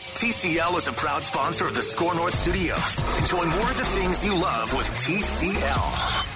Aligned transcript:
TCL 0.00 0.78
is 0.78 0.88
a 0.88 0.92
proud 0.92 1.22
sponsor 1.22 1.66
of 1.66 1.74
the 1.74 1.82
SKOR 1.82 2.14
North 2.14 2.34
Studios. 2.34 2.98
Enjoy 3.20 3.44
more 3.44 3.70
of 3.70 3.76
the 3.76 3.84
things 3.84 4.24
you 4.24 4.34
love 4.34 4.72
with 4.72 4.90
TCL. 4.92 6.26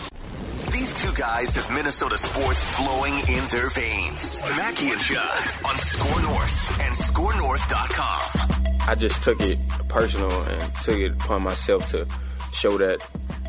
These 0.71 0.93
two 1.03 1.13
guys 1.15 1.57
have 1.57 1.71
Minnesota 1.75 2.19
sports 2.19 2.63
flowing 2.63 3.15
in 3.15 3.43
their 3.51 3.71
veins. 3.71 4.43
Mackey 4.57 4.91
and 4.91 5.01
Judd 5.01 5.49
on 5.67 5.77
SKOR 5.77 6.23
North 6.23 6.83
and 6.83 6.95
SKORNorth.com. 6.95 8.81
I 8.87 8.95
just 8.97 9.23
took 9.25 9.41
it 9.41 9.59
personal 9.89 10.31
and 10.43 10.75
took 10.77 10.97
it 10.97 11.13
upon 11.13 11.43
myself 11.43 11.89
to 11.91 12.07
show 12.53 12.77
that 12.79 13.01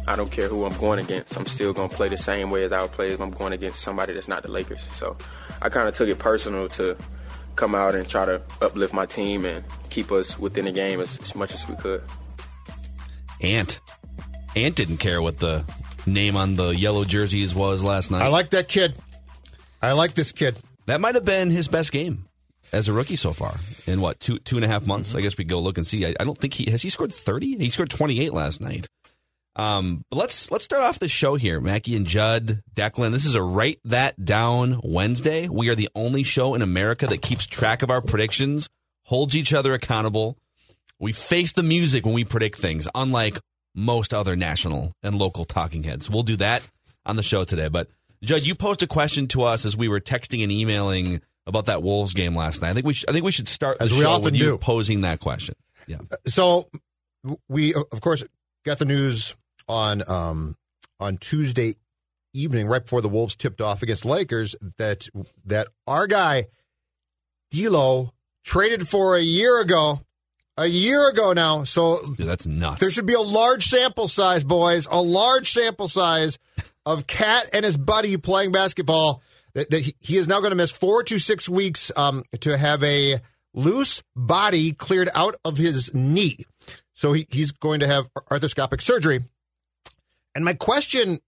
I 0.07 0.15
don't 0.15 0.31
care 0.31 0.47
who 0.47 0.63
I'm 0.65 0.77
going 0.77 0.99
against. 0.99 1.37
I'm 1.37 1.45
still 1.45 1.73
going 1.73 1.89
to 1.89 1.95
play 1.95 2.07
the 2.07 2.17
same 2.17 2.49
way 2.49 2.63
as 2.63 2.71
I 2.71 2.81
would 2.81 2.93
play 2.93 3.11
if 3.11 3.19
I'm 3.19 3.31
going 3.31 3.51
against 3.51 3.81
somebody 3.81 4.13
that's 4.13 4.29
not 4.29 4.43
the 4.43 4.51
Lakers. 4.51 4.81
So 4.93 5.17
I 5.61 5.67
kind 5.67 5.89
of 5.89 5.93
took 5.93 6.07
it 6.07 6.19
personal 6.19 6.69
to 6.69 6.95
come 7.55 7.75
out 7.75 7.95
and 7.95 8.07
try 8.07 8.25
to 8.25 8.41
uplift 8.61 8.93
my 8.93 9.05
team 9.05 9.45
and 9.45 9.63
keep 9.89 10.11
us 10.11 10.37
within 10.37 10.65
the 10.65 10.71
game 10.71 10.99
as, 10.99 11.19
as 11.19 11.35
much 11.35 11.53
as 11.53 11.67
we 11.67 11.75
could. 11.75 12.01
Ant. 13.41 13.79
Ant 14.55 14.75
didn't 14.75 14.97
care 14.97 15.21
what 15.21 15.37
the 15.37 15.65
name 16.05 16.37
on 16.37 16.55
the 16.55 16.69
yellow 16.69 17.03
jerseys 17.03 17.53
was 17.53 17.83
last 17.83 18.11
night. 18.11 18.21
I 18.21 18.27
like 18.27 18.51
that 18.51 18.67
kid. 18.67 18.95
I 19.81 19.91
like 19.91 20.13
this 20.13 20.31
kid. 20.31 20.57
that 20.85 21.01
might 21.01 21.15
have 21.15 21.25
been 21.25 21.49
his 21.49 21.67
best 21.67 21.91
game 21.91 22.25
as 22.71 22.87
a 22.87 22.93
rookie 22.93 23.15
so 23.15 23.33
far 23.33 23.53
in 23.85 24.01
what 24.01 24.19
two 24.19 24.39
two 24.39 24.55
and 24.55 24.65
a 24.65 24.67
half 24.67 24.85
months. 24.85 25.09
Mm-hmm. 25.09 25.19
I 25.19 25.21
guess 25.21 25.37
we 25.37 25.43
go 25.43 25.59
look 25.59 25.77
and 25.77 25.85
see. 25.85 26.05
I, 26.05 26.15
I 26.19 26.23
don't 26.23 26.37
think 26.37 26.53
he 26.53 26.71
has 26.71 26.81
he 26.81 26.89
scored 26.89 27.13
thirty. 27.13 27.57
He 27.57 27.69
scored 27.69 27.89
twenty 27.89 28.19
eight 28.21 28.33
last 28.33 28.61
night. 28.61 28.87
Um, 29.55 30.03
but 30.09 30.17
let's 30.17 30.51
let's 30.51 30.65
start 30.65 30.83
off 30.83 30.99
the 30.99 31.07
show 31.07 31.35
here, 31.35 31.61
Mackey 31.61 31.95
and 31.95 32.05
Judd, 32.05 32.61
Declan. 32.75 33.11
This 33.11 33.25
is 33.25 33.35
a 33.35 33.41
write 33.41 33.79
that 33.85 34.23
down 34.23 34.81
Wednesday. 34.83 35.47
We 35.47 35.69
are 35.69 35.75
the 35.75 35.89
only 35.95 36.23
show 36.23 36.55
in 36.55 36.61
America 36.61 37.07
that 37.07 37.21
keeps 37.21 37.47
track 37.47 37.81
of 37.81 37.89
our 37.89 38.01
predictions, 38.01 38.67
holds 39.03 39.35
each 39.35 39.53
other 39.53 39.73
accountable. 39.73 40.37
We 40.99 41.13
face 41.13 41.53
the 41.53 41.63
music 41.63 42.05
when 42.05 42.13
we 42.13 42.25
predict 42.25 42.57
things, 42.57 42.87
unlike 42.93 43.39
most 43.73 44.13
other 44.13 44.35
national 44.35 44.93
and 45.03 45.17
local 45.17 45.45
talking 45.45 45.83
heads. 45.83 46.09
We'll 46.09 46.23
do 46.23 46.35
that 46.37 46.69
on 47.05 47.15
the 47.15 47.23
show 47.23 47.43
today. 47.43 47.67
But 47.69 47.87
Judd, 48.23 48.43
you 48.45 48.55
posed 48.55 48.83
a 48.83 48.87
question 48.87 49.27
to 49.27 49.43
us 49.43 49.65
as 49.65 49.77
we 49.77 49.87
were 49.87 49.99
texting 50.01 50.43
and 50.43 50.51
emailing 50.51 51.21
about 51.47 51.65
that 51.65 51.83
Wolves 51.83 52.13
game 52.13 52.35
last 52.35 52.61
night. 52.61 52.71
I 52.71 52.73
think 52.73 52.85
we 52.85 52.93
should, 52.93 53.09
I 53.09 53.13
think 53.13 53.23
we 53.23 53.31
should 53.31 53.47
start 53.47 53.77
As 53.79 53.89
the 53.89 53.95
we 53.97 54.01
show 54.01 54.11
often 54.11 54.23
with 54.25 54.35
you 54.35 54.43
do. 54.45 54.57
posing 54.57 55.01
that 55.01 55.19
question. 55.19 55.55
Yeah. 55.87 55.97
So 56.25 56.69
we, 57.47 57.73
of 57.73 58.01
course, 58.01 58.23
got 58.65 58.79
the 58.79 58.85
news 58.85 59.35
on 59.67 60.03
um, 60.09 60.55
on 60.99 61.17
Tuesday 61.17 61.75
evening, 62.33 62.67
right 62.67 62.81
before 62.83 63.01
the 63.01 63.09
Wolves 63.09 63.35
tipped 63.35 63.61
off 63.61 63.81
against 63.81 64.05
Lakers, 64.05 64.55
that 64.77 65.07
that 65.45 65.67
our 65.87 66.07
guy 66.07 66.47
D'Lo 67.51 68.13
traded 68.43 68.87
for 68.87 69.15
a 69.15 69.21
year 69.21 69.59
ago, 69.61 70.01
a 70.57 70.65
year 70.67 71.09
ago 71.09 71.33
now. 71.33 71.63
So 71.63 71.99
Dude, 72.15 72.27
that's 72.27 72.45
nuts. 72.45 72.79
there 72.79 72.91
should 72.91 73.05
be 73.05 73.13
a 73.13 73.21
large 73.21 73.65
sample 73.65 74.07
size, 74.07 74.43
boys, 74.43 74.87
a 74.87 75.01
large 75.01 75.51
sample 75.51 75.87
size 75.87 76.37
of 76.85 77.07
Cat 77.07 77.49
and 77.53 77.65
his 77.65 77.77
buddy 77.77 78.17
playing 78.17 78.51
basketball. 78.51 79.21
That, 79.53 79.69
that 79.69 79.81
he, 79.81 79.95
he 80.01 80.17
is 80.17 80.27
now 80.27 80.39
going 80.39 80.49
to 80.51 80.55
miss 80.57 80.71
four 80.71 81.01
to 81.03 81.17
six 81.17 81.47
weeks 81.47 81.89
um, 81.95 82.23
to 82.41 82.57
have 82.57 82.83
a 82.83 83.21
loose 83.53 84.03
body 84.13 84.73
cleared 84.73 85.09
out 85.15 85.35
of 85.45 85.55
his 85.55 85.93
knee. 85.93 86.45
So 86.93 87.13
he, 87.13 87.25
he's 87.29 87.51
going 87.51 87.79
to 87.79 87.87
have 87.87 88.09
arthroscopic 88.13 88.81
surgery. 88.81 89.23
And 90.35 90.43
my 90.43 90.53
question, 90.53 91.19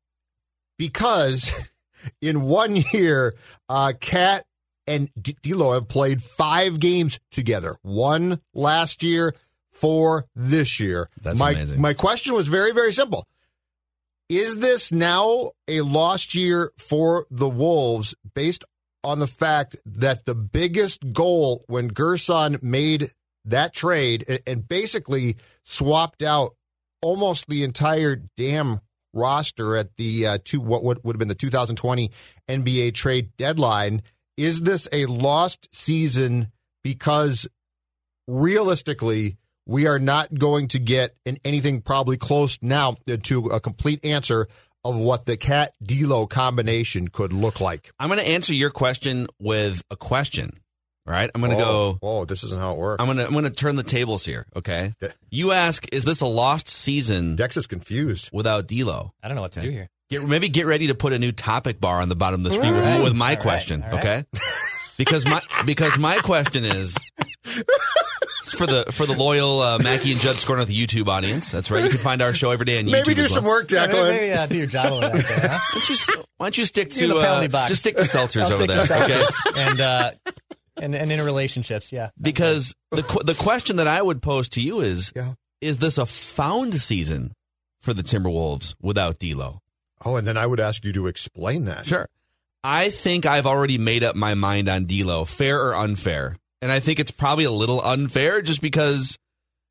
because 0.77 1.69
in 2.21 2.41
one 2.41 2.75
year, 2.93 3.33
uh, 3.69 3.93
Cat 3.99 4.45
and 4.85 5.09
D'Lo 5.21 5.73
have 5.73 5.87
played 5.87 6.21
five 6.21 6.79
games 6.79 7.19
together. 7.31 7.75
One 7.81 8.41
last 8.53 9.03
year, 9.03 9.33
four 9.71 10.25
this 10.35 10.79
year. 10.79 11.09
That's 11.21 11.39
my, 11.39 11.51
amazing. 11.51 11.81
My 11.81 11.93
question 11.93 12.33
was 12.33 12.47
very, 12.47 12.73
very 12.73 12.93
simple. 12.93 13.25
Is 14.29 14.57
this 14.57 14.91
now 14.91 15.51
a 15.67 15.81
lost 15.81 16.35
year 16.35 16.71
for 16.77 17.25
the 17.31 17.47
Wolves 17.47 18.13
based 18.35 18.65
on 19.03 19.19
the 19.19 19.27
fact 19.27 19.77
that 19.85 20.25
the 20.25 20.35
biggest 20.35 21.13
goal 21.13 21.63
when 21.67 21.89
Gersson 21.89 22.61
made 22.61 23.11
that 23.45 23.73
trade 23.73 24.25
and, 24.27 24.39
and 24.45 24.67
basically 24.67 25.37
swapped 25.63 26.21
out 26.21 26.55
almost 27.01 27.47
the 27.47 27.63
entire 27.63 28.21
damn 28.35 28.81
roster 29.13 29.75
at 29.75 29.95
the 29.97 30.27
uh, 30.27 30.37
two 30.43 30.59
what 30.59 30.83
would, 30.83 31.03
would 31.03 31.15
have 31.15 31.19
been 31.19 31.27
the 31.27 31.35
2020 31.35 32.11
NBA 32.47 32.93
trade 32.93 33.31
deadline 33.37 34.01
is 34.37 34.61
this 34.61 34.87
a 34.91 35.05
lost 35.05 35.67
season 35.73 36.51
because 36.83 37.47
realistically 38.27 39.37
we 39.65 39.87
are 39.87 39.99
not 39.99 40.33
going 40.33 40.67
to 40.69 40.79
get 40.79 41.15
in 41.25 41.37
anything 41.43 41.81
probably 41.81 42.17
close 42.17 42.59
now 42.61 42.95
to 43.23 43.47
a 43.47 43.59
complete 43.59 44.03
answer 44.05 44.47
of 44.85 44.95
what 44.95 45.25
the 45.25 45.35
cat 45.35 45.73
D'Lo 45.83 46.27
combination 46.27 47.09
could 47.09 47.33
look 47.33 47.59
like. 47.59 47.91
I'm 47.99 48.07
going 48.07 48.21
to 48.21 48.27
answer 48.27 48.53
your 48.53 48.69
question 48.69 49.27
with 49.39 49.83
a 49.91 49.97
question. 49.97 50.51
All 51.07 51.13
right. 51.13 51.29
I'm 51.33 51.39
going 51.41 51.51
to 51.51 51.57
go. 51.57 51.97
Oh, 52.01 52.25
this 52.25 52.43
isn't 52.43 52.59
how 52.59 52.73
it 52.73 52.77
works. 52.77 52.99
I'm 53.01 53.05
going 53.07 53.17
to 53.17 53.25
I'm 53.25 53.31
going 53.31 53.45
to 53.45 53.49
turn 53.49 53.75
the 53.77 53.83
tables 53.83 54.25
here. 54.25 54.45
Okay. 54.55 54.93
De- 54.99 55.13
You 55.29 55.53
ask, 55.53 55.87
is 55.93 56.03
this 56.03 56.19
a 56.21 56.25
lost 56.25 56.67
season 56.67 57.35
Dex 57.37 57.55
is 57.57 57.65
confused. 57.67 58.29
without 58.33 58.67
D'Lo? 58.67 59.13
I 59.23 59.27
don't 59.29 59.35
know 59.35 59.41
what 59.41 59.53
to 59.53 59.61
do 59.61 59.69
here. 59.69 59.89
Get, 60.09 60.23
maybe 60.23 60.49
get 60.49 60.65
ready 60.65 60.87
to 60.87 60.95
put 60.95 61.13
a 61.13 61.19
new 61.19 61.31
topic 61.31 61.79
bar 61.79 62.01
on 62.01 62.09
the 62.09 62.15
bottom 62.15 62.39
of 62.41 62.43
the 62.45 62.51
screen 62.51 62.73
with, 62.73 62.83
right. 62.83 63.01
with 63.03 63.13
my 63.15 63.29
All 63.31 63.35
right. 63.35 63.39
question. 63.41 63.83
All 63.83 63.89
right. 63.89 63.99
Okay. 63.99 64.23
because 64.97 65.25
my 65.25 65.41
because 65.65 65.97
my 65.97 66.17
question 66.19 66.63
is 66.65 66.95
for 68.57 68.65
the 68.65 68.85
for 68.91 69.05
the 69.05 69.13
loyal 69.17 69.59
uh, 69.61 69.79
Mackey 69.79 70.11
and 70.13 70.19
Judd 70.21 70.37
SKOR 70.37 70.55
North 70.57 70.67
the 70.69 70.75
YouTube 70.87 71.07
audience. 71.07 71.51
That's 71.51 71.69
right. 71.69 71.83
You 71.83 71.89
can 71.89 71.99
find 71.99 72.21
our 72.21 72.33
show 72.33 72.51
every 72.51 72.65
day 72.65 72.79
on 72.79 72.85
YouTube. 72.85 72.91
Maybe 72.91 73.13
do 73.13 73.23
as 73.23 73.33
some 73.33 73.43
well. 73.43 73.55
work, 73.55 73.71
Yeah, 73.71 73.85
maybe, 73.87 73.97
Declan. 73.97 74.09
maybe, 74.09 74.33
uh, 74.33 74.45
do 74.47 74.57
your 74.57 74.67
job 74.67 74.91
a 74.91 74.93
little 74.93 75.09
bit 75.11 75.27
there, 75.27 75.39
huh? 75.49 75.57
Why 75.73 75.79
don't 75.79 75.89
you, 75.89 76.23
why 76.37 76.45
don't 76.47 76.57
you 76.57 76.65
stick 76.65 76.89
to 76.89 77.17
uh, 77.17 77.67
just 77.67 77.81
stick 77.81 77.97
to 77.97 78.03
seltzers 78.03 78.43
I'll 78.45 78.53
over 78.53 78.67
there? 78.67 78.85
to 78.85 79.03
Okay. 79.03 79.25
and 79.57 79.81
uh, 79.81 80.11
and 80.81 80.95
and 80.95 81.11
in 81.11 81.21
relationships, 81.21 81.91
yeah. 81.91 82.09
Because 82.19 82.75
the 82.91 83.01
the 83.25 83.35
question 83.35 83.77
that 83.77 83.87
I 83.87 84.01
would 84.01 84.21
pose 84.21 84.49
to 84.49 84.61
you 84.61 84.81
is: 84.81 85.11
Yeah. 85.15 85.33
Is 85.61 85.77
this 85.79 85.97
a 85.97 86.05
found 86.05 86.75
season 86.75 87.33
for 87.81 87.93
the 87.93 88.03
Timberwolves 88.03 88.75
without 88.81 89.19
D'Lo? 89.19 89.59
Oh, 90.05 90.15
and 90.15 90.27
then 90.27 90.37
I 90.37 90.45
would 90.45 90.59
ask 90.59 90.85
you 90.85 90.93
to 90.93 91.07
explain 91.07 91.65
that. 91.65 91.85
Sure. 91.87 92.07
I 92.63 92.89
think 92.89 93.25
I've 93.25 93.47
already 93.47 93.77
made 93.77 94.03
up 94.03 94.15
my 94.15 94.35
mind 94.35 94.69
on 94.69 94.85
D'Lo, 94.85 95.25
fair 95.25 95.67
or 95.67 95.75
unfair, 95.75 96.35
and 96.61 96.71
I 96.71 96.79
think 96.79 96.99
it's 96.99 97.11
probably 97.11 97.45
a 97.45 97.51
little 97.51 97.81
unfair 97.81 98.41
just 98.41 98.61
because. 98.61 99.17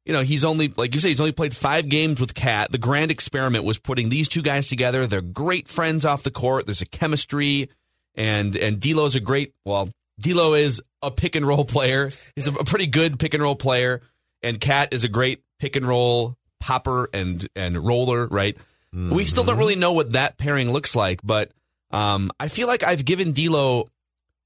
You 0.04 0.12
know, 0.12 0.22
he's 0.22 0.44
only, 0.44 0.68
like 0.68 0.94
you 0.94 1.00
say, 1.00 1.08
he's 1.08 1.20
only 1.20 1.32
played 1.32 1.52
five 1.52 1.88
games 1.88 2.20
with 2.20 2.32
Cat. 2.32 2.70
The 2.70 2.78
grand 2.78 3.10
experiment 3.10 3.64
was 3.64 3.80
putting 3.80 4.08
these 4.08 4.28
two 4.28 4.40
guys 4.40 4.68
together. 4.68 5.04
They're 5.04 5.20
great 5.20 5.66
friends 5.66 6.04
off 6.04 6.22
the 6.22 6.30
court. 6.30 6.64
There's 6.64 6.80
a 6.80 6.86
chemistry, 6.86 7.70
and 8.14 8.54
and 8.54 8.78
D'Lo's 8.78 9.16
a 9.16 9.20
great. 9.20 9.52
Well, 9.64 9.90
D'Lo 10.18 10.54
is 10.54 10.82
a 11.02 11.10
pick 11.10 11.36
and 11.36 11.46
roll 11.46 11.64
player. 11.64 12.10
He's 12.34 12.46
a, 12.46 12.52
pretty 12.52 12.86
good 12.86 13.18
pick 13.18 13.34
and 13.34 13.42
roll 13.42 13.56
player, 13.56 14.00
and 14.42 14.60
Cat 14.60 14.92
is 14.92 15.04
a 15.04 15.08
great 15.08 15.42
pick 15.58 15.76
and 15.76 15.86
roll 15.86 16.36
popper 16.60 17.08
and 17.12 17.46
and 17.54 17.84
roller. 17.84 18.26
Right. 18.26 18.56
We 18.92 19.24
still 19.24 19.44
don't 19.44 19.58
really 19.58 19.76
know 19.76 19.92
what 19.92 20.12
that 20.12 20.38
pairing 20.38 20.72
looks 20.72 20.96
like, 20.96 21.20
but 21.22 21.52
um, 21.90 22.30
I 22.40 22.48
feel 22.48 22.66
like 22.66 22.82
I've 22.82 23.04
given 23.04 23.32
D'Lo 23.32 23.88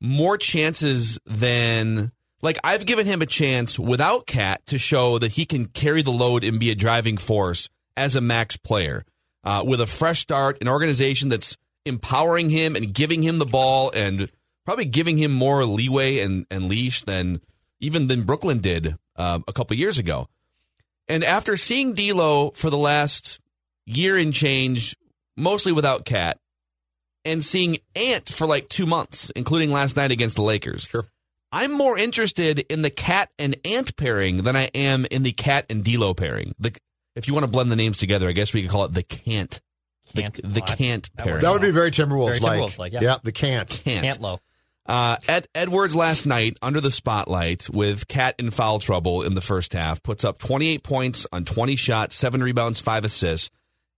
more 0.01 0.37
chances 0.37 1.19
than 1.25 2.11
Like 2.43 2.59
I've 2.65 2.87
given 2.87 3.07
him 3.07 3.23
a 3.23 3.27
chance 3.27 3.79
without 3.79 4.27
Cat 4.27 4.65
to 4.67 4.79
show 4.79 5.19
that 5.19 5.33
he 5.33 5.45
can 5.47 5.67
carry 5.67 6.03
the 6.03 6.11
load 6.11 6.43
and 6.43 6.59
be 6.59 6.71
a 6.71 6.75
driving 6.75 7.17
force 7.17 7.69
as 7.97 8.17
a 8.17 8.21
max 8.21 8.57
player 8.57 9.05
uh, 9.45 9.63
with 9.67 9.81
a 9.81 9.87
fresh 9.87 10.21
start, 10.21 10.59
an 10.61 10.69
organization 10.69 11.29
that's 11.29 11.57
empowering 11.85 12.51
him 12.51 12.77
and 12.77 12.93
giving 12.93 13.23
him 13.23 13.39
the 13.39 13.47
ball 13.47 13.91
and 13.95 14.31
probably 14.65 14.85
giving 14.85 15.19
him 15.19 15.33
more 15.33 15.65
leeway 15.65 16.21
and, 16.21 16.47
and 16.51 16.69
leash 16.69 17.03
than 17.03 17.41
even 17.81 18.07
than 18.09 18.25
Brooklyn 18.25 18.59
did 18.59 18.97
um, 19.17 19.45
a 19.49 19.53
couple 19.53 19.77
years 19.77 19.99
ago. 19.99 20.29
And 21.09 21.25
after 21.25 21.57
seeing 21.57 21.95
D'Lo 21.95 22.51
for 22.55 22.71
the 22.71 22.79
last 22.79 23.41
year 23.87 24.17
and 24.17 24.33
change, 24.33 24.97
mostly 25.37 25.73
without 25.73 26.05
Cat, 26.05 26.39
and 27.25 27.43
seeing 27.43 27.79
Ant 27.97 28.29
for 28.29 28.47
like 28.47 28.69
two 28.69 28.87
months, 28.87 29.31
including 29.35 29.73
last 29.73 29.97
night 29.97 30.11
against 30.11 30.37
the 30.37 30.43
Lakers. 30.43 30.85
Sure. 30.85 31.07
I'm 31.53 31.73
more 31.73 31.99
interested 31.99 32.61
in 32.61 32.83
the 32.83 32.91
Cat 32.91 33.29
and 33.39 33.57
Ant 33.65 33.97
pairing 33.97 34.45
than 34.45 34.55
I 34.57 34.67
am 34.67 35.05
in 35.11 35.25
the 35.25 35.33
Cat 35.33 35.67
and 35.69 35.85
D'Lo 35.85 36.15
pairing. 36.15 36.55
The, 36.61 36.73
if 37.17 37.27
you 37.27 37.35
want 37.35 37.45
to 37.45 37.51
blend 37.51 37.73
the 37.73 37.77
names 37.77 37.99
together, 37.99 38.29
I 38.29 38.33
guess 38.33 38.55
we 38.55 38.63
could 38.63 38.71
call 38.71 38.85
it 38.85 38.93
the 38.93 39.03
Can't. 39.03 39.61
The, 40.15 40.23
Can't. 40.23 40.35
the 40.43 40.63
Oh, 40.63 40.75
Can't 40.77 41.17
pairing. 41.17 41.41
That 41.41 41.53
would 41.53 41.63
be 41.63 41.73
very 41.73 41.91
Timberwolves 41.91 42.41
like. 42.41 42.61
Timberwolves-like, 42.61 42.93
yeah. 42.93 43.17
the 43.23 43.33
can't. 43.33 43.69
Can't. 43.69 44.05
Can't 44.05 44.21
low. 44.21 44.41
Uh, 44.87 45.17
Ed, 45.29 45.47
Edwards 45.55 45.95
last 45.95 46.27
night 46.27 46.59
under 46.63 46.81
the 46.81 46.91
spotlight 46.91 47.69
with 47.71 48.09
Cat 48.09 48.35
in 48.39 48.51
foul 48.51 48.81
trouble 48.81 49.23
in 49.23 49.35
the 49.35 49.41
first 49.41 49.73
half 49.73 50.03
puts 50.03 50.25
up 50.25 50.39
28 50.39 50.83
points 50.83 51.27
on 51.33 51.45
20 51.45 51.77
shots, 51.77 52.17
seven 52.17 52.43
rebounds, 52.43 52.81
five 52.81 53.05
assists. 53.05 53.51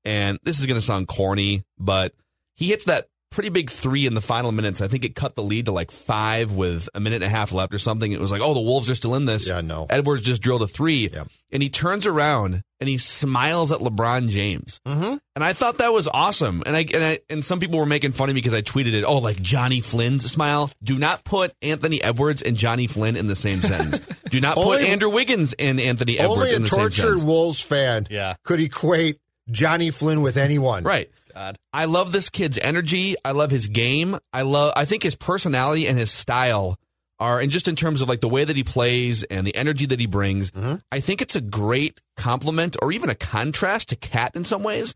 And 0.04 0.38
this 0.42 0.58
is 0.58 0.66
going 0.66 0.78
to 0.78 0.84
sound 0.84 1.08
corny, 1.08 1.64
but 1.78 2.12
he 2.54 2.66
hits 2.66 2.84
that 2.86 3.06
pretty 3.32 3.48
big 3.48 3.68
three 3.70 4.06
in 4.06 4.14
the 4.14 4.20
final 4.20 4.52
minutes. 4.52 4.80
I 4.80 4.88
think 4.88 5.04
it 5.04 5.14
cut 5.16 5.34
the 5.34 5.42
lead 5.42 5.66
to 5.66 5.72
like 5.72 5.90
five 5.90 6.52
with 6.52 6.88
a 6.94 7.00
minute 7.00 7.16
and 7.16 7.24
a 7.24 7.28
half 7.28 7.52
left 7.52 7.74
or 7.74 7.78
something. 7.78 8.12
It 8.12 8.20
was 8.20 8.30
like, 8.30 8.40
oh, 8.42 8.54
the 8.54 8.60
Wolves 8.60 8.88
are 8.88 8.94
still 8.94 9.14
in 9.14 9.24
this. 9.24 9.48
Yeah, 9.48 9.60
no. 9.60 9.86
Edwards 9.90 10.22
just 10.22 10.42
drilled 10.42 10.62
a 10.62 10.66
three, 10.68 11.08
Yep. 11.12 11.28
and 11.50 11.62
he 11.62 11.68
turns 11.70 12.06
around 12.06 12.62
and 12.80 12.88
he 12.88 12.98
smiles 12.98 13.70
at 13.72 13.78
LeBron 13.80 14.28
James. 14.28 14.80
Mm-hmm. 14.86 15.16
And 15.34 15.44
I 15.44 15.52
thought 15.52 15.78
that 15.78 15.92
was 15.92 16.08
awesome. 16.08 16.62
And 16.66 16.76
I 16.76 16.80
and 16.92 17.02
I 17.04 17.18
and 17.30 17.44
some 17.44 17.58
people 17.60 17.78
were 17.78 17.86
making 17.86 18.12
fun 18.12 18.28
of 18.28 18.34
me 18.34 18.40
because 18.40 18.54
I 18.54 18.62
tweeted 18.62 18.92
it. 18.94 19.04
Oh, 19.04 19.18
like 19.18 19.40
Jonny 19.40 19.80
Flynn's 19.80 20.30
smile. 20.30 20.70
Do 20.82 20.98
not 20.98 21.24
put 21.24 21.52
Anthony 21.62 22.02
Edwards 22.02 22.42
and 22.42 22.56
Jonny 22.56 22.86
Flynn 22.86 23.16
in 23.16 23.28
the 23.28 23.36
same 23.36 23.60
sentence. 23.62 23.98
Do 24.30 24.40
not 24.40 24.54
put 24.56 24.80
Andrew 24.82 25.10
Wiggins 25.10 25.52
and 25.58 25.78
Anthony 25.80 26.18
Edwards 26.18 26.52
in 26.52 26.62
the 26.62 26.68
same 26.68 26.76
sentence. 26.76 26.96
tortured 26.96 27.02
sentence. 27.02 27.24
Wolves 27.24 27.60
fan 27.60 28.06
Yeah. 28.10 28.34
could 28.44 28.60
equate 28.60 29.18
Jonny 29.50 29.90
Flynn 29.90 30.20
with 30.22 30.36
anyone. 30.36 30.84
Right. 30.84 31.10
God. 31.34 31.58
I 31.72 31.86
love 31.86 32.12
this 32.12 32.30
kid's 32.30 32.58
energy. 32.58 33.16
I 33.24 33.32
love 33.32 33.50
his 33.50 33.68
game. 33.68 34.18
I 34.32 34.42
love 34.42 34.72
I 34.76 34.84
think 34.84 35.02
his 35.02 35.14
personality 35.14 35.86
and 35.86 35.98
his 35.98 36.10
style 36.10 36.78
are 37.18 37.40
and 37.40 37.50
just 37.50 37.68
in 37.68 37.76
terms 37.76 38.00
of 38.02 38.08
like 38.08 38.20
the 38.20 38.28
way 38.28 38.44
that 38.44 38.56
he 38.56 38.64
plays 38.64 39.22
and 39.24 39.46
the 39.46 39.54
energy 39.54 39.86
that 39.86 40.00
he 40.00 40.06
brings, 40.06 40.50
mm-hmm. 40.50 40.76
I 40.90 41.00
think 41.00 41.22
it's 41.22 41.36
a 41.36 41.40
great 41.40 42.00
compliment 42.16 42.76
or 42.82 42.92
even 42.92 43.10
a 43.10 43.14
contrast 43.14 43.90
to 43.90 43.96
Cat 43.96 44.34
in 44.34 44.44
some 44.44 44.62
ways. 44.62 44.94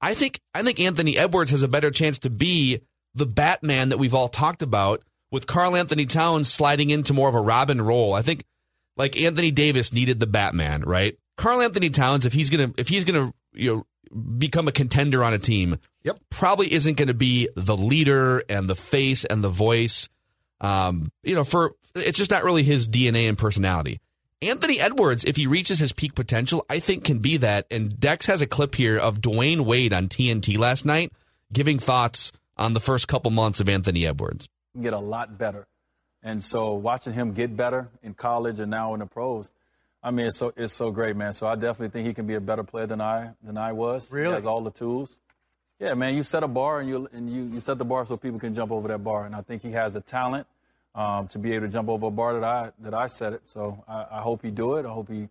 I 0.00 0.14
think 0.14 0.40
I 0.54 0.62
think 0.62 0.80
Anthony 0.80 1.16
Edwards 1.16 1.50
has 1.52 1.62
a 1.62 1.68
better 1.68 1.90
chance 1.90 2.18
to 2.20 2.30
be 2.30 2.80
the 3.14 3.26
Batman 3.26 3.90
that 3.90 3.98
we've 3.98 4.14
all 4.14 4.28
talked 4.28 4.62
about 4.62 5.02
with 5.30 5.46
Karl-Anthony 5.46 6.06
Towns 6.06 6.52
sliding 6.52 6.90
into 6.90 7.14
more 7.14 7.28
of 7.28 7.34
a 7.34 7.40
Robin 7.40 7.80
role. 7.80 8.12
I 8.12 8.22
think 8.22 8.44
like 8.96 9.16
Anthony 9.16 9.50
Davis 9.50 9.92
needed 9.92 10.20
the 10.20 10.26
Batman, 10.26 10.82
right? 10.82 11.16
Karl-Anthony 11.36 11.90
Towns, 11.90 12.26
if 12.26 12.32
he's 12.32 12.50
gonna 12.50 12.72
if 12.76 12.88
he's 12.88 13.04
gonna 13.04 13.32
you 13.54 13.74
know 13.74 13.86
become 14.38 14.68
a 14.68 14.72
contender 14.72 15.22
on 15.24 15.32
a 15.34 15.38
team, 15.38 15.78
Yep. 16.04 16.18
probably 16.30 16.72
isn't 16.72 16.96
going 16.96 17.08
to 17.08 17.14
be 17.14 17.48
the 17.56 17.76
leader 17.76 18.42
and 18.48 18.68
the 18.68 18.74
face 18.74 19.24
and 19.24 19.42
the 19.42 19.48
voice. 19.48 20.08
Um, 20.60 21.10
you 21.22 21.34
know, 21.34 21.44
for 21.44 21.74
it's 21.94 22.18
just 22.18 22.30
not 22.30 22.44
really 22.44 22.62
his 22.62 22.88
DNA 22.88 23.28
and 23.28 23.36
personality. 23.38 24.00
Anthony 24.40 24.80
Edwards, 24.80 25.24
if 25.24 25.36
he 25.36 25.46
reaches 25.46 25.78
his 25.78 25.92
peak 25.92 26.14
potential, 26.14 26.64
I 26.68 26.80
think 26.80 27.04
can 27.04 27.20
be 27.20 27.36
that. 27.38 27.66
And 27.70 27.98
Dex 28.00 28.26
has 28.26 28.42
a 28.42 28.46
clip 28.46 28.74
here 28.74 28.98
of 28.98 29.20
Dwyane 29.20 29.60
Wade 29.60 29.92
on 29.92 30.08
TNT 30.08 30.58
last 30.58 30.84
night 30.84 31.12
giving 31.52 31.78
thoughts 31.78 32.32
on 32.56 32.72
the 32.72 32.80
first 32.80 33.06
couple 33.08 33.30
months 33.30 33.60
of 33.60 33.68
Anthony 33.68 34.06
Edwards. 34.06 34.48
get 34.80 34.92
a 34.94 34.98
lot 34.98 35.36
better. 35.38 35.66
And 36.22 36.42
so 36.42 36.74
watching 36.74 37.12
him 37.12 37.32
get 37.32 37.56
better 37.56 37.88
in 38.02 38.14
college 38.14 38.58
and 38.60 38.70
now 38.70 38.94
in 38.94 39.00
the 39.00 39.06
pros, 39.06 39.50
I 40.02 40.10
mean, 40.10 40.26
it's 40.26 40.36
so 40.36 40.52
it's 40.56 40.72
so 40.72 40.90
great, 40.90 41.16
man. 41.16 41.32
So 41.32 41.46
I 41.46 41.54
definitely 41.54 41.88
think 41.90 42.06
he 42.08 42.14
can 42.14 42.26
be 42.26 42.34
a 42.34 42.40
better 42.40 42.64
player 42.64 42.86
than 42.86 43.00
I 43.00 43.30
than 43.42 43.56
I 43.56 43.72
was. 43.72 44.10
Really? 44.10 44.28
He 44.28 44.34
has 44.34 44.46
all 44.46 44.60
the 44.62 44.70
tools. 44.70 45.08
Yeah, 45.78 45.94
man. 45.94 46.16
You 46.16 46.22
set 46.24 46.42
a 46.42 46.48
bar 46.48 46.80
and 46.80 46.88
you 46.88 47.08
and 47.12 47.30
you, 47.32 47.44
you 47.54 47.60
set 47.60 47.78
the 47.78 47.84
bar 47.84 48.04
so 48.06 48.16
people 48.16 48.38
can 48.40 48.54
jump 48.54 48.72
over 48.72 48.88
that 48.88 49.02
bar. 49.04 49.26
And 49.26 49.34
I 49.34 49.42
think 49.42 49.62
he 49.62 49.72
has 49.72 49.92
the 49.92 50.00
talent 50.00 50.46
um, 50.94 51.28
to 51.28 51.38
be 51.38 51.52
able 51.52 51.66
to 51.66 51.72
jump 51.72 51.88
over 51.88 52.06
a 52.06 52.10
bar 52.10 52.34
that 52.34 52.44
I 52.44 52.70
that 52.80 52.94
I 52.94 53.06
set 53.06 53.32
it. 53.32 53.42
So 53.46 53.84
I, 53.88 54.06
I 54.12 54.20
hope 54.20 54.42
he 54.42 54.50
do 54.50 54.76
it. 54.76 54.86
I 54.86 54.90
hope 54.90 55.08
he 55.08 55.28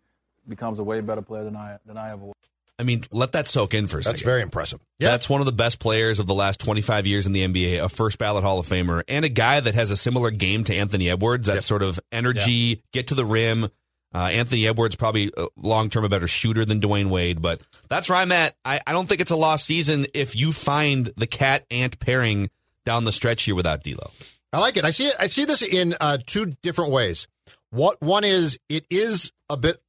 becomes 0.47 0.79
a 0.79 0.83
way 0.83 1.01
better 1.01 1.21
player 1.21 1.43
than 1.43 1.55
I 1.55 1.77
than 1.85 1.97
I 1.97 2.11
ever 2.11 2.25
was. 2.25 2.35
I 2.79 2.83
mean, 2.83 3.03
let 3.11 3.33
that 3.33 3.47
soak 3.47 3.75
in 3.75 3.85
for 3.87 3.99
a 3.99 4.03
second. 4.03 4.15
That's 4.15 4.25
very 4.25 4.41
impressive. 4.41 4.79
Yeah. 4.97 5.09
That's 5.09 5.29
one 5.29 5.39
of 5.39 5.45
the 5.45 5.51
best 5.51 5.77
players 5.77 6.17
of 6.17 6.25
the 6.25 6.33
last 6.33 6.59
25 6.61 7.05
years 7.05 7.27
in 7.27 7.31
the 7.31 7.45
NBA, 7.45 7.83
a 7.83 7.87
first 7.87 8.17
ballot 8.17 8.43
Hall 8.43 8.57
of 8.57 8.67
Famer, 8.67 9.03
and 9.07 9.23
a 9.23 9.29
guy 9.29 9.59
that 9.59 9.75
has 9.75 9.91
a 9.91 9.97
similar 9.97 10.31
game 10.31 10.63
to 10.63 10.75
Anthony 10.75 11.07
Edwards. 11.07 11.45
That 11.45 11.55
Yep. 11.55 11.63
sort 11.63 11.83
of 11.83 11.99
energy, 12.11 12.81
get 12.91 13.07
to 13.07 13.15
the 13.15 13.25
rim. 13.25 13.69
Uh, 14.13 14.29
Anthony 14.31 14.67
Edwards 14.67 14.95
probably 14.95 15.31
long 15.55 15.89
term 15.89 16.03
a 16.03 16.09
better 16.09 16.27
shooter 16.27 16.65
than 16.65 16.81
Dwyane 16.81 17.09
Wade, 17.09 17.41
but 17.41 17.59
that's 17.89 18.09
where 18.09 18.17
I'm 18.17 18.31
at. 18.31 18.55
I, 18.65 18.81
I 18.85 18.91
don't 18.91 19.07
think 19.07 19.21
it's 19.21 19.31
a 19.31 19.37
lost 19.37 19.65
season 19.65 20.05
if 20.13 20.35
you 20.35 20.51
find 20.51 21.07
the 21.15 21.27
cat 21.27 21.65
ant 21.71 21.99
pairing 21.99 22.49
down 22.83 23.05
the 23.05 23.11
stretch 23.11 23.43
here 23.43 23.55
without 23.55 23.83
D'Lo. 23.83 24.11
I 24.51 24.59
like 24.59 24.75
it. 24.75 24.83
I 24.83 24.91
see 24.91 25.07
it. 25.07 25.15
I 25.17 25.27
see 25.27 25.45
this 25.45 25.61
in 25.61 25.95
uh, 26.01 26.17
two 26.25 26.47
different 26.61 26.91
ways. 26.91 27.27
What 27.69 28.01
one 28.01 28.25
is 28.25 28.59
it 28.67 28.85
is 28.89 29.31
a 29.49 29.55
bit 29.55 29.81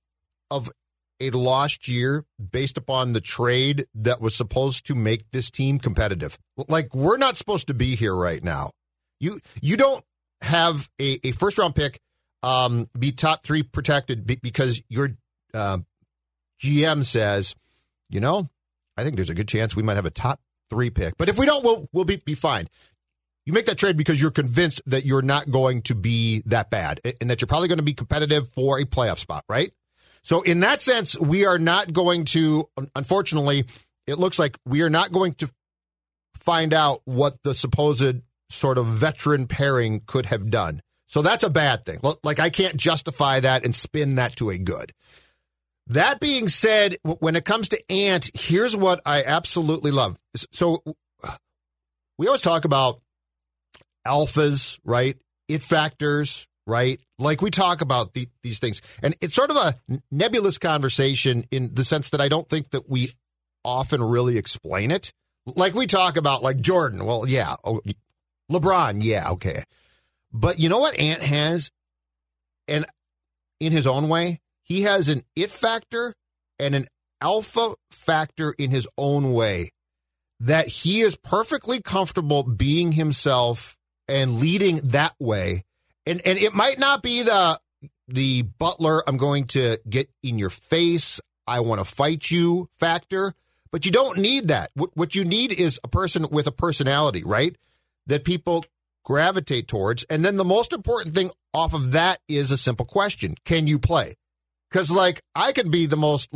of 0.52 0.70
a 1.18 1.30
lost 1.30 1.88
year 1.88 2.24
based 2.50 2.76
upon 2.76 3.12
the 3.12 3.20
trade 3.20 3.86
that 3.94 4.20
was 4.20 4.34
supposed 4.34 4.86
to 4.86 4.94
make 4.94 5.30
this 5.30 5.50
team 5.50 5.78
competitive. 5.78 6.38
Like 6.68 6.94
we're 6.94 7.16
not 7.16 7.36
supposed 7.36 7.68
to 7.68 7.74
be 7.74 7.96
here 7.96 8.14
right 8.14 8.42
now. 8.42 8.70
You 9.20 9.40
you 9.60 9.76
don't 9.76 10.04
have 10.42 10.90
a, 11.00 11.18
a 11.26 11.32
first 11.32 11.58
round 11.58 11.74
pick 11.74 12.00
um, 12.42 12.88
be 12.98 13.12
top 13.12 13.44
three 13.44 13.62
protected 13.62 14.26
because 14.42 14.82
your 14.88 15.10
um 15.54 15.86
GM 16.60 17.04
says, 17.04 17.54
you 18.10 18.20
know, 18.20 18.48
I 18.96 19.02
think 19.02 19.16
there's 19.16 19.30
a 19.30 19.34
good 19.34 19.48
chance 19.48 19.74
we 19.74 19.82
might 19.82 19.96
have 19.96 20.06
a 20.06 20.10
top 20.10 20.40
three 20.70 20.90
pick, 20.90 21.16
but 21.18 21.28
if 21.28 21.38
we 21.38 21.46
don't, 21.46 21.64
we'll 21.64 21.88
we'll 21.92 22.04
be 22.04 22.16
be 22.16 22.34
fine. 22.34 22.68
You 23.44 23.52
make 23.52 23.66
that 23.66 23.78
trade 23.78 23.96
because 23.96 24.20
you're 24.20 24.30
convinced 24.30 24.82
that 24.86 25.04
you're 25.04 25.22
not 25.22 25.50
going 25.50 25.82
to 25.82 25.96
be 25.96 26.42
that 26.46 26.70
bad 26.70 27.00
and 27.20 27.28
that 27.28 27.40
you're 27.40 27.48
probably 27.48 27.66
going 27.66 27.78
to 27.78 27.84
be 27.84 27.94
competitive 27.94 28.48
for 28.52 28.78
a 28.78 28.84
playoff 28.84 29.18
spot, 29.18 29.44
right? 29.48 29.72
So, 30.22 30.42
in 30.42 30.60
that 30.60 30.80
sense, 30.80 31.18
we 31.18 31.44
are 31.44 31.58
not 31.58 31.92
going 31.92 32.24
to, 32.26 32.68
unfortunately, 32.94 33.64
it 34.06 34.18
looks 34.18 34.38
like 34.38 34.56
we 34.64 34.82
are 34.82 34.90
not 34.90 35.10
going 35.10 35.34
to 35.34 35.50
find 36.34 36.72
out 36.72 37.02
what 37.04 37.42
the 37.42 37.54
supposed 37.54 38.20
sort 38.48 38.78
of 38.78 38.86
veteran 38.86 39.46
pairing 39.46 40.02
could 40.06 40.26
have 40.26 40.50
done. 40.50 40.80
So, 41.12 41.20
that's 41.20 41.44
a 41.44 41.50
bad 41.50 41.84
thing. 41.84 42.00
Like, 42.22 42.40
I 42.40 42.48
can't 42.48 42.76
justify 42.76 43.40
that 43.40 43.64
and 43.64 43.74
spin 43.74 44.14
that 44.14 44.36
to 44.36 44.50
a 44.50 44.56
good. 44.56 44.92
That 45.88 46.20
being 46.20 46.48
said, 46.48 46.96
when 47.02 47.36
it 47.36 47.44
comes 47.44 47.68
to 47.70 47.92
Ant, 47.92 48.30
here's 48.34 48.74
what 48.74 49.00
I 49.04 49.22
absolutely 49.22 49.90
love. 49.90 50.16
So, 50.52 50.82
we 52.16 52.26
always 52.26 52.40
talk 52.40 52.64
about 52.64 53.00
alphas, 54.06 54.80
right? 54.84 55.16
It 55.48 55.62
factors, 55.62 56.48
right? 56.66 57.00
Like 57.18 57.42
we 57.42 57.50
talk 57.50 57.80
about 57.80 58.14
the, 58.14 58.28
these 58.42 58.58
things. 58.58 58.80
And 59.02 59.14
it's 59.20 59.34
sort 59.34 59.50
of 59.50 59.56
a 59.56 59.74
nebulous 60.10 60.58
conversation 60.58 61.44
in 61.50 61.74
the 61.74 61.84
sense 61.84 62.10
that 62.10 62.20
I 62.20 62.28
don't 62.28 62.48
think 62.48 62.70
that 62.70 62.88
we 62.88 63.12
often 63.64 64.02
really 64.02 64.38
explain 64.38 64.90
it. 64.90 65.12
Like 65.46 65.74
we 65.74 65.86
talk 65.86 66.16
about 66.16 66.42
like 66.42 66.60
Jordan, 66.60 67.04
well, 67.04 67.28
yeah. 67.28 67.56
Oh, 67.64 67.80
LeBron, 68.50 69.02
yeah, 69.02 69.30
okay. 69.30 69.64
But 70.32 70.58
you 70.58 70.68
know 70.68 70.78
what 70.78 70.98
Ant 70.98 71.22
has? 71.22 71.70
And 72.68 72.86
in 73.60 73.72
his 73.72 73.86
own 73.86 74.08
way, 74.08 74.40
he 74.62 74.82
has 74.82 75.08
an 75.08 75.22
it 75.36 75.50
factor 75.50 76.14
and 76.58 76.74
an 76.74 76.86
alpha 77.20 77.74
factor 77.90 78.52
in 78.58 78.70
his 78.70 78.88
own 78.96 79.32
way 79.32 79.72
that 80.40 80.66
he 80.66 81.02
is 81.02 81.16
perfectly 81.16 81.80
comfortable 81.80 82.42
being 82.42 82.92
himself 82.92 83.76
and 84.08 84.40
leading 84.40 84.76
that 84.78 85.14
way. 85.18 85.64
And 86.06 86.20
and 86.26 86.38
it 86.38 86.52
might 86.52 86.78
not 86.78 87.02
be 87.02 87.22
the 87.22 87.60
the 88.08 88.42
butler 88.42 89.08
I'm 89.08 89.16
going 89.16 89.44
to 89.48 89.80
get 89.88 90.10
in 90.22 90.38
your 90.38 90.50
face, 90.50 91.20
I 91.46 91.60
want 91.60 91.80
to 91.80 91.84
fight 91.84 92.30
you 92.30 92.68
factor, 92.78 93.34
but 93.70 93.86
you 93.86 93.92
don't 93.92 94.18
need 94.18 94.48
that. 94.48 94.70
What 94.74 94.90
what 94.94 95.14
you 95.14 95.24
need 95.24 95.52
is 95.52 95.78
a 95.84 95.88
person 95.88 96.26
with 96.30 96.46
a 96.46 96.52
personality, 96.52 97.22
right? 97.24 97.56
That 98.06 98.24
people 98.24 98.64
gravitate 99.04 99.68
towards. 99.68 100.04
And 100.04 100.24
then 100.24 100.36
the 100.36 100.44
most 100.44 100.72
important 100.72 101.14
thing 101.14 101.30
off 101.54 101.74
of 101.74 101.92
that 101.92 102.20
is 102.28 102.50
a 102.50 102.56
simple 102.58 102.86
question. 102.86 103.34
Can 103.44 103.66
you 103.66 103.78
play? 103.78 104.14
Cuz 104.70 104.90
like 104.90 105.20
I 105.34 105.52
could 105.52 105.70
be 105.70 105.86
the 105.86 105.96
most 105.96 106.30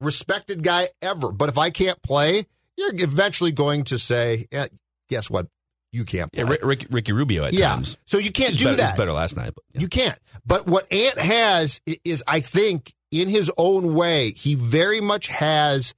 respected 0.00 0.62
guy 0.62 0.88
ever, 1.02 1.32
but 1.32 1.48
if 1.48 1.58
I 1.58 1.70
can't 1.70 2.00
play, 2.02 2.46
you're 2.76 2.94
eventually 2.94 3.52
going 3.52 3.84
to 3.84 3.98
say, 3.98 4.46
yeah, 4.50 4.66
guess 5.08 5.28
what? 5.28 5.46
you 5.92 6.04
can't 6.04 6.30
play. 6.32 6.44
Yeah, 6.44 6.48
Rick, 6.50 6.60
Rick, 6.64 6.86
Ricky 6.90 7.10
Rubio 7.10 7.44
at 7.44 7.52
Yeah. 7.52 7.70
times. 7.70 7.98
So 8.06 8.18
you 8.18 8.30
can't 8.30 8.50
He's 8.50 8.60
do 8.60 8.64
better, 8.66 8.76
that. 8.76 8.96
Better 8.96 9.12
last 9.12 9.36
night. 9.36 9.52
But 9.56 9.64
yeah. 9.74 9.80
You 9.80 9.88
can't. 9.88 10.16
But 10.46 10.68
what 10.68 10.86
Ant 10.92 11.18
has 11.18 11.80
is, 12.04 12.22
I 12.28 12.38
think, 12.38 12.92
in 13.10 13.28
his 13.28 13.50
own 13.56 13.94
way, 13.94 14.30
he 14.30 14.54
very 14.54 15.00
much 15.00 15.26
has 15.26 15.92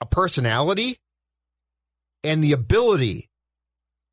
a 0.00 0.06
personality 0.06 1.00
and 2.22 2.42
the 2.42 2.52
ability 2.52 3.27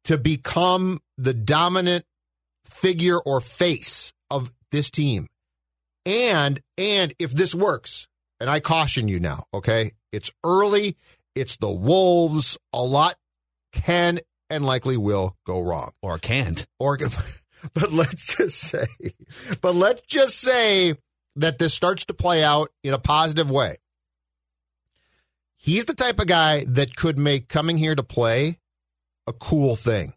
to 0.05 0.17
become 0.17 1.01
the 1.17 1.33
dominant 1.33 2.05
figure 2.63 3.19
or 3.19 3.41
face 3.41 4.13
of 4.29 4.51
this 4.71 4.89
team. 4.89 5.27
And 6.05 6.61
and 6.77 7.13
if 7.19 7.31
this 7.31 7.53
works, 7.53 8.07
and 8.39 8.49
I 8.49 8.59
caution 8.59 9.07
you 9.07 9.19
now, 9.19 9.45
okay? 9.53 9.91
It's 10.11 10.31
early, 10.43 10.97
it's 11.35 11.57
the 11.57 11.71
Wolves, 11.71 12.57
a 12.71 12.83
lot 12.83 13.15
can 13.73 14.19
and 14.49 14.65
likely 14.65 14.97
will 14.97 15.35
go 15.45 15.59
wrong 15.59 15.91
or 16.01 16.17
can't. 16.17 16.65
or 16.79 16.97
but 17.73 17.91
let's 17.91 18.35
just 18.35 18.59
say 18.59 18.85
but 19.61 19.75
let's 19.75 20.01
just 20.01 20.39
say 20.39 20.95
that 21.35 21.57
this 21.57 21.73
starts 21.73 22.05
to 22.05 22.13
play 22.13 22.43
out 22.43 22.69
in 22.83 22.93
a 22.93 22.99
positive 22.99 23.49
way 23.49 23.75
he's 25.57 25.85
the 25.85 25.95
type 25.95 26.19
of 26.19 26.27
guy 26.27 26.63
that 26.65 26.95
could 26.95 27.17
make 27.17 27.49
coming 27.49 27.77
here 27.77 27.95
to 27.95 28.03
play 28.03 28.59
a 29.27 29.33
cool 29.33 29.75
thing 29.75 30.13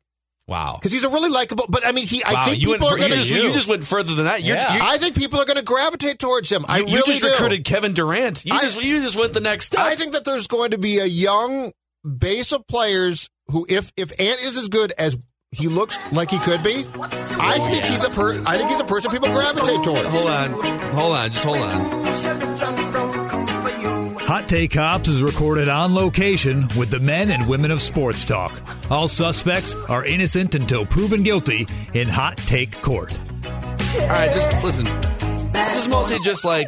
Wow. 0.46 0.78
because 0.80 0.92
he's 0.92 1.04
a 1.04 1.10
really 1.10 1.28
likable 1.28 1.66
but 1.68 1.86
i 1.86 1.92
mean 1.92 2.06
he 2.06 2.22
Wow, 2.24 2.32
i 2.36 2.44
think 2.48 2.62
you, 2.62 2.70
went, 2.70 2.80
people 2.80 2.94
are 2.94 2.98
going 2.98 3.10
to 3.12 3.34
you 3.34 3.52
just 3.52 3.68
went 3.68 3.86
further 3.86 4.14
than 4.14 4.24
that. 4.24 4.42
You're, 4.42 4.56
Yeah. 4.56 4.76
you, 4.76 4.80
i 4.82 4.96
think 4.96 5.14
people 5.14 5.40
are 5.40 5.44
going 5.44 5.58
to 5.58 5.62
gravitate 5.64 6.18
towards 6.18 6.50
him 6.50 6.64
i 6.68 6.78
you, 6.78 6.84
really 6.84 6.96
you 6.98 7.02
just 7.04 7.22
do. 7.22 7.28
recruited 7.30 7.64
Kevin 7.64 7.92
Durant. 7.92 8.44
You 8.46 8.54
I- 8.54 8.62
just 8.62 8.82
you 8.82 9.02
just 9.02 9.16
went 9.16 9.34
the 9.34 9.40
next 9.40 9.66
step. 9.66 9.80
I 9.80 9.94
think 9.96 10.12
that 10.14 10.24
there's 10.24 10.46
going 10.46 10.70
to 10.70 10.78
be 10.78 10.98
a 11.00 11.04
young 11.06 11.72
base 12.18 12.52
of 12.52 12.66
players 12.66 13.28
who, 13.48 13.66
if 13.68 13.92
if 13.96 14.10
Ant 14.18 14.40
is 14.40 14.56
as 14.56 14.68
good 14.68 14.92
as 14.96 15.16
he 15.52 15.66
looks 15.68 15.98
like 16.12 16.30
he 16.30 16.38
could 16.38 16.62
be, 16.62 16.84
I 17.40 17.58
think 17.70 17.84
he's 17.86 18.04
a 18.04 18.10
per- 18.10 18.42
I 18.46 18.56
think 18.58 18.70
he's 18.70 18.80
a 18.80 18.84
person 18.84 19.10
people 19.10 19.28
gravitate 19.30 19.82
towards. 19.84 20.08
hold 20.08 20.28
on, 20.28 20.50
hold 20.92 21.12
on, 21.14 21.30
just 21.30 21.44
hold 21.44 21.56
on. 21.58 22.47
Hot 24.28 24.46
Take 24.46 24.72
Cops 24.72 25.08
is 25.08 25.22
recorded 25.22 25.70
on 25.70 25.94
location 25.94 26.68
with 26.76 26.90
the 26.90 26.98
men 26.98 27.30
and 27.30 27.48
women 27.48 27.70
of 27.70 27.80
sports 27.80 28.26
talk. 28.26 28.60
All 28.90 29.08
suspects 29.08 29.74
are 29.88 30.04
innocent 30.04 30.54
until 30.54 30.84
proven 30.84 31.22
guilty 31.22 31.66
in 31.94 32.08
Hot 32.08 32.36
Take 32.36 32.72
Court. 32.82 33.10
All 33.18 34.08
right, 34.08 34.30
just 34.34 34.52
listen. 34.62 34.84
This 35.54 35.78
is 35.78 35.88
mostly 35.88 36.18
just 36.22 36.44
like 36.44 36.66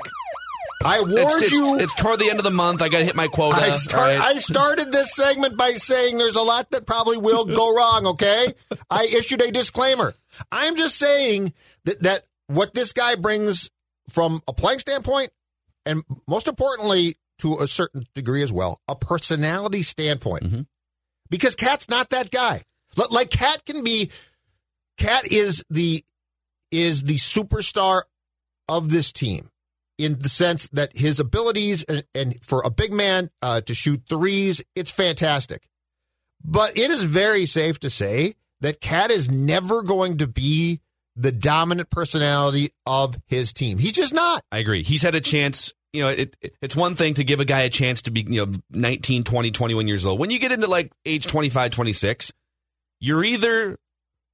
I 0.83 1.01
warned 1.01 1.19
it's, 1.19 1.35
it's, 1.35 1.53
you. 1.53 1.79
it's 1.79 1.93
toward 1.93 2.19
the 2.19 2.31
end 2.31 2.39
of 2.39 2.45
the 2.45 2.51
month. 2.51 2.81
I 2.81 2.89
got 2.89 3.01
to 3.01 3.05
hit 3.05 3.15
my 3.15 3.29
quota. 3.29 3.59
I, 3.61 3.69
start, 3.69 4.05
right? 4.05 4.19
I 4.19 4.39
started 4.39 4.91
this 4.91 5.15
segment 5.15 5.59
by 5.59 5.73
saying 5.73 6.17
there's 6.17 6.37
a 6.37 6.43
lot 6.43 6.71
that 6.71 6.87
probably 6.87 7.19
will 7.19 7.45
go 7.45 7.77
wrong, 7.77 8.07
okay? 8.07 8.55
I 8.89 9.05
issued 9.05 9.43
a 9.43 9.53
disclaimer. 9.53 10.15
I'm 10.51 10.77
just 10.77 10.97
saying 10.97 11.53
that, 11.85 12.05
that 12.05 12.25
what 12.47 12.73
this 12.73 12.95
guy 12.95 13.17
brings 13.17 13.71
from 14.09 14.41
a 14.49 14.55
playing 14.55 14.79
standpoint, 14.79 15.29
and 15.85 16.05
most 16.27 16.49
importantly, 16.49 17.17
to 17.41 17.59
a 17.59 17.67
certain 17.67 18.07
degree 18.15 18.43
as 18.43 18.53
well, 18.53 18.81
a 18.89 18.97
personality 18.97 19.83
standpoint. 19.83 20.45
Mm-hmm. 20.45 20.61
Because 21.29 21.55
Cat's 21.55 21.89
not 21.89 22.11
that 22.11 22.31
guy. 22.31 22.63
Like 23.11 23.31
Cat 23.31 23.65
can 23.65 23.85
be, 23.85 24.11
Cat 24.99 25.31
is 25.31 25.65
the 25.71 26.05
is 26.71 27.05
the 27.05 27.17
superstar 27.17 28.03
of 28.69 28.91
this 28.91 29.13
team 29.13 29.51
in 29.99 30.19
the 30.19 30.29
sense 30.29 30.69
that 30.69 30.97
his 30.97 31.21
abilities 31.21 31.83
and, 31.83 32.05
and 32.15 32.43
for 32.43 32.63
a 32.63 32.71
big 32.71 32.93
man 32.93 33.29
uh, 33.43 33.61
to 33.61 33.75
shoot 33.75 34.03
threes, 34.09 34.63
it's 34.75 34.91
fantastic. 34.91 35.69
But 36.43 36.79
it 36.79 36.91
is 36.91 37.05
very 37.05 37.45
safe 37.45 37.79
to 37.81 37.91
say 37.91 38.37
that 38.61 38.81
Cat 38.81 39.11
is 39.11 39.31
never 39.31 39.83
going 39.83 40.19
to 40.19 40.27
be 40.27 40.81
the 41.17 41.33
dominant 41.33 41.91
personality 41.91 42.73
of 42.87 43.19
his 43.27 43.53
team. 43.53 43.77
He's 43.77 43.93
just 43.93 44.15
not. 44.15 44.43
I 44.51 44.59
agree. 44.59 44.83
He's 44.83 45.03
had 45.03 45.15
a 45.15 45.21
chance. 45.21 45.75
You 45.93 46.03
know, 46.03 46.09
it, 46.09 46.37
it- 46.41 46.55
it's 46.63 46.77
one 46.77 46.95
thing 46.95 47.15
to 47.15 47.25
give 47.25 47.41
a 47.41 47.45
guy 47.45 47.63
a 47.63 47.69
chance 47.71 48.03
to 48.03 48.11
be, 48.11 48.23
you 48.29 48.47
know, 48.47 48.53
19, 48.71 49.25
20, 49.25 49.51
21 49.51 49.89
years 49.89 50.07
old. 50.07 50.19
When 50.19 50.31
you 50.31 50.39
get 50.39 50.53
into 50.53 50.67
like 50.69 50.93
age 51.05 51.27
25, 51.27 51.73
26, 51.73 52.33
you're 53.01 53.25
either 53.25 53.77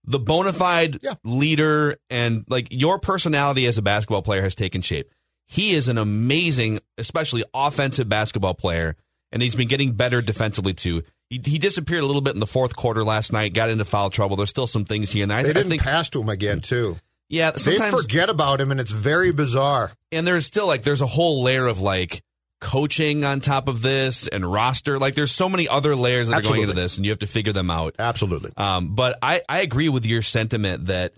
the 0.04 0.18
bona 0.18 0.52
fide 0.52 0.98
Yeah. 1.02 1.14
leader 1.24 1.96
and 2.10 2.44
like 2.48 2.68
your 2.70 2.98
personality 2.98 3.66
as 3.66 3.78
a 3.78 3.82
basketball 3.82 4.22
player 4.22 4.42
has 4.42 4.54
taken 4.54 4.82
shape. 4.82 5.10
He 5.48 5.72
is 5.72 5.88
an 5.88 5.98
amazing, 5.98 6.80
especially 6.98 7.44
offensive 7.54 8.08
basketball 8.08 8.54
player, 8.54 8.96
and 9.32 9.40
he's 9.40 9.54
been 9.54 9.68
getting 9.68 9.92
better 9.92 10.20
defensively 10.20 10.74
too. 10.74 11.02
He, 11.30 11.40
he 11.44 11.58
disappeared 11.58 12.02
a 12.02 12.06
little 12.06 12.22
bit 12.22 12.34
in 12.34 12.40
the 12.40 12.46
fourth 12.46 12.74
quarter 12.76 13.02
last 13.04 13.32
night, 13.32 13.52
got 13.54 13.70
into 13.70 13.84
foul 13.84 14.10
trouble. 14.10 14.36
There's 14.36 14.50
still 14.50 14.66
some 14.66 14.84
things 14.84 15.12
here 15.12 15.22
and 15.22 15.30
there. 15.30 15.42
They 15.42 15.50
I, 15.50 15.52
didn't 15.54 15.70
think, 15.70 15.82
pass 15.82 16.08
to 16.10 16.20
him 16.20 16.28
again, 16.28 16.60
too. 16.60 16.96
Yeah, 17.28 17.50
They 17.50 17.58
sometimes 17.58 18.02
forget 18.02 18.30
about 18.30 18.60
him, 18.60 18.70
and 18.70 18.78
it's 18.80 18.92
very 18.92 19.32
bizarre. 19.32 19.92
and 20.12 20.26
there's 20.26 20.46
still 20.46 20.66
like 20.66 20.82
there's 20.82 21.00
a 21.00 21.06
whole 21.06 21.42
layer 21.42 21.66
of 21.66 21.80
like 21.80 22.22
coaching 22.60 23.24
on 23.24 23.40
top 23.40 23.68
of 23.68 23.82
this 23.82 24.26
and 24.26 24.50
roster 24.50 24.98
like 24.98 25.14
there's 25.14 25.30
so 25.30 25.46
many 25.46 25.68
other 25.68 25.94
layers 25.94 26.28
that 26.28 26.38
are 26.38 26.48
going 26.48 26.62
into 26.62 26.74
this 26.74 26.96
and 26.96 27.04
you 27.04 27.12
have 27.12 27.18
to 27.18 27.26
figure 27.26 27.52
them 27.52 27.70
out 27.70 27.94
Absolutely. 27.98 28.50
um, 28.56 28.94
but 28.94 29.18
I, 29.20 29.42
I 29.46 29.60
agree 29.60 29.90
with 29.90 30.06
your 30.06 30.22
sentiment 30.22 30.86
that 30.86 31.12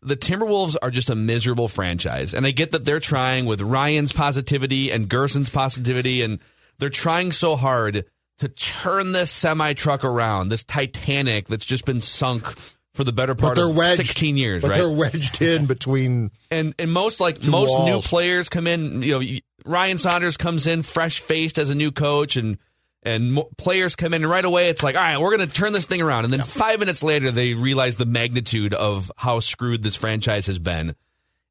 the 0.00 0.16
Timberwolves 0.16 0.76
are 0.80 0.90
just 0.90 1.10
a 1.10 1.14
miserable 1.14 1.68
franchise. 1.68 2.34
And 2.34 2.46
I 2.46 2.52
get 2.52 2.70
that 2.72 2.84
they're 2.84 3.00
trying 3.00 3.46
with 3.46 3.60
Ryan's 3.60 4.12
positivity 4.12 4.90
and 4.90 5.08
Gersson's 5.10 5.50
positivity, 5.50 6.22
and 6.22 6.38
they're 6.78 6.88
trying 6.88 7.32
so 7.32 7.56
hard 7.56 8.04
to 8.38 8.48
turn 8.48 9.12
this 9.12 9.30
semi 9.30 9.72
truck 9.74 10.04
around, 10.04 10.48
this 10.48 10.62
Titanic 10.64 11.48
that's 11.48 11.64
just 11.64 11.84
been 11.84 12.00
sunk 12.00 12.44
for 12.94 13.04
the 13.04 13.12
better 13.12 13.34
part 13.34 13.58
of 13.58 13.76
wedged. 13.76 13.96
16 13.96 14.36
years, 14.36 14.62
but 14.62 14.70
right? 14.70 14.76
they're 14.78 14.90
wedged 14.90 15.40
in 15.42 15.66
between. 15.66 16.30
and 16.50 16.74
and 16.78 16.92
most 16.92 17.20
like 17.20 17.42
most 17.44 17.78
new 17.84 18.00
players 18.00 18.48
come 18.48 18.66
in. 18.66 19.02
You 19.02 19.20
know, 19.20 19.38
Ryan 19.64 19.98
Saunders 19.98 20.36
comes 20.36 20.66
in 20.66 20.82
fresh 20.82 21.20
faced 21.20 21.58
as 21.58 21.70
a 21.70 21.74
new 21.74 21.92
coach, 21.92 22.36
and 22.36 22.58
and 23.02 23.32
mo- 23.34 23.48
players 23.56 23.96
come 23.96 24.12
in 24.12 24.22
and 24.22 24.30
right 24.30 24.44
away. 24.44 24.68
It's 24.68 24.82
like, 24.82 24.96
all 24.96 25.02
right, 25.02 25.18
we're 25.20 25.36
going 25.36 25.48
to 25.48 25.54
turn 25.54 25.72
this 25.72 25.86
thing 25.86 26.02
around, 26.02 26.24
and 26.24 26.32
then 26.32 26.42
five 26.42 26.80
minutes 26.80 27.02
later, 27.02 27.30
they 27.30 27.54
realize 27.54 27.96
the 27.96 28.06
magnitude 28.06 28.74
of 28.74 29.10
how 29.16 29.40
screwed 29.40 29.82
this 29.82 29.96
franchise 29.96 30.46
has 30.46 30.58
been, 30.58 30.94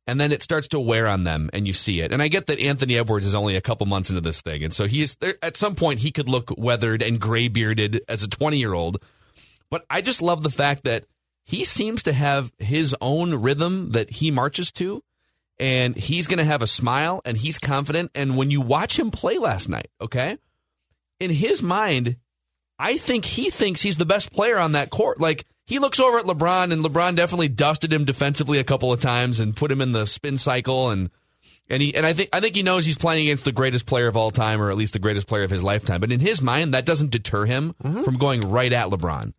and 0.05 0.19
then 0.19 0.31
it 0.31 0.43
starts 0.43 0.67
to 0.69 0.79
wear 0.79 1.08
on 1.08 1.24
them, 1.24 1.50
and 1.53 1.65
you 1.65 1.74
see 1.74 2.01
it. 2.01 2.12
And 2.12 2.22
I 2.22 2.27
get 2.27 2.48
that 2.48 2.60
Anthony 2.60 2.98
Edwards 2.98 3.25
is 3.25 3.34
only 3.34 3.55
a 3.55 3.62
couple 3.62 3.88
months 3.88 4.10
into 4.10 4.22
this 4.22 4.41
thing, 4.41 4.63
and 4.63 4.74
so 4.74 4.86
he 4.88 5.01
is 5.01 5.15
there, 5.15 5.36
at 5.41 5.55
some 5.55 5.75
point 5.75 6.01
he 6.01 6.12
could 6.12 6.27
look 6.27 6.51
weathered 6.58 7.01
and 7.01 7.19
gray 7.19 7.48
bearded 7.48 8.01
as 8.10 8.24
a 8.24 8.27
twenty 8.27 8.58
year 8.58 8.74
old. 8.74 9.01
But 9.72 9.86
I 9.89 10.01
just 10.01 10.22
love 10.22 10.43
the 10.43 10.50
fact 10.50 10.84
that 10.84 11.05
he 11.50 11.65
seems 11.65 12.03
to 12.03 12.13
have 12.13 12.51
his 12.60 12.96
own 13.01 13.34
rhythm 13.34 13.94
that 13.94 14.12
he 14.12 14.29
marches 14.29 14.72
to, 14.74 15.03
and 15.58 15.96
he's 15.96 16.27
going 16.27 16.38
to 16.38 16.44
have 16.44 16.62
a 16.62 16.68
smile 16.68 17.24
and 17.25 17.36
he's 17.36 17.58
confident. 17.58 18.12
And 18.13 18.38
when 18.38 18.51
you 18.51 18.62
watch 18.62 19.00
him 19.00 19.10
play 19.10 19.39
last 19.39 19.68
night, 19.68 19.89
okay, 20.00 20.38
in 21.20 21.32
his 21.32 21.63
mind, 21.63 22.18
I 22.77 22.98
think 22.98 23.25
he 23.25 23.50
thinks 23.50 23.82
he's 23.82 23.98
the 23.98 24.06
best 24.06 24.32
player 24.32 24.60
on 24.60 24.74
that 24.74 24.91
court. 24.91 25.20
Like 25.20 25.48
he 25.65 25.79
looks 25.79 26.00
over 26.00 26.20
at 26.20 26.25
LeBron, 26.25 26.72
and 26.72 26.86
LeBron 26.86 27.15
definitely 27.15 27.50
dusted 27.50 27.91
him 27.91 28.06
defensively 28.06 28.60
a 28.60 28.63
couple 28.63 28.94
of 28.94 29.01
times 29.01 29.39
and 29.39 29.56
put 29.56 29.72
him 29.72 29.82
in 29.82 29.91
the 29.91 30.06
spin 30.06 30.38
cycle 30.38 30.91
and. 30.91 31.10
And 31.72 31.84
he 31.84 31.94
and 31.94 32.03
I 32.03 32.13
think 32.13 32.29
I 32.34 32.39
think 32.39 32.56
he 32.56 32.63
knows 32.63 32.84
he's 32.84 32.98
playing 32.98 33.27
against 33.27 33.46
the 33.46 33.51
greatest 33.51 33.86
player 33.86 34.08
of 34.08 34.18
all 34.18 34.32
time, 34.32 34.60
or 34.60 34.72
at 34.72 34.75
least 34.75 34.94
the 34.94 34.98
greatest 34.98 35.27
player 35.27 35.44
of 35.44 35.51
his 35.51 35.63
lifetime. 35.63 36.01
But 36.01 36.12
in 36.12 36.20
his 36.20 36.41
mind, 36.41 36.74
that 36.74 36.84
doesn't 36.84 37.12
deter 37.12 37.46
him 37.46 37.75
mm-hmm. 37.84 38.01
from 38.01 38.18
going 38.18 38.41
right 38.41 38.74
at 38.74 38.89
LeBron. 38.89 39.34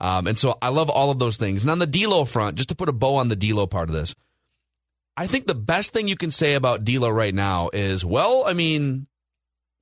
Um, 0.00 0.26
and 0.26 0.38
so 0.38 0.56
I 0.62 0.68
love 0.68 0.88
all 0.88 1.10
of 1.10 1.18
those 1.18 1.36
things. 1.36 1.62
And 1.62 1.70
on 1.70 1.78
the 1.78 1.86
D'Lo 1.86 2.24
front, 2.24 2.56
just 2.56 2.70
to 2.70 2.74
put 2.74 2.88
a 2.88 2.92
bow 2.92 3.16
on 3.16 3.28
the 3.28 3.36
D'Lo 3.36 3.66
part 3.66 3.88
of 3.90 3.94
this, 3.94 4.14
I 5.16 5.26
think 5.26 5.46
the 5.46 5.54
best 5.54 5.92
thing 5.92 6.08
you 6.08 6.16
can 6.16 6.30
say 6.30 6.54
about 6.54 6.84
D'Lo 6.84 7.10
right 7.10 7.34
now 7.34 7.68
is, 7.72 8.04
well, 8.04 8.44
I 8.46 8.54
mean, 8.54 9.06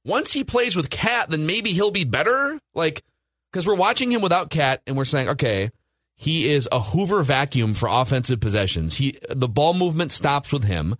once 0.05 0.33
he 0.33 0.43
plays 0.43 0.75
with 0.75 0.91
Cat, 0.91 1.31
then 1.31 1.47
maybe 1.47 1.71
he'll 1.71 1.93
be 1.93 2.05
better. 2.05 2.59
Like, 2.75 3.05
because 3.53 3.67
we're 3.67 3.75
watching 3.75 4.11
him 4.11 4.23
without 4.23 4.51
Cat, 4.51 4.83
and 4.87 4.97
we're 4.97 5.05
saying, 5.05 5.29
okay, 5.29 5.71
he 6.17 6.51
is 6.51 6.69
a 6.73 6.81
Hoover 6.81 7.23
vacuum 7.23 7.75
for 7.75 7.89
offensive 7.89 8.41
possessions. 8.41 8.97
He 8.97 9.17
the 9.31 9.49
ball 9.49 9.75
movement 9.75 10.11
stops 10.11 10.53
with 10.53 10.65
him. 10.65 10.97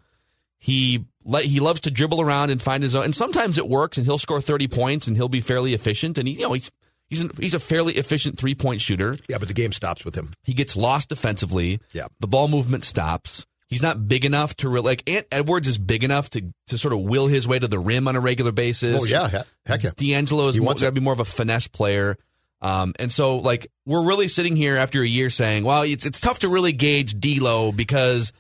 He 0.59 1.07
let 1.25 1.45
he 1.47 1.59
loves 1.59 1.81
to 1.81 1.91
dribble 1.91 2.21
around 2.21 2.51
and 2.51 2.63
find 2.63 2.85
his 2.85 2.95
own, 2.95 3.05
and 3.05 3.15
sometimes 3.15 3.59
it 3.59 3.69
works, 3.69 3.99
and 3.99 4.07
he'll 4.07 4.19
score 4.19 4.41
thirty 4.41 4.69
points, 4.69 5.09
and 5.09 5.17
he'll 5.17 5.29
be 5.29 5.41
fairly 5.41 5.75
efficient, 5.75 6.19
and 6.19 6.29
he, 6.29 6.35
you 6.35 6.43
know, 6.43 6.53
he's 6.53 6.71
he's 7.09 7.21
an, 7.21 7.31
he's 7.39 7.55
a 7.55 7.61
fairly 7.61 7.95
efficient 7.95 8.39
three 8.39 8.55
point 8.55 8.81
shooter. 8.81 9.19
Yeah, 9.29 9.39
but 9.39 9.49
the 9.49 9.55
game 9.55 9.73
stops 9.73 10.05
with 10.05 10.15
him. 10.15 10.31
He 10.45 10.55
gets 10.55 10.77
lost 10.77 11.09
defensively. 11.09 11.81
Yeah. 11.93 12.07
The 12.21 12.27
ball 12.27 12.49
movement 12.49 12.85
stops. 12.85 13.47
He's 13.69 13.83
not 13.83 14.09
big 14.09 14.25
enough 14.25 14.55
to 14.57 14.69
re- 14.69 14.81
like 14.81 15.09
Ant 15.09 15.27
Edwards 15.31 15.69
is 15.69 15.77
big 15.77 16.03
enough 16.03 16.31
to 16.31 16.43
to 16.69 16.79
sort 16.79 16.95
of 16.95 17.01
will 17.01 17.27
his 17.27 17.47
way 17.47 17.59
to 17.59 17.69
the 17.69 17.79
rim 17.79 18.09
on 18.09 18.17
a 18.17 18.21
regular 18.21 18.53
basis. 18.53 19.03
Oh, 19.03 19.05
yeah. 19.05 19.29
Heck, 19.29 19.47
heck 19.67 19.83
yeah. 19.83 19.91
D'Angelo 19.97 20.49
is 20.49 20.55
He 20.55 20.61
more, 20.61 20.69
wants 20.69 20.83
to 20.83 20.91
be 20.91 21.01
more 21.01 21.13
of 21.13 21.21
a 21.21 21.25
finesse 21.27 21.69
player. 21.69 22.17
Um, 22.61 22.95
and 22.99 23.13
so, 23.13 23.37
like, 23.37 23.69
we're 23.87 24.05
really 24.05 24.27
sitting 24.27 24.57
here 24.57 24.77
after 24.77 25.03
a 25.03 25.07
year 25.07 25.31
saying, 25.31 25.65
well, 25.65 25.83
it's, 25.83 26.05
it's 26.07 26.19
tough 26.19 26.41
to 26.41 26.49
really 26.49 26.73
gauge 26.73 27.15
D'Lo 27.21 27.71
because 27.71 28.33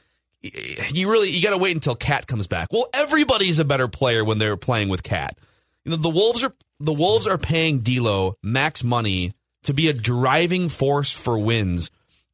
you 0.42 1.10
really 1.10 1.30
you 1.30 1.42
got 1.42 1.50
to 1.50 1.58
wait 1.58 1.74
until 1.74 1.94
Cat 1.94 2.26
comes 2.26 2.46
back. 2.46 2.68
Well, 2.72 2.88
everybody's 2.94 3.58
a 3.58 3.64
better 3.64 3.86
player 3.86 4.24
when 4.24 4.38
they're 4.38 4.56
playing 4.56 4.88
with 4.88 5.02
Cat. 5.02 5.38
You 5.84 5.90
know, 5.90 5.96
the 5.96 6.08
Wolves 6.08 6.42
are 6.42 6.54
the 6.80 6.92
Wolves 6.92 7.26
are 7.26 7.38
paying 7.38 7.80
D'Lo 7.80 8.36
max 8.42 8.84
money 8.84 9.32
to 9.64 9.74
be 9.74 9.88
a 9.88 9.92
driving 9.92 10.68
force 10.68 11.12
for 11.12 11.38
wins. 11.38 11.90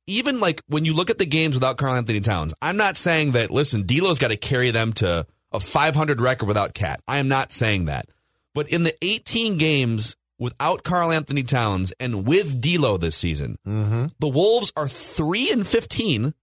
Even 0.06 0.40
like 0.40 0.62
when 0.66 0.84
you 0.84 0.92
look 0.92 1.10
at 1.10 1.18
the 1.18 1.26
games 1.26 1.54
without 1.54 1.78
Karl-Anthony 1.78 2.20
Towns, 2.20 2.54
I'm 2.60 2.76
not 2.76 2.96
saying 2.96 3.32
that, 3.32 3.50
listen, 3.50 3.84
D'Lo's 3.86 4.18
got 4.18 4.28
to 4.28 4.36
carry 4.36 4.70
them 4.70 4.92
to 4.94 5.26
a 5.50 5.60
500 5.60 6.20
record 6.20 6.46
without 6.46 6.74
Cat. 6.74 7.00
I 7.08 7.18
am 7.18 7.28
not 7.28 7.52
saying 7.52 7.86
that. 7.86 8.08
But 8.54 8.68
in 8.68 8.82
the 8.82 8.94
18 9.02 9.56
games 9.56 10.16
without 10.38 10.82
Karl-Anthony 10.82 11.42
Towns 11.42 11.92
and 11.98 12.26
with 12.26 12.60
D'Lo 12.60 12.98
this 12.98 13.16
season, 13.16 13.56
mm-hmm. 13.66 14.06
the 14.18 14.28
Wolves 14.28 14.72
are 14.76 14.88
3 14.88 15.50
and 15.50 15.66
15 15.66 16.34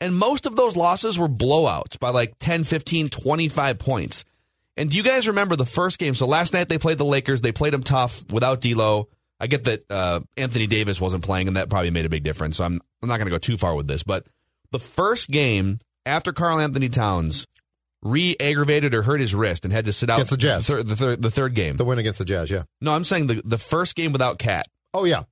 and 0.00 0.16
most 0.16 0.46
of 0.46 0.56
those 0.56 0.76
losses 0.76 1.18
were 1.18 1.28
blowouts 1.28 1.98
by 1.98 2.10
like 2.10 2.38
10, 2.38 2.64
15, 2.64 3.08
25 3.08 3.78
points. 3.78 4.24
And 4.78 4.88
do 4.90 4.96
you 4.96 5.02
guys 5.02 5.28
remember 5.28 5.56
the 5.56 5.66
first 5.66 5.98
game? 5.98 6.14
So 6.14 6.26
last 6.26 6.52
night 6.54 6.68
they 6.68 6.78
played 6.78 6.96
the 6.98 7.04
Lakers. 7.04 7.40
They 7.42 7.52
played 7.52 7.72
them 7.74 7.82
tough 7.82 8.24
without 8.32 8.60
D'Lo. 8.62 9.08
I 9.40 9.46
get 9.46 9.64
that 9.64 9.84
uh, 9.90 10.20
Anthony 10.36 10.66
Davis 10.66 11.00
wasn't 11.00 11.22
playing, 11.24 11.48
and 11.48 11.56
that 11.56 11.68
probably 11.68 11.90
made 11.90 12.06
a 12.06 12.08
big 12.08 12.22
difference. 12.22 12.56
So 12.56 12.64
I'm 12.64 12.80
I'm 13.02 13.08
not 13.08 13.18
going 13.18 13.26
to 13.26 13.30
go 13.30 13.38
too 13.38 13.56
far 13.58 13.74
with 13.74 13.86
this. 13.88 14.02
But 14.02 14.24
the 14.72 14.78
first 14.78 15.30
game 15.30 15.78
after 16.06 16.32
Karl-Anthony 16.32 16.88
Towns 16.88 17.46
re-aggravated 18.02 18.94
or 18.94 19.02
hurt 19.02 19.20
his 19.20 19.34
wrist 19.34 19.64
and 19.64 19.72
had 19.72 19.84
to 19.84 19.92
sit 19.92 20.08
out 20.10 20.16
Against 20.16 20.30
the 20.30 20.36
Jazz. 20.36 20.66
third, 20.66 20.86
the, 20.86 20.96
third, 20.96 21.22
the 21.22 21.30
third 21.30 21.54
game. 21.54 21.76
The 21.76 21.84
win 21.84 21.98
against 21.98 22.18
the 22.20 22.24
Jazz, 22.24 22.50
yeah. 22.50 22.62
no, 22.80 22.92
I'm 22.92 23.04
saying 23.04 23.26
the 23.26 23.42
the 23.44 23.58
first 23.58 23.94
game 23.96 24.12
without 24.12 24.38
Cat 24.38 24.66
Oh, 24.94 25.04
yeah. 25.04 25.24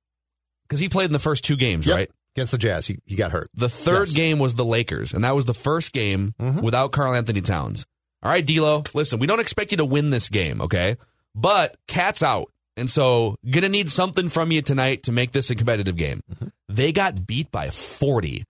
because 0.67 0.79
he 0.79 0.89
played 0.89 1.05
in 1.05 1.13
the 1.13 1.19
first 1.19 1.43
two 1.43 1.55
games, 1.55 1.87
Yep. 1.87 1.95
right? 1.95 2.11
Against 2.35 2.51
the 2.51 2.57
Jazz. 2.57 2.85
He, 2.87 2.99
he 3.05 3.15
got 3.15 3.31
hurt. 3.31 3.49
The 3.55 3.69
third 3.69 4.07
Yes. 4.09 4.13
game 4.15 4.37
was 4.39 4.55
the 4.55 4.65
Lakers, 4.65 5.13
and 5.13 5.23
that 5.23 5.33
was 5.35 5.45
the 5.45 5.53
first 5.53 5.91
game 5.93 6.35
without 6.61 6.91
Karl-Anthony 6.91 7.41
Towns. 7.41 7.85
All 8.23 8.31
right, 8.31 8.45
D'Lo, 8.45 8.83
listen, 8.93 9.19
we 9.19 9.27
don't 9.27 9.39
expect 9.39 9.71
you 9.71 9.77
to 9.77 9.85
win 9.85 10.09
this 10.09 10.29
game, 10.29 10.61
okay? 10.61 10.97
But 11.35 11.77
Cat's 11.87 12.23
out, 12.23 12.51
and 12.75 12.89
so 12.89 13.35
gonna 13.49 13.69
need 13.69 13.91
something 13.91 14.29
from 14.29 14.51
you 14.51 14.61
tonight 14.61 15.03
to 15.03 15.11
make 15.11 15.31
this 15.31 15.49
a 15.49 15.55
competitive 15.55 15.95
game. 15.95 16.21
Mm-hmm. 16.31 16.47
They 16.69 16.91
got 16.91 17.27
beat 17.27 17.51
by 17.51 17.69
forty, 17.69 18.43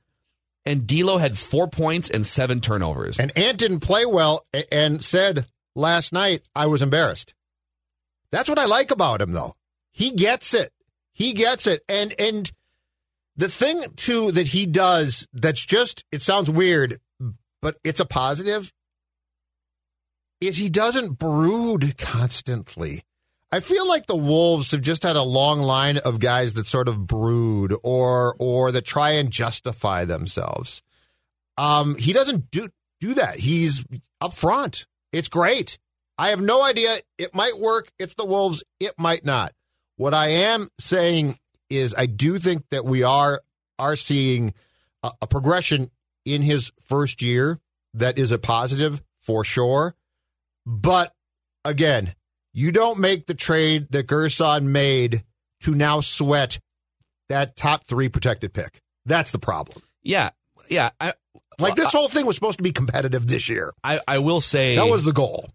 and 0.65 0.87
D'Lo 0.87 1.17
had 1.17 1.37
four 1.37 1.67
points 1.67 2.09
and 2.09 2.25
seven 2.25 2.61
turnovers. 2.61 3.19
And 3.19 3.37
Ant 3.37 3.57
didn't 3.57 3.81
play 3.81 4.05
well 4.05 4.43
and 4.71 5.03
said 5.03 5.45
last 5.75 6.13
night, 6.13 6.43
I 6.55 6.65
was 6.65 6.81
embarrassed. 6.81 7.33
That's 8.31 8.49
what 8.49 8.59
I 8.59 8.65
like 8.65 8.91
about 8.91 9.21
him, 9.21 9.31
though. 9.31 9.53
He 9.91 10.11
gets 10.11 10.53
it. 10.53 10.71
He 11.13 11.33
gets 11.33 11.67
it. 11.67 11.83
And 11.87 12.13
and 12.19 12.51
the 13.35 13.47
thing 13.47 13.83
too 13.95 14.31
that 14.31 14.49
he 14.49 14.65
does 14.65 15.27
that's 15.33 15.65
just 15.65 16.05
it 16.11 16.21
sounds 16.21 16.49
weird, 16.49 16.99
but 17.61 17.77
it's 17.83 17.99
a 17.99 18.05
positive, 18.05 18.73
is 20.39 20.57
he 20.57 20.69
doesn't 20.69 21.17
brood 21.17 21.97
constantly. 21.97 23.03
I 23.51 23.61
feel 23.61 23.87
like 23.87 24.07
the 24.07 24.15
Wolves 24.15 24.71
have 24.71 24.81
just 24.81 25.03
had 25.03 25.15
a 25.15 25.23
long 25.23 25.59
line 25.59 25.97
of 25.97 26.19
guys 26.19 26.53
that 26.55 26.67
sort 26.67 26.89
of 26.89 27.07
brood 27.07 27.73
or 27.81 28.35
or 28.39 28.71
that 28.71 28.85
try 28.85 29.11
and 29.11 29.31
justify 29.31 30.03
themselves. 30.03 30.83
Um, 31.57 31.95
he 31.95 32.11
doesn't 32.11 32.51
do 32.51 32.69
do 32.99 33.13
that. 33.13 33.35
He's 33.35 33.85
up 34.19 34.33
front. 34.33 34.85
It's 35.13 35.29
great. 35.29 35.77
I 36.17 36.29
have 36.29 36.41
no 36.41 36.63
idea. 36.63 36.97
It 37.17 37.33
might 37.33 37.57
work. 37.59 37.91
It's 37.99 38.15
the 38.15 38.25
Wolves. 38.25 38.63
It 38.79 38.93
might 38.97 39.23
not. 39.23 39.53
What 39.95 40.13
I 40.13 40.27
am 40.29 40.67
saying 40.77 41.39
is, 41.69 41.95
I 41.97 42.05
do 42.05 42.37
think 42.39 42.69
that 42.69 42.85
we 42.85 43.03
are 43.03 43.41
are 43.79 43.95
seeing 43.95 44.53
a, 45.03 45.11
a 45.21 45.27
progression 45.27 45.89
in 46.25 46.41
his 46.41 46.71
first 46.81 47.21
year 47.21 47.59
that 47.93 48.17
is 48.17 48.31
a 48.31 48.37
positive 48.37 49.01
for 49.19 49.45
sure. 49.45 49.95
But 50.67 51.13
again, 51.63 52.13
you 52.53 52.71
don't 52.73 52.99
make 52.99 53.25
the 53.25 53.33
trade 53.33 53.87
that 53.91 54.07
Gersson 54.07 54.63
made 54.65 55.23
to 55.61 55.73
now 55.73 56.01
sweat 56.01 56.59
that 57.29 57.55
top 57.55 57.85
three 57.85 58.09
protected 58.09 58.53
pick. 58.53 58.81
That's 59.05 59.31
the 59.31 59.39
problem. 59.39 59.81
yeah, 60.03 60.31
yeah. 60.69 60.89
I, 60.99 61.13
Like 61.59 61.75
this 61.75 61.93
whole 61.93 62.09
thing 62.09 62.25
was 62.25 62.35
supposed 62.35 62.57
to 62.57 62.63
be 62.63 62.71
competitive 62.73 63.25
this 63.27 63.47
year. 63.47 63.73
I, 63.83 64.01
I 64.07 64.19
will 64.19 64.41
say 64.41 64.75
That 64.75 64.87
was 64.89 65.03
the 65.05 65.13
goal. 65.13 65.49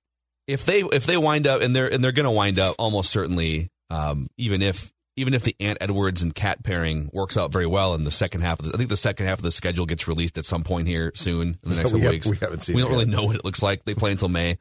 if 0.47 0.65
they 0.65 0.81
if 0.81 1.05
they 1.07 1.19
wind 1.19 1.47
up 1.47 1.61
and 1.61 1.77
they're 1.77 1.93
and 1.93 2.03
they're 2.03 2.13
going 2.13 2.25
to 2.25 2.31
wind 2.31 2.59
up 2.59 2.75
almost 2.79 3.11
certainly 3.11 3.71
um, 3.91 4.29
even 4.39 4.63
if 4.63 4.91
even 5.17 5.35
if 5.35 5.43
the 5.45 5.55
Ant 5.61 5.77
Edwards 5.83 6.23
and 6.23 6.35
Cat 6.35 6.63
pairing 6.65 7.11
works 7.13 7.37
out 7.37 7.53
very 7.53 7.67
well 7.67 7.95
in 7.95 8.05
the 8.05 8.11
second 8.11 8.41
half 8.41 8.59
of 8.61 8.65
the, 8.67 8.73
I 8.75 8.79
think 8.79 8.89
the 8.89 8.97
second 8.97 9.27
half 9.27 9.39
of 9.39 9.43
the 9.43 9.51
schedule 9.53 9.85
gets 9.85 10.09
released 10.09 10.39
at 10.39 10.47
some 10.47 10.65
point 10.65 10.89
here 10.89 11.13
soon 11.15 11.59
in 11.63 11.69
the 11.71 11.77
next 11.77 11.93
We 11.93 12.01
couple 12.01 12.01
have- 12.01 12.11
weeks. 12.13 12.31
we 12.31 12.37
haven't 12.39 12.61
seen 12.61 12.77
We 12.77 12.81
don't 12.83 12.91
really 12.93 13.05
yet. 13.05 13.15
know 13.17 13.25
what 13.27 13.37
it 13.37 13.45
looks 13.45 13.63
like. 13.63 13.85
They 13.85 13.95
play 13.95 14.13
until 14.13 14.29
May. 14.31 14.57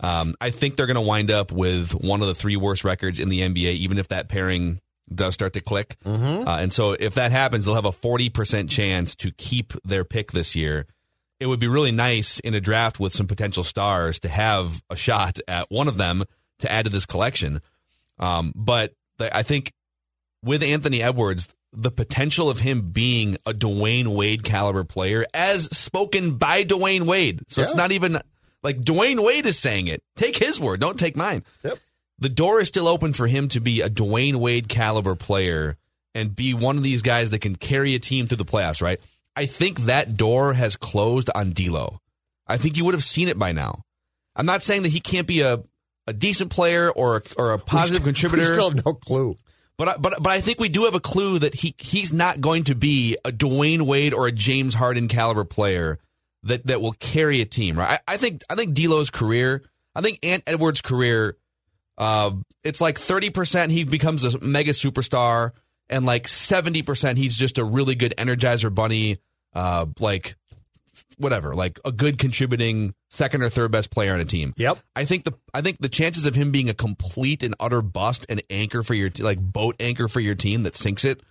Um, 0.00 0.34
I 0.40 0.50
think 0.50 0.76
they're 0.76 0.86
going 0.86 0.96
to 0.96 1.00
wind 1.00 1.30
up 1.30 1.52
with 1.52 1.92
one 1.92 2.20
of 2.20 2.28
the 2.28 2.34
three 2.34 2.56
worst 2.56 2.84
records 2.84 3.20
in 3.20 3.28
the 3.28 3.40
NBA, 3.40 3.74
even 3.74 3.98
if 3.98 4.08
that 4.08 4.28
pairing 4.28 4.80
does 5.14 5.34
start 5.34 5.52
to 5.52 5.60
click. 5.60 5.96
Mm-hmm. 6.04 6.48
Uh, 6.48 6.58
and 6.58 6.72
so 6.72 6.92
if 6.92 7.14
that 7.14 7.30
happens, 7.30 7.64
they'll 7.64 7.74
have 7.74 7.84
a 7.84 7.92
forty 7.92 8.28
percent 8.28 8.70
chance 8.70 9.14
to 9.16 9.30
keep 9.30 9.72
their 9.84 10.04
pick 10.04 10.32
this 10.32 10.56
year 10.56 10.86
it 11.40 11.46
would 11.46 11.60
be 11.60 11.68
really 11.68 11.92
nice 11.92 12.38
in 12.40 12.54
a 12.54 12.60
draft 12.60 13.00
with 13.00 13.12
some 13.12 13.26
potential 13.26 13.64
stars 13.64 14.18
to 14.20 14.28
have 14.28 14.82
a 14.88 14.96
shot 14.96 15.38
at 15.48 15.70
one 15.70 15.88
of 15.88 15.96
them 15.96 16.24
to 16.60 16.70
add 16.70 16.84
to 16.84 16.90
this 16.90 17.06
collection. 17.06 17.60
Um, 18.18 18.52
but 18.54 18.94
the, 19.18 19.34
I 19.36 19.42
think 19.42 19.72
with 20.42 20.62
Anthony 20.62 21.02
Edwards, 21.02 21.48
the 21.72 21.90
potential 21.90 22.48
of 22.48 22.60
him 22.60 22.92
being 22.92 23.36
a 23.44 23.52
Dwyane 23.52 24.06
Wade 24.06 24.44
caliber 24.44 24.84
player, 24.84 25.26
as 25.34 25.64
spoken 25.76 26.36
by 26.36 26.64
Dwyane 26.64 27.02
Wade. 27.02 27.42
So 27.48 27.62
it's 27.62 27.74
not 27.74 27.90
even 27.90 28.18
like 28.64 28.80
Dwyane 28.80 29.22
Wade 29.24 29.46
is 29.46 29.58
saying 29.58 29.86
it. 29.86 30.02
Take 30.16 30.36
his 30.36 30.58
word, 30.58 30.80
don't 30.80 30.98
take 30.98 31.16
mine. 31.16 31.44
Yep. 31.62 31.78
The 32.18 32.28
door 32.28 32.60
is 32.60 32.68
still 32.68 32.88
open 32.88 33.12
for 33.12 33.26
him 33.26 33.48
to 33.48 33.60
be 33.60 33.80
a 33.80 33.90
Dwyane 33.90 34.36
Wade 34.36 34.68
caliber 34.68 35.14
player 35.14 35.76
and 36.14 36.34
be 36.34 36.54
one 36.54 36.76
of 36.76 36.82
these 36.82 37.02
guys 37.02 37.30
that 37.30 37.40
can 37.40 37.56
carry 37.56 37.94
a 37.94 37.98
team 37.98 38.26
through 38.26 38.36
the 38.38 38.44
playoffs, 38.44 38.80
right? 38.82 39.00
I 39.36 39.46
think 39.46 39.80
that 39.82 40.16
door 40.16 40.52
has 40.54 40.76
closed 40.76 41.28
on 41.34 41.50
D'Lo. 41.52 41.98
I 42.46 42.56
think 42.56 42.76
you 42.76 42.84
would 42.84 42.94
have 42.94 43.02
seen 43.04 43.26
it 43.28 43.38
by 43.38 43.50
now. 43.52 43.82
I'm 44.36 44.46
not 44.46 44.62
saying 44.62 44.82
that 44.82 44.92
he 44.92 45.00
can't 45.00 45.26
be 45.26 45.40
a, 45.40 45.62
a 46.06 46.12
decent 46.12 46.50
player 46.50 46.90
or 46.90 47.16
a, 47.16 47.22
or 47.36 47.52
a 47.52 47.58
positive 47.58 48.02
We 48.04 48.12
contributor. 48.12 48.52
still 48.54 48.70
have 48.70 48.84
no 48.86 48.94
clue. 48.94 49.36
But 49.76 49.88
I- 49.88 49.96
but 49.96 50.22
but 50.22 50.30
I 50.30 50.40
think 50.40 50.60
we 50.60 50.68
do 50.68 50.84
have 50.84 50.94
a 50.94 51.00
clue 51.00 51.40
that 51.40 51.54
he 51.56 51.74
he's 51.78 52.12
not 52.12 52.40
going 52.40 52.62
to 52.64 52.76
be 52.76 53.16
a 53.24 53.32
Dwyane 53.32 53.82
Wade 53.82 54.14
or 54.14 54.28
a 54.28 54.32
James 54.32 54.74
Harden 54.74 55.08
caliber 55.08 55.42
player 55.44 55.98
that 56.44 56.66
that 56.66 56.80
will 56.80 56.92
carry 56.92 57.40
a 57.40 57.44
team, 57.44 57.78
right? 57.78 58.00
I, 58.06 58.14
I 58.14 58.16
think 58.16 58.42
I 58.48 58.54
think 58.54 58.74
D'Lo's 58.74 59.10
career, 59.10 59.62
I 59.94 60.00
think 60.00 60.18
Ant 60.22 60.42
Edwards' 60.46 60.80
career, 60.80 61.36
uh, 61.98 62.32
it's 62.62 62.80
like 62.80 62.98
thirty 62.98 63.30
percent 63.30 63.72
he 63.72 63.84
becomes 63.84 64.24
a 64.24 64.38
mega 64.40 64.72
superstar, 64.72 65.52
and 65.88 66.06
like 66.06 66.28
seventy 66.28 66.82
percent 66.82 67.18
he's 67.18 67.36
just 67.36 67.58
a 67.58 67.64
really 67.64 67.94
good 67.94 68.14
Energizer 68.16 68.74
Bunny, 68.74 69.18
uh, 69.54 69.86
like 69.98 70.36
whatever, 71.18 71.54
like 71.54 71.78
a 71.84 71.92
good 71.92 72.18
contributing 72.18 72.94
second 73.10 73.42
or 73.42 73.48
third 73.48 73.70
best 73.70 73.90
player 73.90 74.14
on 74.14 74.20
a 74.20 74.24
team. 74.24 74.54
Yep. 74.56 74.78
I 74.94 75.04
think 75.04 75.24
the 75.24 75.34
I 75.52 75.60
think 75.60 75.78
the 75.78 75.88
chances 75.88 76.26
of 76.26 76.34
him 76.34 76.52
being 76.52 76.68
a 76.68 76.74
complete 76.74 77.42
and 77.42 77.54
utter 77.60 77.82
bust 77.82 78.26
and 78.28 78.42
anchor 78.50 78.82
for 78.82 78.94
your 78.94 79.10
like 79.20 79.40
boat 79.40 79.76
anchor 79.80 80.08
for 80.08 80.20
your 80.20 80.34
team 80.34 80.64
that 80.64 80.76
sinks 80.76 81.04
it 81.04 81.22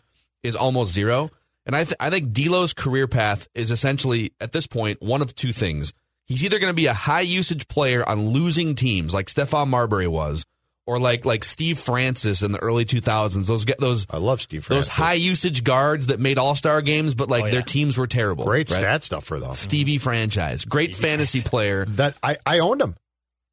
is 0.42 0.56
almost 0.56 0.94
zero. 0.94 1.30
And 1.66 1.76
I 1.76 1.84
th- 1.86 1.96
I 2.00 2.10
think 2.10 2.34
D'Lo's 2.34 2.74
career 2.74 3.08
path 3.08 3.48
is 3.56 3.72
essentially 3.72 4.34
at 4.42 4.52
this 4.52 4.68
point 4.68 5.02
one 5.02 5.22
of 5.22 5.34
two 5.36 5.54
things. 5.54 5.94
He's 6.26 6.44
either 6.44 6.60
going 6.60 6.72
to 6.72 6.76
be 6.76 6.88
a 6.88 6.94
high 6.94 7.22
usage 7.22 7.68
player 7.68 8.08
on 8.08 8.30
losing 8.30 8.76
teams 8.76 9.14
like 9.14 9.28
Stephon 9.28 9.68
Marbury 9.68 10.08
was, 10.08 10.46
or 10.86 11.00
like 11.00 11.26
like 11.26 11.44
Steve 11.44 11.78
Francis 11.80 12.42
in 12.42 12.52
the 12.52 12.60
early 12.60 12.84
2000s. 12.86 13.46
Those 13.46 13.64
get 13.66 13.80
those 13.80 14.06
I 14.10 14.18
love 14.18 14.42
Steve 14.42 14.66
Francis. 14.66 14.88
those 14.88 14.96
high 14.96 15.14
usage 15.14 15.64
guards 15.64 16.08
that 16.08 16.20
made 16.20 16.38
All 16.38 16.56
Star 16.56 16.82
games, 16.82 17.16
but 17.16 17.30
like 17.30 17.44
Oh, 17.44 17.46
yeah. 17.48 17.52
their 17.54 17.62
teams 17.62 17.98
were 17.98 18.08
terrible. 18.08 18.44
Great 18.46 18.70
right? 18.72 18.80
stat 18.80 19.04
stuff 19.04 19.24
for 19.26 19.40
them. 19.40 19.54
Stevie 19.54 19.96
mm-hmm. 19.96 20.04
franchise, 20.04 20.66
great 20.66 20.96
fantasy 20.96 21.42
player. 21.42 21.86
That 21.86 22.18
I, 22.24 22.38
I 22.46 22.60
owned 22.60 22.82
him 22.82 22.96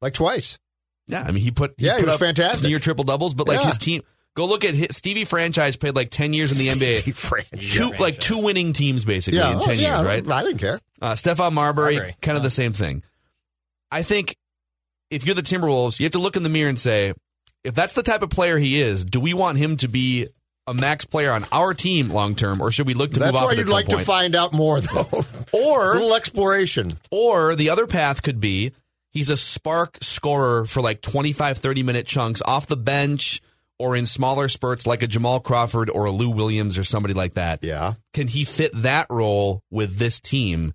like 0.01 0.13
twice. 0.13 0.57
Yeah, 1.07 1.23
I 1.23 1.31
mean 1.31 1.43
he 1.43 1.51
put 1.51 1.75
Yeah, 1.77 1.97
he 1.97 2.03
was 2.05 2.15
up 2.15 2.19
fantastic. 2.19 2.67
near 2.67 2.79
triple 2.79 3.03
doubles, 3.05 3.33
but 3.33 3.47
like 3.47 3.59
Yeah. 3.59 3.67
his 3.67 3.77
team. 3.77 4.01
Go 4.35 4.45
look 4.45 4.63
at 4.63 4.73
his, 4.73 4.87
Stevie 4.95 5.25
franchise 5.25 5.75
played 5.75 5.95
like 5.95 6.09
ten 6.09 6.31
years 6.33 6.51
in 6.51 6.57
the 6.57 6.67
NBA. 6.67 7.01
Steve 7.01 7.17
Francis. 7.17 7.73
Two 7.73 7.91
like 7.99 8.17
two 8.17 8.37
winning 8.37 8.71
teams 8.73 9.03
basically 9.03 9.39
Yeah, 9.39 9.51
in 9.51 9.57
oh, 9.57 9.61
ten 9.61 9.77
yeah, 9.77 9.97
years, 9.97 10.05
right? 10.05 10.29
I 10.29 10.43
didn't 10.43 10.59
care. 10.59 10.79
Uh, 11.01 11.11
Stephon 11.13 11.51
Marbury, 11.53 11.95
Marbury, 11.95 12.15
kind 12.21 12.37
of 12.37 12.43
the 12.43 12.49
same 12.49 12.73
thing. 12.73 13.03
I 13.91 14.03
think 14.03 14.35
if 15.09 15.25
you're 15.25 15.35
the 15.35 15.41
Timberwolves, 15.41 15.99
you 15.99 16.05
have 16.05 16.13
to 16.13 16.19
look 16.19 16.37
in 16.37 16.43
the 16.43 16.49
mirror 16.49 16.69
and 16.69 16.79
say, 16.79 17.13
if 17.63 17.75
that's 17.75 17.93
the 17.93 18.03
type 18.03 18.21
of 18.21 18.29
player 18.29 18.57
he 18.57 18.79
is, 18.79 19.03
do 19.03 19.19
we 19.19 19.33
want 19.33 19.57
him 19.57 19.75
to 19.77 19.87
be 19.89 20.27
a 20.67 20.73
max 20.73 21.03
player 21.03 21.31
on 21.31 21.45
our 21.51 21.73
team 21.73 22.09
long 22.09 22.35
term, 22.35 22.61
or 22.61 22.71
should 22.71 22.87
we 22.87 22.93
look 22.93 23.11
to 23.11 23.19
That's 23.19 23.33
move 23.33 23.41
off 23.41 23.45
why 23.47 23.51
it 23.51 23.55
at 23.55 23.57
you'd 23.59 23.67
some 23.67 23.73
like 23.73 23.87
to 23.87 23.95
point? 23.95 24.05
find 24.05 24.35
out 24.35 24.53
more, 24.53 24.79
though. 24.79 25.01
a 25.53 25.57
or 25.57 25.93
little 25.95 26.15
exploration. 26.15 26.87
Or 27.09 27.55
the 27.55 27.69
other 27.71 27.87
path 27.87 28.21
could 28.23 28.39
be 28.39 28.71
he's 29.09 29.27
a 29.29 29.35
spark 29.35 29.97
scorer 30.01 30.65
for 30.65 30.81
like 30.81 31.01
25, 31.01 31.57
30 31.57 31.83
minute 31.83 32.05
chunks 32.07 32.41
off 32.45 32.67
the 32.67 32.77
bench 32.77 33.41
or 33.81 33.95
in 33.95 34.05
smaller 34.05 34.47
spurts 34.47 34.85
like 34.87 35.01
a 35.03 35.07
Jamal 35.07 35.39
Crawford 35.39 35.89
or 35.89 36.05
a 36.05 36.11
Lou 36.11 36.29
Williams 36.29 36.77
or 36.77 36.83
somebody 36.83 37.13
like 37.13 37.33
that. 37.33 37.63
Yeah. 37.63 37.93
Can 38.13 38.27
he 38.27 38.43
fit 38.43 38.71
that 38.75 39.07
role 39.09 39.63
with 39.71 39.97
this 39.97 40.19
team? 40.19 40.73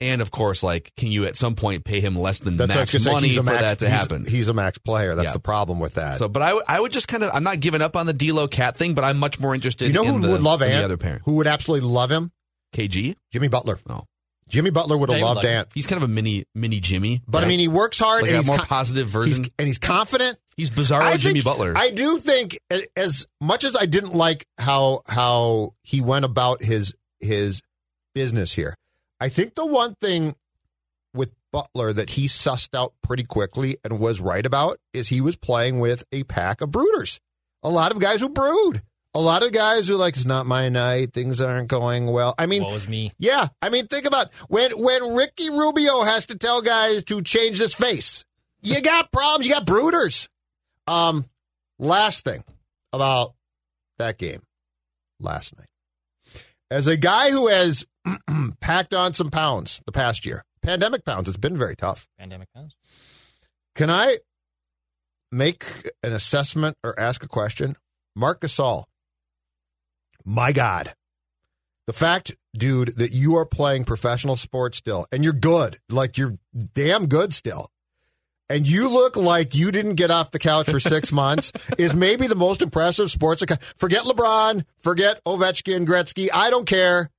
And 0.00 0.22
of 0.22 0.30
course, 0.30 0.62
like, 0.62 0.92
can 0.96 1.08
you 1.10 1.24
at 1.26 1.34
some 1.36 1.56
point 1.56 1.84
pay 1.84 2.00
him 2.00 2.16
less 2.16 2.38
than 2.38 2.56
That's 2.56 2.68
what 2.70 2.76
I 2.76 2.80
was 2.82 2.92
max 3.04 3.04
money 3.06 3.34
for 3.34 3.42
max- 3.42 3.62
that 3.62 3.78
to 3.80 3.88
happen? 3.88 4.26
He's 4.26 4.46
a 4.48 4.54
max 4.54 4.78
player. 4.78 5.16
That's 5.16 5.26
Yeah. 5.28 5.32
the 5.32 5.40
problem 5.40 5.80
with 5.80 5.94
that. 5.94 6.18
So, 6.18 6.28
but 6.28 6.40
I, 6.40 6.54
would- 6.54 6.64
I 6.68 6.80
would 6.80 6.92
just 6.92 7.08
kind 7.08 7.24
of, 7.24 7.30
I'm 7.34 7.42
not 7.42 7.58
giving 7.58 7.82
up 7.82 7.96
on 7.96 8.06
the 8.06 8.12
D'Lo 8.12 8.46
Cat 8.46 8.76
thing, 8.76 8.94
but 8.94 9.02
I'm 9.02 9.18
much 9.18 9.40
more 9.40 9.54
interested. 9.56 9.88
you 9.88 9.92
know 9.94 10.04
in 10.04 10.14
who 10.14 10.20
the, 10.20 10.28
would 10.30 10.42
love 10.42 10.62
Ant? 10.62 10.72
the 10.72 10.84
other 10.84 10.96
parent, 10.96 11.22
Who 11.24 11.34
would 11.36 11.48
absolutely 11.48 11.88
love 11.88 12.12
him? 12.12 12.30
KG. 12.74 13.16
Jimmy 13.32 13.48
Butler. 13.48 13.78
No, 13.88 14.04
Jimmy 14.48 14.70
Butler 14.70 14.96
would 14.96 15.08
have 15.10 15.14
Yeah, 15.18 15.18
he 15.18 15.22
would 15.24 15.34
loved 15.36 15.44
like. 15.44 15.52
Ant. 15.54 15.68
he's 15.74 15.86
kind 15.86 16.02
of 16.02 16.08
a 16.08 16.12
mini 16.12 16.44
mini 16.54 16.80
Jimmy. 16.80 17.22
But 17.28 17.44
I 17.44 17.48
mean, 17.48 17.60
he 17.60 17.68
works 17.68 17.98
hard 17.98 18.22
like 18.22 18.30
and 18.30 18.36
a 18.36 18.40
he's 18.40 18.46
more 18.48 18.56
con- 18.58 18.66
positive 18.66 19.06
he's, 19.06 19.12
version. 19.12 19.46
and 19.58 19.66
he's 19.66 19.78
confident. 19.78 20.38
He's 20.56 20.70
Bizarro 20.70 21.02
I 21.02 21.16
Jimmy 21.16 21.34
think- 21.34 21.44
Butler. 21.44 21.74
I 21.76 21.90
do 21.90 22.18
think, 22.18 22.58
as 22.96 23.26
much 23.40 23.62
as 23.64 23.76
I 23.76 23.86
didn't 23.86 24.14
like 24.14 24.46
how 24.58 25.02
how 25.06 25.74
he 25.82 26.00
went 26.00 26.24
about 26.24 26.62
his 26.62 26.94
his 27.20 27.62
business 28.14 28.52
here, 28.52 28.74
I 29.20 29.28
think 29.28 29.54
the 29.54 29.66
one 29.66 29.94
thing 30.00 30.34
with 31.14 31.30
Butler 31.52 31.92
that 31.92 32.10
he 32.10 32.26
sussed 32.26 32.74
out 32.76 32.92
pretty 33.02 33.24
quickly 33.24 33.78
and 33.84 33.98
was 33.98 34.20
right 34.20 34.44
about 34.44 34.78
is 34.92 35.08
he 35.08 35.20
was 35.20 35.36
playing 35.36 35.78
with 35.80 36.04
a 36.12 36.24
pack 36.24 36.60
of 36.60 36.70
brooders. 36.70 37.20
A 37.62 37.68
lot 37.70 37.90
of 37.92 37.98
guys 37.98 38.20
who 38.20 38.28
brood. 38.28 38.82
A 39.18 39.20
lot 39.20 39.42
of 39.42 39.50
guys 39.50 39.88
who 39.88 39.96
like 39.96 40.14
it's 40.14 40.24
not 40.24 40.46
my 40.46 40.68
night. 40.68 41.12
Things 41.12 41.40
aren't 41.40 41.66
going 41.66 42.06
well. 42.06 42.36
I 42.38 42.46
mean, 42.46 42.62
was 42.62 42.88
me? 42.88 43.10
yeah, 43.18 43.48
I 43.60 43.68
mean, 43.68 43.88
think 43.88 44.06
about 44.06 44.32
when 44.46 44.70
when 44.80 45.16
Ricky 45.16 45.50
Rubio 45.50 46.04
has 46.04 46.26
to 46.26 46.38
tell 46.38 46.62
guys 46.62 47.02
to 47.02 47.20
change 47.22 47.58
this 47.58 47.74
face. 47.74 48.24
You 48.62 48.80
got 48.80 49.10
problems. 49.10 49.44
You 49.44 49.54
got 49.54 49.66
brooders. 49.66 50.28
Um, 50.86 51.24
last 51.80 52.22
thing 52.22 52.44
about 52.92 53.34
that 53.98 54.18
game 54.18 54.40
last 55.18 55.58
night, 55.58 56.44
as 56.70 56.86
a 56.86 56.96
guy 56.96 57.32
who 57.32 57.48
has 57.48 57.88
packed 58.60 58.94
on 58.94 59.14
some 59.14 59.30
pounds 59.30 59.82
the 59.84 59.90
past 59.90 60.26
year, 60.26 60.44
pandemic 60.62 61.04
pounds, 61.04 61.26
it's 61.26 61.36
been 61.36 61.58
very 61.58 61.74
tough. 61.74 62.06
Pandemic 62.20 62.52
pounds. 62.54 62.76
Can 63.74 63.90
I 63.90 64.18
make 65.32 65.64
an 66.04 66.12
assessment 66.12 66.76
or 66.84 66.96
ask 67.00 67.24
a 67.24 67.28
question? 67.28 67.74
Marc 68.14 68.42
Gasol, 68.42 68.84
my 70.28 70.52
God. 70.52 70.92
The 71.86 71.92
fact, 71.94 72.36
dude, 72.54 72.96
that 72.98 73.12
you 73.12 73.36
are 73.36 73.46
playing 73.46 73.84
professional 73.84 74.36
sports 74.36 74.76
still 74.78 75.06
and 75.10 75.24
you're 75.24 75.32
good, 75.32 75.78
like 75.88 76.18
you're 76.18 76.36
damn 76.74 77.06
good 77.06 77.32
still, 77.32 77.70
and 78.50 78.68
you 78.68 78.90
look 78.90 79.16
like 79.16 79.54
you 79.54 79.70
didn't 79.70 79.94
get 79.94 80.10
off 80.10 80.30
the 80.30 80.38
couch 80.38 80.68
for 80.70 80.80
six 80.80 81.10
months 81.22 81.50
is 81.78 81.94
maybe 81.94 82.26
the 82.26 82.34
most 82.36 82.60
impressive 82.60 83.10
sports. 83.10 83.40
account. 83.40 83.62
Forget 83.78 84.02
LeBron, 84.04 84.64
forget 84.80 85.24
Ovechkin, 85.24 85.86
Gretzky. 85.86 86.28
I 86.32 86.50
don't 86.50 86.66
care. 86.66 87.10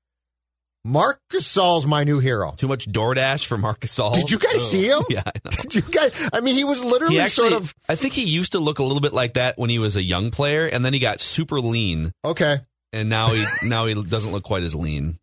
Marc 0.86 1.20
Gasol's 1.32 1.86
my 1.86 2.04
new 2.06 2.20
hero. 2.20 2.54
Too 2.56 2.68
much 2.70 2.88
DoorDash 2.90 3.46
for 3.48 3.58
Marcus 3.58 3.94
Gasol. 3.94 4.14
Did 4.16 4.32
you 4.32 4.40
guys 4.40 4.70
see 4.72 4.88
him? 4.88 5.04
Yeah, 5.10 5.24
I 5.26 5.32
know. 5.44 5.52
Did 5.64 5.76
you 5.76 5.82
guys? 5.82 6.30
I 6.32 6.40
mean, 6.40 6.56
he 6.56 6.64
was 6.64 6.84
literally 6.84 7.16
He 7.16 7.20
actually, 7.20 7.50
sort 7.50 7.64
of 7.64 7.76
I 7.90 7.96
think 7.96 8.14
he 8.14 8.24
used 8.24 8.54
to 8.54 8.60
look 8.60 8.80
a 8.80 8.84
little 8.84 9.02
bit 9.02 9.12
like 9.14 9.34
that 9.34 9.58
when 9.58 9.70
he 9.70 9.78
was 9.78 9.96
a 9.98 10.04
young 10.04 10.32
player, 10.32 10.68
and 10.68 10.86
then 10.86 10.94
he 10.94 11.00
got 11.00 11.20
super 11.22 11.60
lean, 11.60 12.14
okay. 12.24 12.60
And 12.94 13.10
now 13.10 13.30
he 13.34 13.46
now 13.64 13.86
he 13.86 13.94
doesn't 14.02 14.32
look 14.32 14.44
quite 14.44 14.64
as 14.64 14.76
lean. 14.76 15.18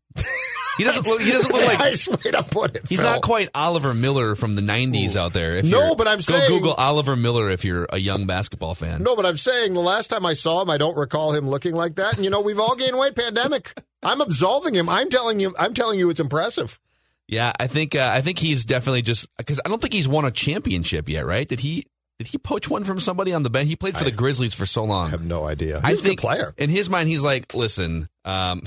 He 0.78 0.84
doesn't 0.84 1.06
look. 1.06 1.22
He 1.22 1.32
doesn't 1.32 1.50
look 1.50 1.64
like 1.64 1.80
I 1.80 1.92
straight 1.94 2.34
up 2.34 2.50
put 2.50 2.76
it. 2.76 2.86
He's 2.86 3.00
Phil. 3.00 3.08
not 3.10 3.22
quite 3.22 3.48
Oliver 3.54 3.94
Miller 3.94 4.34
from 4.34 4.56
the 4.56 4.60
'90s 4.62 5.16
out 5.16 5.32
there. 5.32 5.56
If 5.56 5.64
No, 5.64 5.94
but 5.94 6.06
I'm 6.06 6.18
go 6.18 6.20
saying- 6.20 6.50
Google 6.50 6.74
Oliver 6.74 7.16
Miller 7.16 7.50
if 7.50 7.64
you're 7.64 7.86
a 7.90 7.96
young 7.98 8.26
basketball 8.26 8.74
fan. 8.74 9.02
No, 9.02 9.16
but 9.16 9.24
I'm 9.24 9.38
saying 9.38 9.72
the 9.72 9.80
last 9.80 10.08
time 10.08 10.26
I 10.26 10.34
saw 10.34 10.60
him, 10.60 10.68
I 10.68 10.76
don't 10.76 10.94
recall 10.94 11.32
him 11.32 11.48
looking 11.48 11.74
like 11.74 11.94
that. 11.94 12.16
And 12.16 12.24
you 12.24 12.30
know, 12.30 12.42
we've 12.42 12.60
all 12.60 12.76
gained 12.76 12.98
weight. 12.98 13.14
Pandemic. 13.14 13.72
I'm 14.02 14.20
absolving 14.20 14.74
him. 14.74 14.90
I'm 14.90 15.08
telling 15.08 15.40
you. 15.40 15.54
I'm 15.58 15.72
telling 15.72 15.98
you, 15.98 16.10
it's 16.10 16.20
impressive. 16.20 16.78
Yeah, 17.26 17.52
I 17.58 17.68
think 17.68 17.94
uh, 17.94 18.10
I 18.12 18.20
think 18.20 18.38
he's 18.38 18.66
definitely 18.66 19.00
just 19.00 19.34
because 19.38 19.58
I 19.64 19.70
don't 19.70 19.80
think 19.80 19.94
he's 19.94 20.06
won 20.06 20.26
a 20.26 20.30
championship 20.30 21.08
yet, 21.08 21.24
right? 21.24 21.48
Did 21.48 21.60
he? 21.60 21.86
Did 22.18 22.28
he 22.28 22.38
poach 22.38 22.68
one 22.70 22.84
from 22.84 22.98
somebody 23.00 23.32
on 23.34 23.42
the 23.42 23.50
bench? 23.50 23.68
He 23.68 23.76
played 23.76 23.96
for 23.96 24.04
the 24.04 24.10
Grizzlies 24.10 24.54
for 24.54 24.64
so 24.66 24.84
long. 24.84 25.08
I 25.08 25.10
have 25.10 25.24
no 25.24 25.44
idea. 25.44 25.80
I 25.84 25.90
He's 25.90 26.00
a 26.00 26.02
good 26.02 26.08
think 26.08 26.20
player. 26.20 26.54
in 26.56 26.70
his 26.70 26.88
mind, 26.88 27.08
he's 27.08 27.22
like, 27.22 27.52
listen, 27.54 28.08
um, 28.24 28.62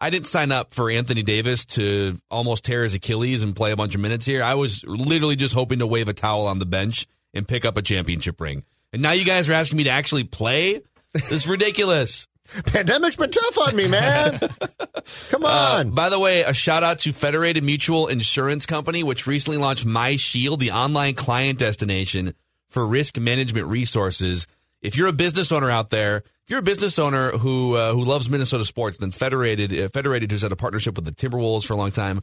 I 0.00 0.10
didn't 0.10 0.28
sign 0.28 0.52
up 0.52 0.72
for 0.72 0.88
Anthony 0.90 1.22
Davis 1.24 1.64
to 1.66 2.18
almost 2.30 2.64
tear 2.64 2.84
his 2.84 2.94
Achilles 2.94 3.42
and 3.42 3.56
play 3.56 3.72
a 3.72 3.76
bunch 3.76 3.94
of 3.96 4.00
minutes 4.00 4.24
here. 4.26 4.42
I 4.42 4.54
was 4.54 4.84
literally 4.84 5.34
just 5.36 5.52
hoping 5.54 5.80
to 5.80 5.86
wave 5.86 6.06
a 6.08 6.12
towel 6.12 6.46
on 6.46 6.60
the 6.60 6.66
bench 6.66 7.06
and 7.34 7.46
pick 7.46 7.64
up 7.64 7.76
a 7.76 7.82
championship 7.82 8.40
ring. 8.40 8.62
And 8.92 9.02
now 9.02 9.12
you 9.12 9.24
guys 9.24 9.48
are 9.50 9.54
asking 9.54 9.78
me 9.78 9.84
to 9.84 9.90
actually 9.90 10.24
play? 10.24 10.80
This 11.14 11.30
is 11.32 11.46
ridiculous. 11.48 12.28
Pandemic's 12.66 13.16
been 13.16 13.30
tough 13.30 13.58
on 13.66 13.74
me, 13.76 13.86
man. 13.88 14.38
Come 15.30 15.44
Uh, 15.44 15.76
on. 15.78 15.90
by 15.90 16.08
the 16.08 16.18
way, 16.18 16.42
a 16.42 16.52
shout 16.52 16.82
out 16.82 17.00
to 17.00 17.12
Federated 17.12 17.64
Mutual 17.64 18.08
Insurance 18.08 18.66
Company, 18.66 19.02
which 19.02 19.26
recently 19.26 19.58
launched 19.58 19.86
My 19.86 20.16
Shield, 20.16 20.60
the 20.60 20.72
online 20.72 21.14
client 21.14 21.58
destination 21.58 22.34
for 22.72 22.86
risk 22.86 23.18
management 23.18 23.66
resources. 23.66 24.46
If 24.80 24.96
you're 24.96 25.08
a 25.08 25.12
business 25.12 25.52
owner 25.52 25.70
out 25.70 25.90
there, 25.90 26.16
if 26.16 26.50
you're 26.50 26.58
a 26.58 26.62
business 26.62 26.98
owner 26.98 27.30
who 27.30 27.76
uh, 27.76 27.92
who 27.92 28.04
loves 28.04 28.28
Minnesota 28.28 28.64
sports, 28.64 28.98
then 28.98 29.10
Federated 29.10 29.72
uh, 29.78 29.88
Federated, 29.88 30.30
who's 30.30 30.42
had 30.42 30.52
a 30.52 30.56
partnership 30.56 30.96
with 30.96 31.04
the 31.04 31.12
Timberwolves 31.12 31.64
for 31.64 31.74
a 31.74 31.76
long 31.76 31.92
time, 31.92 32.20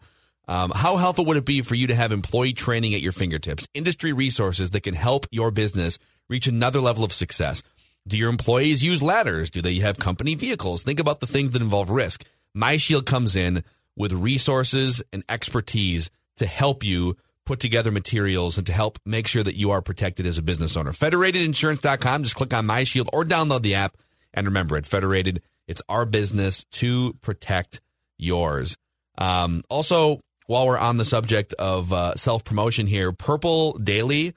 um, 0.47 0.71
how 0.75 0.97
helpful 0.97 1.25
would 1.25 1.37
it 1.37 1.45
be 1.45 1.61
for 1.61 1.75
you 1.75 1.87
to 1.87 1.95
have 1.95 2.11
employee 2.11 2.53
training 2.53 2.93
at 2.95 3.01
your 3.01 3.11
fingertips, 3.11 3.67
industry 3.73 4.11
resources 4.11 4.71
that 4.71 4.81
can 4.81 4.95
help 4.95 5.25
your 5.31 5.51
business 5.51 5.99
reach 6.27 6.47
another 6.47 6.81
level 6.81 7.03
of 7.03 7.13
success? 7.13 7.63
Do 8.07 8.17
your 8.17 8.29
employees 8.29 8.83
use 8.83 9.03
ladders? 9.03 9.51
Do 9.51 9.61
they 9.61 9.75
have 9.75 9.99
company 9.99 10.35
vehicles? 10.35 10.81
Think 10.81 10.99
about 10.99 11.19
the 11.19 11.27
things 11.27 11.51
that 11.51 11.61
involve 11.61 11.89
risk. 11.89 12.25
MyShield 12.57 13.05
comes 13.05 13.35
in 13.35 13.63
with 13.95 14.11
resources 14.11 15.03
and 15.13 15.23
expertise 15.29 16.09
to 16.37 16.47
help 16.47 16.83
you 16.83 17.15
put 17.49 17.59
together 17.59 17.89
materials 17.89 18.59
and 18.59 18.67
to 18.67 18.71
help 18.71 18.99
make 19.07 19.25
sure 19.25 19.41
that 19.41 19.55
you 19.55 19.71
are 19.71 19.81
protected 19.81 20.27
as 20.27 20.37
a 20.37 20.41
business 20.43 20.77
owner. 20.77 20.91
Federatedinsurance.com. 20.91 22.21
Just 22.21 22.35
click 22.35 22.53
on 22.53 22.67
My 22.67 22.83
Shield 22.83 23.09
or 23.11 23.25
download 23.25 23.63
the 23.63 23.73
app. 23.73 23.97
And 24.35 24.45
remember, 24.45 24.77
at 24.77 24.85
Federated, 24.85 25.41
it's 25.67 25.81
our 25.89 26.05
business 26.05 26.63
to 26.73 27.13
protect 27.21 27.81
yours. 28.19 28.77
Um, 29.17 29.63
also, 29.67 30.19
while 30.45 30.67
we're 30.67 30.77
on 30.77 30.97
the 30.97 31.05
subject 31.05 31.55
of 31.57 31.91
uh, 31.91 32.13
self 32.13 32.43
promotion 32.43 32.85
here, 32.85 33.11
Purple 33.13 33.73
Daily, 33.79 34.35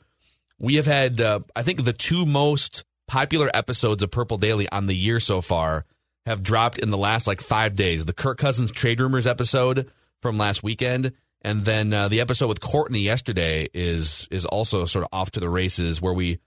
we 0.58 0.76
have 0.76 0.86
had, 0.86 1.20
uh, 1.20 1.40
I 1.54 1.62
think, 1.62 1.84
the 1.84 1.92
two 1.92 2.24
most 2.24 2.82
popular 3.08 3.50
episodes 3.52 4.02
of 4.02 4.10
Purple 4.10 4.38
Daily 4.38 4.70
on 4.70 4.86
the 4.86 4.96
year 4.96 5.20
so 5.20 5.42
far 5.42 5.84
have 6.24 6.42
dropped 6.42 6.78
in 6.78 6.88
the 6.88 6.96
last 6.96 7.26
like 7.26 7.42
five 7.42 7.76
days. 7.76 8.06
The 8.06 8.14
Kirk 8.14 8.38
Cousins 8.38 8.72
trade 8.72 9.00
rumors 9.00 9.26
episode 9.26 9.90
from 10.22 10.38
last 10.38 10.62
weekend, 10.62 11.12
and 11.42 11.64
then 11.64 11.92
uh, 11.92 12.08
the 12.08 12.20
episode 12.20 12.48
with 12.48 12.60
Courtney 12.60 13.00
yesterday 13.00 13.68
is 13.74 14.28
is 14.30 14.46
also 14.46 14.84
sort 14.84 15.04
of 15.04 15.08
off 15.12 15.32
to 15.32 15.40
the 15.40 15.50
races, 15.50 16.00
where 16.00 16.12
we 16.12 16.38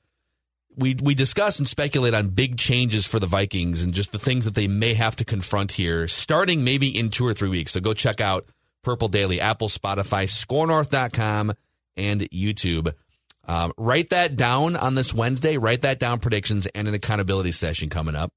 we 0.76 0.96
we 1.02 1.14
discuss 1.14 1.60
and 1.60 1.68
speculate 1.68 2.14
on 2.14 2.30
big 2.30 2.58
changes 2.58 3.06
for 3.06 3.20
the 3.20 3.28
Vikings 3.28 3.82
and 3.82 3.94
just 3.94 4.12
the 4.12 4.20
things 4.20 4.46
that 4.46 4.56
they 4.56 4.68
may 4.68 4.94
have 4.94 5.16
to 5.18 5.26
confront 5.26 5.74
here, 5.74 6.08
starting 6.08 6.64
maybe 6.64 6.88
in 6.88 7.10
two 7.10 7.26
or 7.26 7.34
three 7.34 7.50
weeks. 7.50 7.74
So 7.74 7.80
go 7.80 7.94
check 7.94 8.22
out 8.22 8.48
Purple 8.84 9.08
Daily, 9.08 9.42
Apple, 9.42 9.68
Spotify, 9.68 10.28
SKORNorth.com, 10.28 11.54
and 11.98 12.22
YouTube. 12.30 12.94
Um, 13.48 13.74
write 13.78 14.10
that 14.10 14.36
down 14.36 14.76
on 14.76 14.96
this 14.96 15.14
Wednesday. 15.14 15.58
Write 15.58 15.82
that 15.82 16.00
down 16.00 16.20
predictions 16.20 16.68
and 16.68 16.88
an 16.88 16.94
accountability 16.94 17.52
session 17.52 17.90
coming 17.90 18.16
up. 18.16 18.34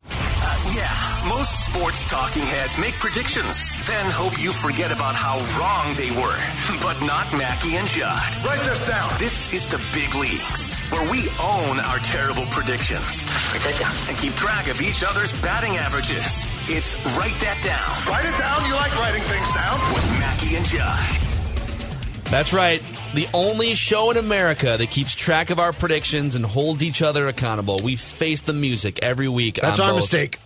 Yeah, 1.48 1.54
most 1.54 1.66
sports 1.66 2.04
talking 2.04 2.42
heads 2.42 2.78
make 2.78 2.94
predictions, 2.94 3.78
then 3.87 4.11
hope 4.11 4.40
you 4.40 4.52
forget 4.52 4.92
about 4.92 5.14
how 5.14 5.38
wrong 5.58 5.94
they 5.96 6.11
were. 6.11 6.38
But 6.82 7.00
not 7.00 7.32
Mackey 7.32 7.76
and 7.76 7.87
Judd. 7.88 8.44
Write 8.44 8.64
this 8.64 8.80
down. 8.87 9.11
This 9.18 9.52
is 9.52 9.66
the 9.66 9.78
big 9.92 10.14
leagues, 10.14 10.74
where 10.90 11.11
we 11.11 11.28
own 11.42 11.80
our 11.80 11.98
terrible 11.98 12.44
predictions. 12.50 13.26
Write 13.52 13.62
that 13.64 13.76
down. 13.80 13.94
And 14.08 14.16
keep 14.16 14.32
track 14.34 14.68
of 14.68 14.80
each 14.80 15.02
other's 15.04 15.32
batting 15.42 15.76
averages. 15.76 16.46
It's 16.68 16.94
Write 17.16 17.38
That 17.40 17.61
Down. 17.62 18.12
Write 18.12 18.24
it 18.24 18.38
down. 18.38 18.66
You 18.68 18.74
like 18.74 18.94
writing 18.98 19.22
things 19.22 19.52
down? 19.52 19.78
With 19.92 20.06
Mackey 20.18 20.56
and 20.56 20.64
Judd. 20.64 22.30
That's 22.30 22.52
right. 22.52 22.80
The 23.14 23.26
only 23.34 23.74
show 23.74 24.11
in 24.11 24.16
America 24.16 24.76
that 24.78 24.90
keeps 24.90 25.14
track 25.14 25.50
of 25.50 25.58
our 25.58 25.72
predictions 25.72 26.37
and 26.37 26.44
holds 26.44 26.82
each 26.82 27.02
other 27.02 27.28
accountable. 27.28 27.80
We 27.82 27.96
face 27.96 28.40
the 28.40 28.52
music 28.52 29.00
every 29.02 29.28
week. 29.28 29.58
That's 29.61 29.80
on 29.80 29.87
our 29.87 29.92
both- 29.92 30.02
mistake. 30.02 30.38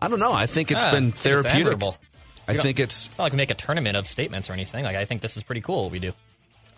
I 0.00 0.08
don't 0.08 0.20
know. 0.20 0.32
I 0.32 0.46
think 0.46 0.70
it's 0.70 0.82
Ah, 0.82 0.90
been 0.90 1.04
think 1.12 1.14
it's 1.14 1.22
therapeutic. 1.22 1.82
I 2.46 2.54
think 2.56 2.78
it's 2.80 3.06
It's 3.06 3.18
not 3.18 3.24
like 3.24 3.32
we 3.32 3.36
make 3.36 3.50
a 3.50 3.54
tournament 3.54 3.96
of 3.96 4.06
statements 4.06 4.48
or 4.48 4.54
anything. 4.54 4.84
Like 4.84 4.96
I 4.96 5.04
think 5.04 5.20
this 5.22 5.36
is 5.36 5.42
pretty 5.42 5.60
cool 5.60 5.82
what 5.84 5.92
we 5.92 5.98
do. 5.98 6.12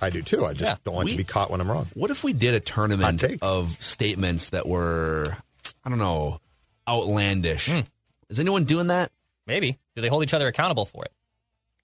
I 0.01 0.11
do 0.11 0.23
too. 0.23 0.45
I 0.47 0.53
just 0.55 0.71
Yeah. 0.73 0.77
don't 0.85 0.95
want 0.95 1.05
We- 1.07 1.13
to 1.13 1.17
be 1.19 1.25
caught 1.25 1.51
when 1.51 1.61
I'm 1.61 1.71
wrong. 1.71 1.87
What 1.95 2.11
if 2.11 2.25
we 2.25 2.33
did 2.33 2.55
a 2.55 2.61
tournament 2.61 3.23
of 3.43 3.77
statements 3.83 4.49
that 4.49 4.67
were, 4.67 5.37
I 5.85 5.91
don't 5.91 5.99
know, 5.99 6.41
outlandish? 6.89 7.67
Hmm. 7.69 7.81
Is 8.29 8.41
anyone 8.41 8.65
doing 8.65 8.87
that? 8.89 9.13
Maybe. 9.47 9.79
Do 9.95 10.03
they 10.03 10.09
hold 10.09 10.23
each 10.23 10.35
other 10.35 10.47
accountable 10.49 10.87
for 10.87 11.05
it? 11.05 11.13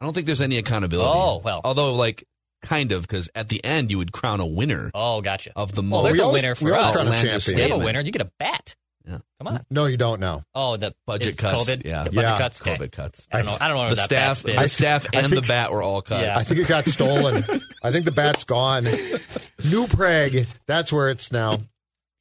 I 0.00 0.04
don't 0.04 0.14
think 0.14 0.26
there's 0.26 0.40
any 0.40 0.58
accountability. 0.58 1.10
Oh, 1.12 1.38
well. 1.44 1.60
Although, 1.64 1.92
like, 1.94 2.24
kind 2.62 2.92
of, 2.92 3.02
because 3.02 3.28
at 3.34 3.48
the 3.48 3.62
end 3.64 3.90
you 3.90 3.98
would 3.98 4.12
crown 4.12 4.40
a 4.40 4.46
winner 4.46 4.90
Oh, 4.94 5.20
gotcha. 5.20 5.52
of 5.56 5.74
the 5.74 5.82
Well, 5.82 6.02
most 6.02 6.04
there's 6.04 6.18
a 6.18 6.22
always- 6.24 6.42
winner 6.42 6.54
for 6.54 6.74
always 6.74 6.86
us. 6.86 6.94
crown 6.94 7.06
a 7.06 7.10
outlandish 7.10 7.44
champion. 7.44 7.56
We 7.56 7.60
have 7.62 7.70
a 7.70 7.72
statement. 7.74 7.84
winner. 7.84 8.00
You 8.00 8.10
get 8.12 8.22
a 8.22 8.30
bat. 8.38 8.76
Come 9.06 9.46
on. 9.46 9.64
No, 9.70 9.84
you 9.86 9.96
don't 9.96 10.20
know. 10.20 10.42
Oh, 10.54 10.76
the 10.76 10.94
Budget 11.06 11.38
cuts. 11.38 11.68
COVID. 11.70 11.84
Yeah. 11.84 12.04
The 12.04 12.10
budget 12.10 12.22
Yeah. 12.30 12.38
cuts. 12.38 12.60
Okay. 12.62 12.76
COVID 12.76 12.92
cuts. 12.92 13.28
I 13.30 13.36
don't 13.38 13.46
know. 13.46 13.56
I 13.60 13.68
don't 13.68 13.76
know 13.76 13.80
where 13.82 13.90
The 13.90 13.94
that 13.96 14.04
staff, 14.04 14.28
bat's 14.28 14.42
the 14.42 14.52
been. 14.52 14.68
staff, 14.68 15.06
I 15.14 15.18
and 15.20 15.30
think- 15.30 15.42
the 15.42 15.48
bat 15.48 15.72
were 15.72 15.82
all 15.82 16.02
cut. 16.02 16.22
Yeah. 16.22 16.36
I 16.38 16.42
think 16.44 16.60
it 16.60 16.68
got 16.68 16.86
stolen. 16.86 17.44
I 17.82 17.92
think 17.92 18.04
the 18.04 18.12
bat's 18.12 18.44
gone. 18.44 18.84
New 19.70 19.86
Prague, 19.86 20.46
that's 20.66 20.92
where 20.92 21.10
it's 21.10 21.30
now. 21.30 21.58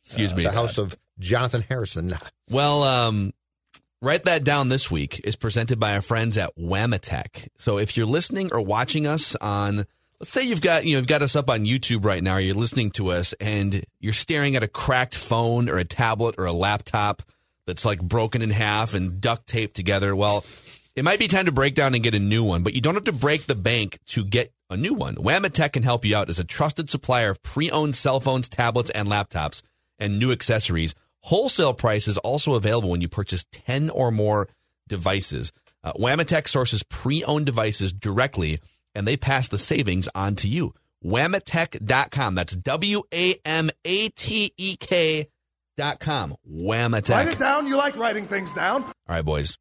Excuse 0.03 0.35
me. 0.35 0.43
The 0.43 0.51
house 0.51 0.77
of 0.77 0.95
Jonathan 1.17 1.61
Harrison. 1.67 2.13
Well, 2.49 2.83
um, 2.83 3.31
write 4.01 4.25
that 4.25 4.43
down 4.43 4.69
this 4.69 4.91
week 4.91 5.21
is 5.23 5.35
presented 5.35 5.79
by 5.79 5.95
our 5.95 6.01
friends 6.01 6.37
at 6.37 6.55
Wamatek. 6.57 7.47
So 7.57 7.79
if 7.79 7.97
you're 7.97 8.05
listening 8.05 8.51
or 8.53 8.61
watching 8.61 9.07
us 9.07 9.35
on, 9.37 9.85
let's 10.19 10.29
say 10.29 10.43
you've 10.43 10.61
got, 10.61 10.85
you 10.85 10.93
know, 10.93 10.99
you've 10.99 11.07
got 11.07 11.21
us 11.21 11.35
up 11.35 11.49
on 11.49 11.65
YouTube 11.65 12.05
right 12.05 12.23
now, 12.23 12.35
or 12.35 12.39
you're 12.39 12.55
listening 12.55 12.91
to 12.91 13.11
us 13.11 13.33
and 13.39 13.83
you're 13.99 14.13
staring 14.13 14.55
at 14.55 14.63
a 14.63 14.67
cracked 14.67 15.15
phone 15.15 15.69
or 15.69 15.77
a 15.77 15.85
tablet 15.85 16.35
or 16.37 16.45
a 16.45 16.53
laptop 16.53 17.21
that's 17.67 17.85
like 17.85 18.01
broken 18.01 18.41
in 18.41 18.49
half 18.49 18.93
and 18.93 19.19
duct 19.19 19.47
taped 19.47 19.75
together. 19.75 20.15
Well, 20.15 20.45
it 20.95 21.03
might 21.03 21.19
be 21.19 21.27
time 21.27 21.45
to 21.45 21.51
break 21.51 21.75
down 21.75 21.93
and 21.93 22.03
get 22.03 22.15
a 22.15 22.19
new 22.19 22.43
one, 22.43 22.63
but 22.63 22.73
you 22.73 22.81
don't 22.81 22.93
have 22.95 23.03
to 23.05 23.11
break 23.11 23.47
the 23.47 23.55
bank 23.55 23.99
to 24.07 24.23
get 24.23 24.53
a 24.69 24.77
new 24.77 24.93
one. 24.93 25.15
Wamatek 25.15 25.73
can 25.73 25.83
help 25.83 26.05
you 26.05 26.15
out 26.15 26.29
as 26.29 26.39
a 26.39 26.43
trusted 26.43 26.89
supplier 26.89 27.31
of 27.31 27.43
pre-owned 27.43 27.95
cell 27.95 28.19
phones, 28.19 28.47
tablets, 28.47 28.89
and 28.91 29.07
laptops 29.07 29.61
and 29.99 30.19
new 30.19 30.31
accessories. 30.31 30.95
Wholesale 31.21 31.73
price 31.73 32.07
is 32.07 32.17
also 32.19 32.55
available 32.55 32.89
when 32.89 33.01
you 33.01 33.07
purchase 33.07 33.45
10 33.51 33.89
or 33.89 34.11
more 34.11 34.47
devices. 34.87 35.51
Uh, 35.83 35.93
Wamatek 35.93 36.47
sources 36.47 36.83
pre-owned 36.83 37.45
devices 37.45 37.91
directly 37.91 38.59
and 38.95 39.07
they 39.07 39.17
pass 39.17 39.47
the 39.47 39.57
savings 39.57 40.09
on 40.15 40.35
to 40.37 40.47
you. 40.47 40.73
Wamatek.com. 41.03 42.35
That's 42.35 42.55
W 42.55 43.03
A 43.13 43.35
M 43.45 43.69
A 43.83 44.09
T 44.09 44.53
E 44.57 44.75
K 44.77 45.27
dot 45.77 45.99
com. 45.99 46.35
Wamatek. 46.49 47.09
Write 47.09 47.27
it 47.27 47.39
down. 47.39 47.67
You 47.67 47.77
like 47.77 47.95
writing 47.95 48.27
things 48.27 48.53
down. 48.53 48.83
All 48.83 48.93
right, 49.07 49.21
boys. 49.25 49.57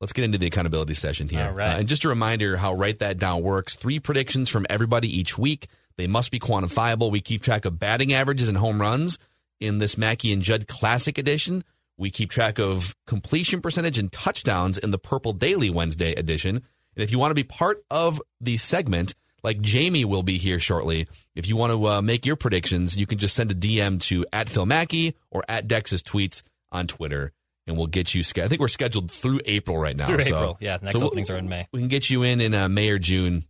Let's 0.00 0.12
get 0.12 0.24
into 0.24 0.38
the 0.38 0.46
accountability 0.46 0.94
session 0.94 1.28
here. 1.28 1.46
All 1.46 1.52
right. 1.52 1.74
Uh, 1.74 1.78
and 1.78 1.88
just 1.88 2.04
a 2.04 2.08
reminder 2.08 2.58
how 2.58 2.74
Write 2.74 2.98
That 2.98 3.18
Down 3.18 3.42
works. 3.42 3.76
Three 3.76 3.98
predictions 3.98 4.50
from 4.50 4.66
everybody 4.68 5.08
each 5.08 5.38
week. 5.38 5.68
They 5.96 6.06
must 6.06 6.30
be 6.30 6.38
quantifiable. 6.38 7.10
We 7.10 7.22
keep 7.22 7.42
track 7.42 7.64
of 7.64 7.78
batting 7.78 8.12
averages 8.12 8.48
and 8.48 8.58
home 8.58 8.80
runs 8.80 9.18
in 9.58 9.78
this 9.78 9.96
Mackey 9.96 10.34
and 10.34 10.42
Judd 10.42 10.68
Classic 10.68 11.16
Edition. 11.16 11.64
We 11.96 12.10
keep 12.10 12.30
track 12.30 12.58
of 12.58 12.94
completion 13.06 13.62
percentage 13.62 13.98
and 13.98 14.12
touchdowns 14.12 14.76
in 14.76 14.90
the 14.90 14.98
Purple 14.98 15.32
Daily 15.32 15.70
Wednesday 15.70 16.12
edition. 16.12 16.62
And 16.96 17.02
if 17.02 17.12
you 17.12 17.18
want 17.18 17.30
to 17.30 17.34
be 17.34 17.44
part 17.44 17.84
of 17.90 18.20
the 18.40 18.56
segment, 18.56 19.14
like 19.42 19.60
Jamie 19.60 20.04
will 20.04 20.22
be 20.22 20.38
here 20.38 20.58
shortly, 20.58 21.06
if 21.34 21.46
you 21.48 21.56
want 21.56 21.72
to 21.72 21.86
uh, 21.86 22.02
make 22.02 22.26
your 22.26 22.36
predictions, 22.36 22.96
you 22.96 23.06
can 23.06 23.18
just 23.18 23.34
send 23.34 23.50
a 23.50 23.54
DM 23.54 24.00
to 24.02 24.24
at 24.32 24.48
Phil 24.48 24.66
Mackey 24.66 25.14
or 25.30 25.44
at 25.48 25.68
Dex's 25.68 26.02
tweets 26.02 26.42
on 26.72 26.86
Twitter, 26.86 27.32
and 27.66 27.76
we'll 27.76 27.86
get 27.86 28.14
you. 28.14 28.22
Sch- 28.22 28.38
I 28.38 28.48
think 28.48 28.60
we're 28.60 28.68
scheduled 28.68 29.10
through 29.10 29.40
April 29.44 29.78
right 29.78 29.96
now. 29.96 30.06
Through 30.06 30.22
so, 30.22 30.36
April. 30.36 30.56
Yeah, 30.60 30.78
next 30.80 30.94
so 30.94 31.00
we'll- 31.00 31.08
openings 31.08 31.30
are 31.30 31.36
in 31.36 31.48
May. 31.48 31.68
We 31.72 31.80
can 31.80 31.88
get 31.88 32.10
you 32.10 32.22
in 32.22 32.40
in 32.40 32.54
uh, 32.54 32.68
May 32.68 32.90
or 32.90 32.98
June 32.98 33.44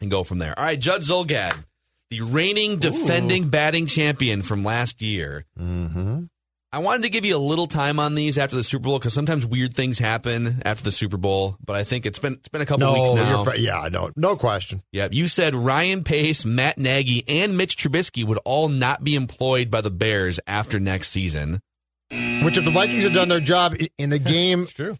and 0.00 0.10
go 0.10 0.24
from 0.24 0.38
there. 0.38 0.58
All 0.58 0.64
right, 0.64 0.78
Judd 0.78 1.02
Zulgad, 1.02 1.64
the 2.10 2.22
reigning 2.22 2.78
defending 2.78 3.48
batting 3.48 3.86
champion 3.86 4.42
from 4.42 4.64
last 4.64 5.02
year. 5.02 5.44
Mm-hmm. 5.58 6.24
I 6.70 6.80
wanted 6.80 7.04
to 7.04 7.08
give 7.08 7.24
you 7.24 7.34
a 7.34 7.38
little 7.38 7.66
time 7.66 7.98
on 7.98 8.14
these 8.14 8.36
after 8.36 8.54
the 8.54 8.62
Super 8.62 8.82
Bowl 8.84 8.98
because 8.98 9.14
sometimes 9.14 9.46
weird 9.46 9.72
things 9.72 9.98
happen 9.98 10.60
after 10.66 10.84
the 10.84 10.90
Super 10.90 11.16
Bowl. 11.16 11.56
But 11.64 11.76
I 11.76 11.84
think 11.84 12.04
it's 12.04 12.18
been 12.18 12.34
it's 12.34 12.48
been 12.48 12.60
a 12.60 12.66
couple 12.66 12.86
No, 12.86 12.92
weeks 12.92 13.14
now. 13.14 13.36
you're 13.36 13.44
fr- 13.52 13.56
yeah, 13.56 13.88
no, 13.90 14.10
no 14.16 14.36
question. 14.36 14.82
Yep. 14.92 15.14
You 15.14 15.28
said 15.28 15.54
Ryan 15.54 16.04
Pace, 16.04 16.44
Matt 16.44 16.76
Nagy, 16.76 17.24
and 17.26 17.56
Mitch 17.56 17.76
Trubisky 17.78 18.22
would 18.22 18.38
all 18.44 18.68
not 18.68 19.02
be 19.02 19.14
employed 19.14 19.70
by 19.70 19.80
the 19.80 19.90
Bears 19.90 20.38
after 20.46 20.78
next 20.78 21.08
season. 21.08 21.60
Which, 22.10 22.56
if 22.58 22.64
the 22.64 22.70
Vikings 22.70 23.04
had 23.04 23.12
done 23.14 23.28
their 23.28 23.40
job 23.40 23.74
in 23.96 24.10
the 24.10 24.18
game 24.18 24.66
true. 24.66 24.96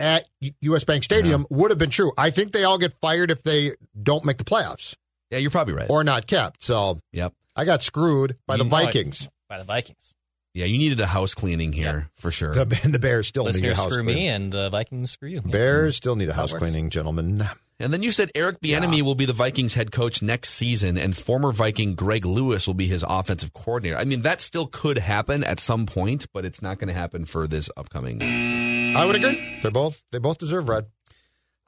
at 0.00 0.26
U.S. 0.62 0.84
Bank 0.84 1.04
Stadium, 1.04 1.46
would 1.50 1.70
have 1.70 1.78
been 1.78 1.90
true. 1.90 2.12
I 2.18 2.30
think 2.30 2.52
they 2.52 2.64
all 2.64 2.78
get 2.78 2.94
fired 3.02 3.30
if 3.30 3.42
they 3.42 3.72
don't 4.02 4.24
make 4.24 4.38
the 4.38 4.44
playoffs 4.44 4.94
Yeah, 5.30 5.38
you're 5.38 5.50
probably 5.50 5.74
right. 5.74 5.88
or 5.90 6.02
not 6.04 6.26
kept. 6.26 6.62
So 6.62 6.98
yep. 7.12 7.32
I 7.56 7.64
got 7.66 7.82
screwed 7.82 8.36
by 8.46 8.56
the 8.56 8.64
You- 8.64 8.70
Vikings. 8.70 9.28
By 9.48 9.58
the 9.58 9.64
Vikings. 9.64 10.13
Yeah, 10.54 10.66
you 10.66 10.78
needed 10.78 11.00
a 11.00 11.06
house 11.06 11.34
cleaning 11.34 11.72
here 11.72 12.10
for 12.14 12.30
sure. 12.30 12.54
The, 12.54 12.80
and 12.84 12.94
the 12.94 13.00
Bears 13.00 13.26
still 13.26 13.44
need 13.44 13.50
a 13.50 13.52
Listeners 13.54 13.76
house 13.76 13.90
screw 13.90 14.04
me 14.04 14.12
cleaning. 14.12 14.30
and 14.30 14.52
the 14.52 14.70
Vikings 14.70 15.10
screw 15.10 15.28
you. 15.28 15.42
Yeah. 15.44 15.50
Bears 15.50 15.94
hmm. 15.94 15.96
still 15.96 16.16
need 16.16 16.28
a 16.28 16.32
house 16.32 16.52
works. 16.52 16.62
cleaning, 16.62 16.90
gentlemen. 16.90 17.42
And 17.80 17.92
then 17.92 18.04
you 18.04 18.12
said 18.12 18.30
Eric 18.36 18.60
Bieniemy 18.60 19.02
will 19.02 19.16
be 19.16 19.26
the 19.26 19.32
Vikings 19.32 19.74
head 19.74 19.90
coach 19.90 20.22
next 20.22 20.50
season, 20.50 20.96
and 20.96 21.16
former 21.16 21.50
Viking 21.50 21.96
Greg 21.96 22.24
Lewis 22.24 22.68
will 22.68 22.74
be 22.74 22.86
his 22.86 23.04
offensive 23.06 23.52
coordinator. 23.52 23.96
I 23.98 24.04
mean, 24.04 24.22
that 24.22 24.40
still 24.40 24.68
could 24.68 24.98
happen 24.98 25.42
at 25.42 25.58
some 25.58 25.86
point, 25.86 26.26
but 26.32 26.44
it's 26.44 26.62
not 26.62 26.78
going 26.78 26.86
to 26.86 26.94
happen 26.94 27.24
for 27.24 27.48
this 27.48 27.68
upcoming. 27.76 28.20
season. 28.20 28.96
I 28.96 29.04
would 29.04 29.16
agree. 29.16 29.58
They're 29.60 29.72
both 29.72 30.04
they 30.12 30.18
both 30.18 30.38
deserve 30.38 30.68
red. 30.68 30.86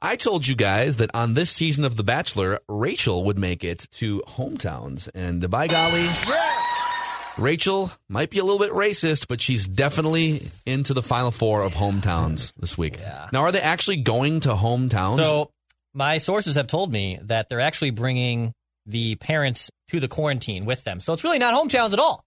I 0.01 0.15
told 0.15 0.47
you 0.47 0.55
guys 0.55 0.97
that 0.97 1.09
on 1.13 1.33
this 1.33 1.49
season 1.49 1.83
of 1.83 1.97
The 1.97 2.03
Bachelor, 2.03 2.59
Rachel 2.69 3.23
would 3.23 3.39
make 3.39 3.63
it 3.63 3.87
to 3.93 4.21
hometowns, 4.27 5.09
and 5.13 5.49
by 5.49 5.67
golly, 5.67 6.07
Rachel 7.37 7.91
might 8.09 8.29
be 8.29 8.39
a 8.39 8.43
little 8.43 8.59
bit 8.59 8.71
racist, 8.71 9.27
but 9.27 9.41
she's 9.41 9.67
definitely 9.67 10.47
into 10.65 10.93
the 10.93 11.03
final 11.03 11.31
four 11.31 11.61
of 11.63 11.73
hometowns 11.75 12.53
this 12.59 12.77
week. 12.77 12.99
Now, 13.31 13.41
are 13.41 13.51
they 13.51 13.61
actually 13.61 13.97
going 13.97 14.39
to 14.41 14.49
hometowns? 14.49 15.23
So 15.23 15.51
my 15.93 16.17
sources 16.17 16.55
have 16.55 16.67
told 16.67 16.91
me 16.91 17.19
that 17.23 17.49
they're 17.49 17.59
actually 17.59 17.91
bringing 17.91 18.53
the 18.85 19.15
parents 19.15 19.69
to 19.89 19.99
the 19.99 20.07
quarantine 20.07 20.65
with 20.65 20.83
them. 20.83 20.99
So 20.99 21.13
it's 21.13 21.23
really 21.23 21.39
not 21.39 21.53
hometowns 21.53 21.93
at 21.93 21.99
all, 21.99 22.23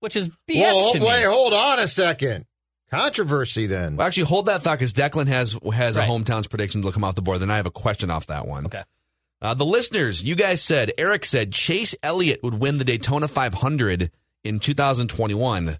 which 0.00 0.16
is 0.16 0.28
BS 0.48 0.72
Whoa, 0.72 0.92
to 0.92 1.00
me. 1.00 1.06
wait, 1.06 1.24
hold 1.24 1.52
on 1.52 1.78
a 1.78 1.88
second. 1.88 2.44
Controversy 2.90 3.66
then. 3.66 3.96
Well, 3.96 4.06
actually, 4.06 4.24
hold 4.24 4.46
that 4.46 4.62
thought 4.62 4.78
because 4.78 4.92
Declan 4.92 5.26
has 5.26 5.58
has 5.74 5.96
Right. 5.96 6.08
a 6.08 6.10
hometowns 6.10 6.48
prediction 6.48 6.80
that'll 6.80 6.92
come 6.92 7.02
off 7.04 7.16
the 7.16 7.22
board. 7.22 7.40
Then 7.40 7.50
I 7.50 7.56
have 7.56 7.66
a 7.66 7.70
question 7.70 8.10
off 8.10 8.26
that 8.28 8.46
one. 8.46 8.66
Okay. 8.66 8.82
Uh, 9.42 9.54
the 9.54 9.66
listeners, 9.66 10.22
you 10.22 10.34
guys 10.36 10.62
said 10.62 10.92
Eric 10.96 11.24
said 11.24 11.52
Chase 11.52 11.94
Elliott 12.02 12.42
would 12.44 12.54
win 12.54 12.78
the 12.78 12.84
Daytona 12.84 13.26
500 13.28 14.10
in 14.46 14.58
2021. 14.60 15.76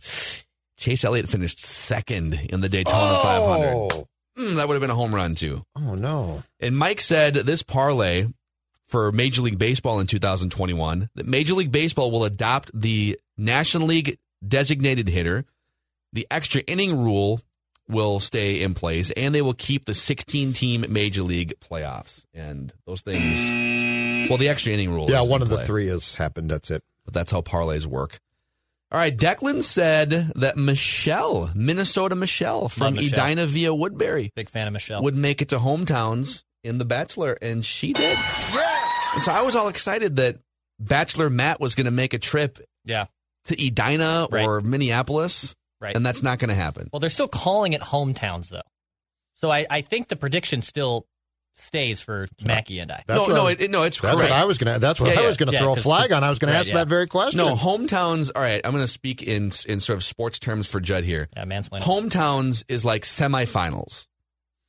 Chase 0.78 1.04
Elliott 1.04 1.28
finished 1.28 1.58
second 1.58 2.34
in 2.50 2.60
the 2.60 2.68
Daytona 2.68 3.20
500. 3.22 3.72
Oh, 3.74 4.08
Mm, 4.38 4.56
that 4.56 4.68
would 4.68 4.74
have 4.74 4.82
been 4.82 4.90
a 4.90 4.94
home 4.94 5.14
run 5.14 5.34
too. 5.34 5.64
oh 5.76 5.94
no. 5.94 6.42
And 6.60 6.76
Mike 6.76 7.00
said 7.00 7.32
this 7.34 7.62
parlay 7.62 8.26
for 8.86 9.10
Major 9.10 9.40
League 9.40 9.56
Baseball 9.58 9.98
in 9.98 10.06
2021 10.06 11.08
that 11.14 11.24
Major 11.24 11.54
League 11.54 11.72
Baseball 11.72 12.10
will 12.10 12.24
adopt 12.26 12.70
the 12.78 13.18
National 13.38 13.86
League 13.88 14.18
designated 14.46 15.08
hitter. 15.08 15.46
The 16.12 16.26
extra 16.30 16.60
inning 16.66 17.02
rule 17.02 17.40
will 17.88 18.20
stay 18.20 18.60
in 18.60 18.74
place, 18.74 19.10
and 19.12 19.34
they 19.34 19.40
will 19.40 19.54
keep 19.54 19.86
the 19.86 19.94
16 19.94 20.52
team 20.52 20.84
Major 20.90 21.22
League 21.22 21.54
playoffs. 21.60 22.26
And 22.34 22.70
those 22.86 23.00
things, 23.00 23.38
well, 24.28 24.36
the 24.36 24.50
extra 24.50 24.70
inning 24.74 24.90
rule. 24.92 25.10
Yeah, 25.10 25.22
one 25.22 25.40
of 25.40 25.48
the 25.48 25.64
three 25.64 25.86
has 25.86 26.14
happened. 26.14 26.50
That's 26.50 26.70
it. 26.70 26.84
But 27.06 27.14
that's 27.14 27.30
how 27.32 27.40
parlays 27.40 27.86
work. 27.86 28.20
All 28.92 28.98
right, 29.00 29.16
Declan 29.16 29.62
said 29.62 30.10
that 30.36 30.56
Michelle, 30.56 31.50
Minnesota 31.56 32.14
Michelle 32.14 32.68
from 32.68 32.94
Michelle. 32.94 33.24
Edina 33.26 33.46
via 33.46 33.74
Woodbury, 33.74 34.30
Big 34.36 34.48
fan 34.48 34.68
of 34.68 34.72
Michelle. 34.72 35.02
would 35.02 35.16
make 35.16 35.42
it 35.42 35.48
to 35.48 35.58
hometowns 35.58 36.44
in 36.62 36.78
The 36.78 36.84
Bachelor, 36.84 37.36
and 37.42 37.64
she 37.64 37.92
did. 37.92 38.16
And 39.14 39.22
so 39.22 39.32
I 39.32 39.42
was 39.42 39.56
all 39.56 39.68
excited 39.68 40.16
that 40.16 40.38
Bachelor 40.78 41.28
Matt 41.30 41.58
was 41.60 41.74
going 41.74 41.86
to 41.86 41.90
make 41.90 42.14
a 42.14 42.18
trip 42.18 42.60
yeah. 42.84 43.06
to 43.46 43.54
Edina 43.66 44.28
Right. 44.30 44.46
or 44.46 44.60
Minneapolis, 44.60 45.56
Right. 45.80 45.96
and 45.96 46.06
that's 46.06 46.22
not 46.22 46.38
going 46.38 46.50
to 46.50 46.54
happen. 46.54 46.88
Well, 46.92 47.00
they're 47.00 47.10
still 47.10 47.28
calling 47.28 47.72
it 47.72 47.80
hometowns, 47.80 48.50
though. 48.50 48.62
So 49.34 49.50
I, 49.50 49.66
I 49.68 49.80
think 49.82 50.08
the 50.08 50.16
prediction 50.16 50.62
still 50.62 51.06
stays 51.56 52.00
for 52.00 52.26
Mackey 52.44 52.78
and 52.80 52.92
I. 52.92 53.02
That's 53.06 53.16
no, 53.18 53.22
what 53.22 53.32
I 53.32 53.34
no, 53.36 53.44
was- 53.44 53.54
it, 53.56 53.70
no, 53.70 53.82
it's 53.82 54.00
That's 54.00 54.14
correct. 54.14 54.30
what 54.30 54.38
I 54.38 54.44
was 54.44 54.58
gonna. 54.58 54.78
That's 54.78 55.00
what 55.00 55.10
Yeah, 55.12 55.18
I 55.18 55.22
yeah. 55.22 55.28
was 55.28 55.36
gonna 55.36 55.52
Yeah, 55.52 55.58
throw 55.58 55.72
a 55.72 55.76
flag 55.76 56.12
on. 56.12 56.22
I 56.22 56.28
was 56.30 56.38
gonna 56.38 56.52
right, 56.52 56.58
ask 56.58 56.68
yeah. 56.68 56.74
that 56.74 56.88
very 56.88 57.06
question. 57.06 57.38
no, 57.38 57.54
hometowns. 57.56 58.30
All 58.36 58.42
right, 58.42 58.60
I'm 58.64 58.72
going 58.72 58.84
to 58.84 58.88
speak 58.88 59.22
in 59.22 59.50
in 59.66 59.80
sort 59.80 59.96
of 59.96 60.04
sports 60.04 60.38
terms 60.38 60.66
for 60.68 60.80
Judd 60.80 61.04
here. 61.04 61.28
Yeah, 61.36 61.44
mansplaining. 61.44 61.80
Hometowns 61.82 62.64
is 62.68 62.84
like 62.84 63.02
semifinals. 63.02 64.06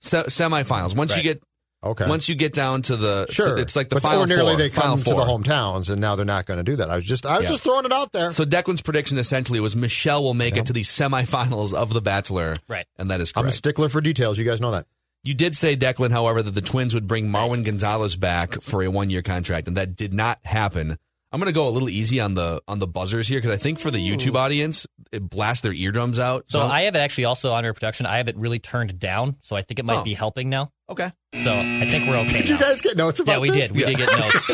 Se- 0.02 0.24
semifinals. 0.28 0.96
Once 0.96 1.16
you 1.18 1.24
get 1.24 1.42
Okay. 1.84 2.08
once 2.10 2.28
you 2.28 2.34
get 2.34 2.54
down 2.54 2.82
to 2.84 2.96
the 2.96 3.28
sure, 3.30 3.58
it's 3.60 3.76
like 3.76 3.90
the 3.90 3.96
but 3.98 4.02
final 4.04 4.22
ordinarily 4.22 4.54
four. 4.54 4.58
they 4.58 4.70
come 4.70 4.98
final 4.98 4.98
to 4.98 5.44
the 5.44 5.50
hometowns, 5.50 5.92
and 5.92 6.02
now 6.02 6.16
they're 6.16 6.26
not 6.26 6.46
going 6.48 6.58
to 6.58 6.64
do 6.64 6.76
that. 6.78 6.90
I 6.90 6.96
was 6.96 7.06
just, 7.06 7.24
I 7.26 7.36
was 7.38 7.44
Yeah. 7.44 7.50
just 7.52 7.64
throwing 7.64 7.86
it 7.86 7.92
out 7.94 8.12
there. 8.14 8.32
So 8.34 8.46
Declan's 8.46 8.82
prediction 8.82 9.18
essentially 9.20 9.60
was 9.60 9.76
Michelle 9.76 10.24
will 10.24 10.34
make 10.34 10.58
it 10.58 10.66
to 10.66 10.74
the 10.74 10.82
semifinals 10.82 11.74
of 11.74 11.94
The 11.94 12.02
Bachelor, 12.02 12.58
Right. 12.68 12.86
and 12.98 13.12
that 13.12 13.22
is 13.22 13.32
I'm 13.36 13.46
a 13.48 13.52
stickler 13.52 13.90
for 13.90 14.02
details. 14.02 14.40
You 14.40 14.44
guys 14.46 14.60
know 14.60 14.72
that. 14.72 14.88
You 15.24 15.34
did 15.34 15.56
say, 15.58 15.76
Declan, 15.76 16.12
however, 16.12 16.42
that 16.42 16.52
the 16.52 16.62
Twins 16.62 16.94
would 16.94 17.08
bring 17.08 17.28
Marwin 17.28 17.66
Gonzalez 17.66 18.16
back 18.16 18.62
for 18.62 18.82
a 18.84 18.88
one 18.90 19.10
year 19.10 19.22
contract, 19.22 19.68
and 19.68 19.76
that 19.78 19.96
did 19.96 20.14
not 20.14 20.40
happen. 20.46 20.98
I'm 21.30 21.42
going 21.42 21.48
to 21.52 21.54
go 21.54 21.68
a 21.68 21.70
little 21.72 21.90
easy 21.90 22.22
on 22.22 22.36
the 22.36 22.62
on 22.70 22.80
the 22.80 22.88
buzzers 22.88 23.28
here 23.28 23.40
because 23.40 23.52
I 23.52 23.58
think 23.58 23.80
for 23.80 23.92
the 23.92 23.98
YouTube 23.98 24.36
audience, 24.36 24.88
it 25.12 25.30
blasts 25.30 25.62
their 25.62 25.74
eardrums 25.74 26.18
out. 26.20 26.46
So 26.48 26.62
I 26.62 26.84
have 26.84 26.96
it 26.96 27.00
actually 27.00 27.26
also 27.26 27.54
under 27.54 27.74
production. 27.74 28.06
I 28.06 28.18
have 28.18 28.30
it 28.30 28.38
really 28.38 28.60
turned 28.60 28.98
down, 28.98 29.36
so 29.42 29.58
I 29.58 29.62
think 29.62 29.80
it 29.80 29.84
might 29.86 29.98
Oh. 29.98 30.04
be 30.04 30.14
helping 30.14 30.50
now. 30.50 30.72
okay. 30.90 31.12
So 31.44 31.54
I 31.54 31.86
think 31.90 32.08
we're 32.08 32.16
okay. 32.20 32.38
Did 32.40 32.50
you 32.50 32.58
guys 32.58 32.80
get 32.80 32.96
notes 32.96 33.20
about 33.20 33.42
this? 33.42 33.50
Yeah, 33.50 33.54
we 33.54 33.60
this? 33.60 33.68
did. 33.68 33.76
We 33.78 33.84
did 33.84 33.98
get 33.98 34.10
notes. 34.18 34.52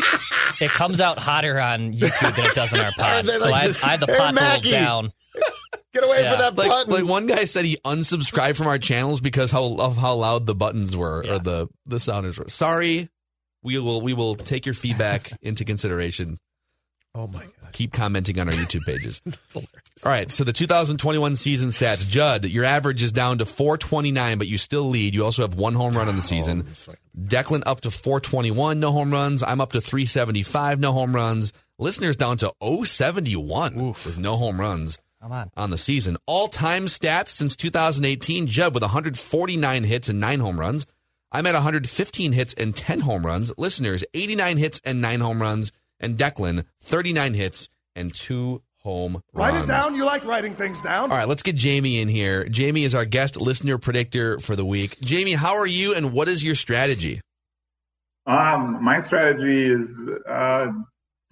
it 0.60 0.70
comes 0.70 1.00
out 1.00 1.18
hotter 1.18 1.60
on 1.60 1.94
YouTube 1.94 2.34
than 2.34 2.46
it 2.46 2.54
does 2.54 2.72
on 2.74 2.80
our 2.80 2.90
pod. 2.98 3.24
they 3.24 3.38
So 3.38 3.44
like 3.48 3.62
I, 3.62 3.66
this? 3.68 3.84
I 3.84 3.86
have 3.90 4.00
the 4.00 4.06
Hey, 4.06 4.18
pots 4.18 4.40
a 4.40 4.44
little 4.44 4.70
down. 4.72 5.12
Get 5.92 6.02
away 6.04 6.22
Yeah. 6.22 6.30
from 6.30 6.38
that 6.40 6.56
Like, 6.56 6.68
button. 6.68 6.92
like 6.92 7.04
one 7.04 7.26
guy 7.26 7.44
said 7.44 7.64
he 7.64 7.76
unsubscribed 7.84 8.56
from 8.56 8.66
our 8.66 8.78
channels 8.78 9.20
because 9.20 9.50
how 9.52 9.76
of 9.78 9.96
how 9.96 10.14
loud 10.14 10.46
the 10.46 10.54
buttons 10.54 10.96
were 10.96 11.24
Yeah. 11.24 11.34
or 11.34 11.38
the 11.38 11.68
the 11.86 12.00
sounders 12.00 12.38
were. 12.38 12.48
Sorry, 12.48 13.08
we 13.62 13.78
will 13.78 14.00
we 14.00 14.12
will 14.12 14.34
take 14.34 14.66
your 14.66 14.74
feedback 14.74 15.30
into 15.42 15.64
consideration. 15.64 16.38
oh 17.14 17.28
my 17.28 17.40
god. 17.40 17.50
Keep 17.72 17.92
commenting 17.92 18.38
on 18.40 18.48
our 18.48 18.54
YouTube 18.54 18.84
pages. 18.84 19.20
All 19.56 19.62
right, 20.04 20.30
so 20.30 20.44
the 20.44 20.52
2021 20.52 21.34
season 21.36 21.70
stats. 21.70 22.06
Judd, 22.06 22.44
your 22.44 22.64
average 22.64 23.02
is 23.02 23.10
down 23.12 23.38
to 23.38 23.46
429, 23.46 24.38
but 24.38 24.46
you 24.48 24.58
still 24.58 24.88
lead. 24.88 25.12
You 25.14 25.24
also 25.24 25.42
have 25.42 25.54
one 25.54 25.74
home 25.74 25.96
run 25.96 26.08
on 26.08 26.14
the 26.16 26.22
oh, 26.22 26.24
season. 26.24 26.62
Declan 27.18 27.62
up 27.66 27.80
to 27.82 27.90
421, 27.90 28.78
no 28.78 28.92
home 28.92 29.10
runs. 29.12 29.42
I'm 29.42 29.60
up 29.60 29.72
to 29.72 29.80
375, 29.80 30.78
no 30.80 30.92
home 30.92 31.14
runs. 31.14 31.52
Listeners 31.78 32.14
down 32.14 32.36
to 32.38 32.52
071 32.62 33.74
with 33.88 34.18
no 34.18 34.36
home 34.36 34.60
runs 34.60 34.98
Come 35.24 35.32
on. 35.32 35.50
on 35.56 35.70
the 35.70 35.78
season. 35.78 36.18
All 36.26 36.48
time 36.48 36.84
stats 36.84 37.28
since 37.28 37.56
2018. 37.56 38.46
Judd 38.46 38.74
with 38.74 38.82
149 38.82 39.84
hits 39.84 40.10
and 40.10 40.20
nine 40.20 40.40
home 40.40 40.60
runs. 40.60 40.84
I'm 41.32 41.46
at 41.46 41.54
115 41.54 42.32
hits 42.32 42.52
and 42.52 42.76
10 42.76 43.00
home 43.00 43.24
runs. 43.24 43.50
Listeners, 43.56 44.04
89 44.12 44.58
hits 44.58 44.82
and 44.84 45.00
nine 45.00 45.20
home 45.20 45.40
runs. 45.40 45.72
And 45.98 46.18
Declan, 46.18 46.66
39 46.82 47.32
hits 47.32 47.70
and 47.96 48.14
two 48.14 48.60
home 48.80 49.22
Write 49.32 49.54
runs. 49.54 49.64
it 49.64 49.68
down. 49.68 49.94
You 49.94 50.04
like 50.04 50.26
writing 50.26 50.56
things 50.56 50.82
down. 50.82 51.10
All 51.10 51.16
right, 51.16 51.26
let's 51.26 51.42
get 51.42 51.56
Jamie 51.56 52.00
in 52.00 52.08
here. 52.08 52.46
Jamie 52.46 52.84
is 52.84 52.94
our 52.94 53.06
guest 53.06 53.40
listener 53.40 53.78
predictor 53.78 54.38
for 54.40 54.54
the 54.54 54.64
week. 54.66 55.00
Jamie, 55.00 55.32
how 55.32 55.56
are 55.56 55.66
you 55.66 55.94
and 55.94 56.12
what 56.12 56.28
is 56.28 56.44
your 56.44 56.54
strategy? 56.54 57.22
Um, 58.26 58.84
my 58.84 59.00
strategy 59.00 59.72
is 59.72 59.88
uh, 60.28 60.66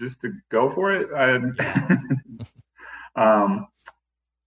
just 0.01 0.19
to 0.23 0.33
go 0.51 0.71
for 0.71 0.95
it. 0.95 1.09
I, 1.15 1.35
um, 3.45 3.67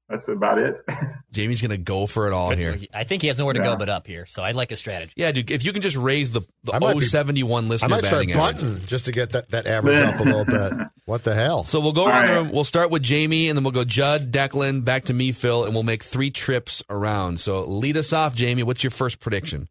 that's 0.09 0.27
about 0.27 0.59
it. 0.59 0.83
Jamie's 1.31 1.61
going 1.61 1.71
to 1.71 1.77
go 1.77 2.05
for 2.07 2.27
it 2.27 2.33
all 2.33 2.51
here. 2.51 2.79
I 2.93 3.03
think 3.03 3.21
he 3.21 3.27
has 3.27 3.39
nowhere 3.39 3.53
to 3.55 3.59
go 3.59 3.75
but 3.75 3.89
up 3.89 4.05
here, 4.07 4.25
so 4.25 4.43
I 4.43 4.51
like 4.51 4.71
a 4.71 4.75
strategy. 4.75 5.11
Yeah, 5.15 5.31
dude, 5.31 5.49
if 5.51 5.65
you 5.65 5.73
can 5.73 5.81
just 5.81 5.97
raise 5.97 6.31
the, 6.31 6.41
the 6.63 6.79
might 6.79 6.93
be- 6.99 7.01
071 7.05 7.65
I 7.65 7.67
listener 7.67 7.89
might 7.89 8.03
start 8.05 8.27
batting 8.27 8.31
average. 8.33 8.55
button 8.61 8.85
just 8.85 9.05
to 9.05 9.11
get 9.11 9.31
that, 9.31 9.49
that 9.51 9.65
average 9.65 9.99
up 9.99 10.19
a 10.19 10.23
little 10.23 10.45
bit. 10.45 10.73
What 11.05 11.23
the 11.23 11.33
hell? 11.33 11.63
So 11.63 11.79
we'll 11.79 11.91
go 11.93 12.03
All 12.03 12.09
around 12.09 12.27
the 12.27 12.33
room. 12.33 12.51
We'll 12.51 12.63
start 12.63 12.91
with 12.91 13.03
Jamie, 13.03 13.49
and 13.49 13.57
then 13.57 13.63
we'll 13.63 13.71
go 13.73 13.83
Judd, 13.83 14.31
Declan, 14.31 14.85
back 14.85 15.05
to 15.05 15.13
me, 15.13 15.31
Phil, 15.31 15.65
and 15.65 15.73
we'll 15.73 15.83
make 15.83 16.03
three 16.03 16.31
trips 16.31 16.83
around. 16.89 17.39
So 17.39 17.63
lead 17.65 17.97
us 17.97 18.13
off, 18.13 18.33
Jamie. 18.35 18.63
What's 18.63 18.83
your 18.83 18.91
first 18.91 19.19
prediction? 19.19 19.67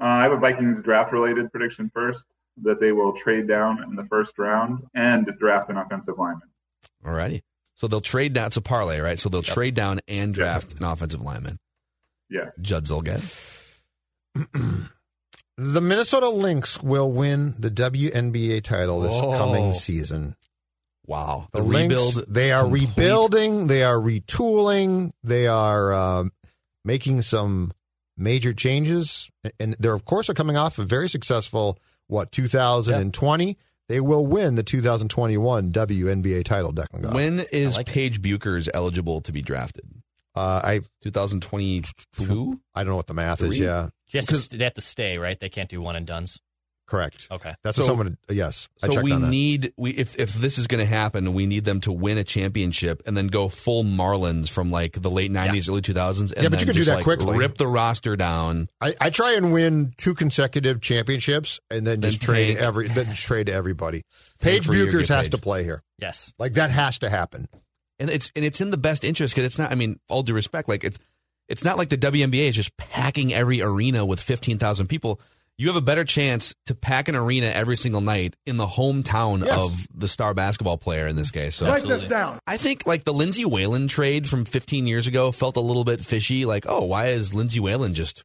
Uh, 0.00 0.04
I 0.04 0.22
have 0.22 0.32
a 0.32 0.38
Vikings 0.38 0.82
draft 0.82 1.12
related 1.12 1.50
prediction 1.52 1.90
first 1.92 2.24
that 2.62 2.80
they 2.80 2.92
will 2.92 3.12
trade 3.16 3.46
down 3.48 3.82
in 3.84 3.96
the 3.96 4.04
first 4.04 4.32
round 4.38 4.84
and 4.94 5.26
draft 5.38 5.70
an 5.70 5.76
offensive 5.76 6.18
lineman. 6.18 6.48
All 7.04 7.12
righty. 7.12 7.42
So 7.80 7.86
they'll 7.88 8.02
trade 8.02 8.34
down. 8.34 8.48
It's 8.48 8.58
a 8.58 8.60
parlay, 8.60 8.98
right? 8.98 9.18
So 9.18 9.30
they'll 9.30 9.40
trade 9.40 9.72
down 9.74 10.00
and 10.06 10.34
draft 10.34 10.74
an 10.78 10.84
offensive 10.84 11.22
lineman. 11.22 11.58
Yeah. 12.28 12.50
Judd 12.60 12.84
Zulgad. 12.84 13.24
The 15.56 15.80
Minnesota 15.82 16.30
Lynx 16.30 16.82
will 16.82 17.12
win 17.12 17.54
the 17.58 17.70
WNBA 17.70 18.62
title 18.62 19.00
this 19.00 19.20
Whoa. 19.20 19.36
coming 19.36 19.74
season. 19.74 20.34
Wow. 21.06 21.48
The, 21.52 21.58
The, 21.60 21.64
Lynx, 21.64 21.94
rebuild. 22.16 22.34
they 22.34 22.52
are 22.52 22.62
complete. 22.62 22.88
rebuilding, 22.96 23.66
they 23.66 23.82
are 23.82 23.98
retooling, 23.98 25.12
they 25.22 25.46
are 25.48 25.92
um, 25.92 26.30
making 26.82 27.20
some 27.20 27.72
major 28.16 28.54
changes, 28.54 29.28
and 29.58 29.76
they're 29.78 29.92
of 29.92 30.06
course 30.06 30.30
are 30.30 30.34
coming 30.34 30.56
off 30.56 30.78
a 30.78 30.84
very 30.84 31.10
successful 31.10 31.78
what 32.06 32.32
2020. 32.32 33.58
They 33.90 34.00
will 34.00 34.24
win 34.24 34.54
the 34.54 34.62
2021 34.62 35.72
WNBA 35.72 36.44
title. 36.44 36.72
Declan 36.72 37.02
Goff. 37.02 37.12
When 37.12 37.40
is 37.50 37.74
I 37.74 37.78
like 37.78 37.88
it. 37.88 37.92
Paige 37.92 38.22
Bueckers 38.22 38.68
eligible 38.72 39.20
to 39.22 39.32
be 39.32 39.42
drafted? 39.42 39.84
Uh, 40.32 40.60
I 40.62 40.80
2022? 41.02 42.60
I 42.72 42.84
don't 42.84 42.90
know 42.90 42.96
what 42.96 43.08
the 43.08 43.14
math 43.14 43.42
is. 43.42 43.58
Yeah, 43.58 43.88
She 44.06 44.18
has 44.18 44.26
to, 44.26 44.36
st- 44.36 44.60
they 44.60 44.64
have 44.64 44.74
to 44.74 44.80
stay, 44.80 45.18
right? 45.18 45.38
They 45.40 45.48
can't 45.48 45.68
do 45.68 45.82
one 45.82 45.96
and 45.96 46.06
duns. 46.06 46.40
Correct. 46.90 47.28
Okay. 47.30 47.54
That's 47.62 47.76
So- 47.76 47.84
what 47.84 47.86
someone. 47.86 48.18
Yes, 48.28 48.68
I 48.82 48.88
So 48.88 48.94
checked 48.94 49.04
we 49.04 49.12
on 49.12 49.20
that. 49.22 49.30
need 49.30 49.72
we 49.76 49.92
if 49.92 50.18
if 50.18 50.32
this 50.34 50.58
is 50.58 50.66
going 50.66 50.80
to 50.80 50.86
happen, 50.92 51.32
we 51.32 51.46
need 51.46 51.64
them 51.64 51.80
to 51.82 51.92
win 51.92 52.18
a 52.18 52.24
championship 52.24 53.00
and 53.06 53.16
then 53.16 53.28
go 53.28 53.48
full 53.48 53.84
Marlins 53.84 54.50
from 54.50 54.72
like 54.72 55.00
the 55.00 55.08
late 55.10 55.30
nineties, 55.30 55.68
early 55.68 55.82
two 55.82 55.94
thousands, 55.94 56.32
and 56.32 56.42
Yeah, 56.42 56.48
but 56.48 56.58
then 56.58 56.66
you 56.68 56.72
can 56.74 56.82
do 56.82 56.84
that 56.86 56.94
like 56.96 57.04
quickly. 57.04 57.38
rip 57.38 57.56
the 57.58 57.68
roster 57.68 58.16
down. 58.16 58.68
I, 58.80 58.96
I 59.00 59.10
try 59.10 59.34
and 59.34 59.52
win 59.52 59.94
two 59.98 60.14
consecutive 60.14 60.80
championships 60.80 61.60
and 61.70 61.86
then 61.86 62.00
Then 62.00 62.10
just 62.10 62.22
trade 62.22 62.54
tank. 62.54 62.58
every 62.58 62.88
then 62.88 63.14
trade 63.14 63.46
to 63.46 63.52
everybody. 63.52 64.02
Tank 64.40 64.64
Paige 64.64 64.66
for 64.66 64.72
Bueckers 64.72 65.08
has 65.08 65.26
Paige. 65.26 65.30
to 65.30 65.38
play 65.38 65.62
here. 65.62 65.82
Yes. 65.98 66.32
Like 66.38 66.54
that 66.54 66.70
has 66.70 66.98
to 66.98 67.08
happen. 67.08 67.48
and 68.00 68.10
it's 68.10 68.32
and 68.34 68.44
it's 68.44 68.60
in 68.60 68.70
the 68.70 68.78
best 68.78 69.04
interest 69.04 69.32
because 69.34 69.44
it's 69.46 69.58
not. 69.58 69.70
I 69.70 69.76
mean, 69.76 70.00
all 70.08 70.24
due 70.24 70.34
respect, 70.34 70.68
like 70.68 70.82
it's 70.82 70.98
it's 71.48 71.62
not 71.62 71.78
like 71.78 71.88
the 71.88 71.98
WNBA 71.98 72.48
is 72.48 72.56
just 72.56 72.76
packing 72.76 73.32
every 73.32 73.62
arena 73.62 74.04
with 74.04 74.18
fifteen 74.20 74.58
thousand 74.58 74.88
people. 74.88 75.20
You 75.60 75.66
have 75.66 75.76
a 75.76 75.82
better 75.82 76.04
chance 76.04 76.54
to 76.66 76.74
pack 76.74 77.08
an 77.08 77.14
arena 77.14 77.46
every 77.48 77.76
single 77.76 78.00
night 78.00 78.34
in 78.46 78.56
the 78.56 78.66
hometown 78.66 79.44
Yes. 79.44 79.58
of 79.58 79.86
the 79.94 80.08
star 80.08 80.32
basketball 80.32 80.78
player 80.78 81.06
in 81.06 81.16
this 81.16 81.30
case. 81.30 81.56
So 81.56 81.66
Write 81.66 81.86
this 81.86 82.02
down. 82.04 82.38
I 82.46 82.56
think 82.56 82.86
like 82.86 83.04
the 83.04 83.12
Lindsey 83.12 83.44
Whalen 83.44 83.86
trade 83.86 84.26
from 84.26 84.46
15 84.46 84.86
years 84.86 85.06
ago 85.06 85.30
felt 85.32 85.56
a 85.56 85.60
little 85.60 85.84
bit 85.84 86.02
fishy. 86.02 86.46
Like, 86.46 86.64
oh, 86.66 86.84
why 86.84 87.08
is 87.08 87.34
Lindsey 87.34 87.60
Whalen 87.60 87.92
just 87.92 88.24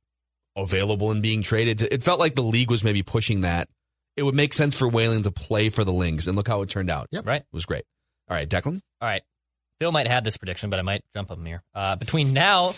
available 0.55 1.11
and 1.11 1.21
being 1.21 1.41
traded? 1.41 1.81
It 1.81 2.03
felt 2.03 2.21
like 2.21 2.35
the 2.35 2.41
league 2.41 2.71
was 2.71 2.83
maybe 2.85 3.03
pushing 3.03 3.41
that. 3.41 3.67
It 4.15 4.23
would 4.23 4.35
make 4.35 4.53
sense 4.53 4.77
for 4.77 4.87
Whalen 4.87 5.23
to 5.23 5.31
play 5.31 5.67
for 5.69 5.83
the 5.83 5.91
Lynx, 5.91 6.27
and 6.27 6.37
look 6.37 6.47
how 6.47 6.61
it 6.61 6.69
turned 6.69 6.89
out. 6.89 7.07
Yep. 7.11 7.25
Right. 7.27 7.41
It 7.41 7.47
was 7.51 7.65
great. 7.65 7.83
All 8.29 8.37
right, 8.37 8.47
Declan. 8.49 8.79
All 9.01 9.09
right. 9.09 9.23
Phil 9.81 9.91
might 9.91 10.07
have 10.07 10.23
this 10.23 10.37
prediction, 10.37 10.69
but 10.69 10.79
I 10.79 10.83
might 10.83 11.03
jump 11.13 11.29
him 11.29 11.45
here. 11.45 11.61
Uh, 11.73 11.97
between 11.97 12.31
now, 12.31 12.75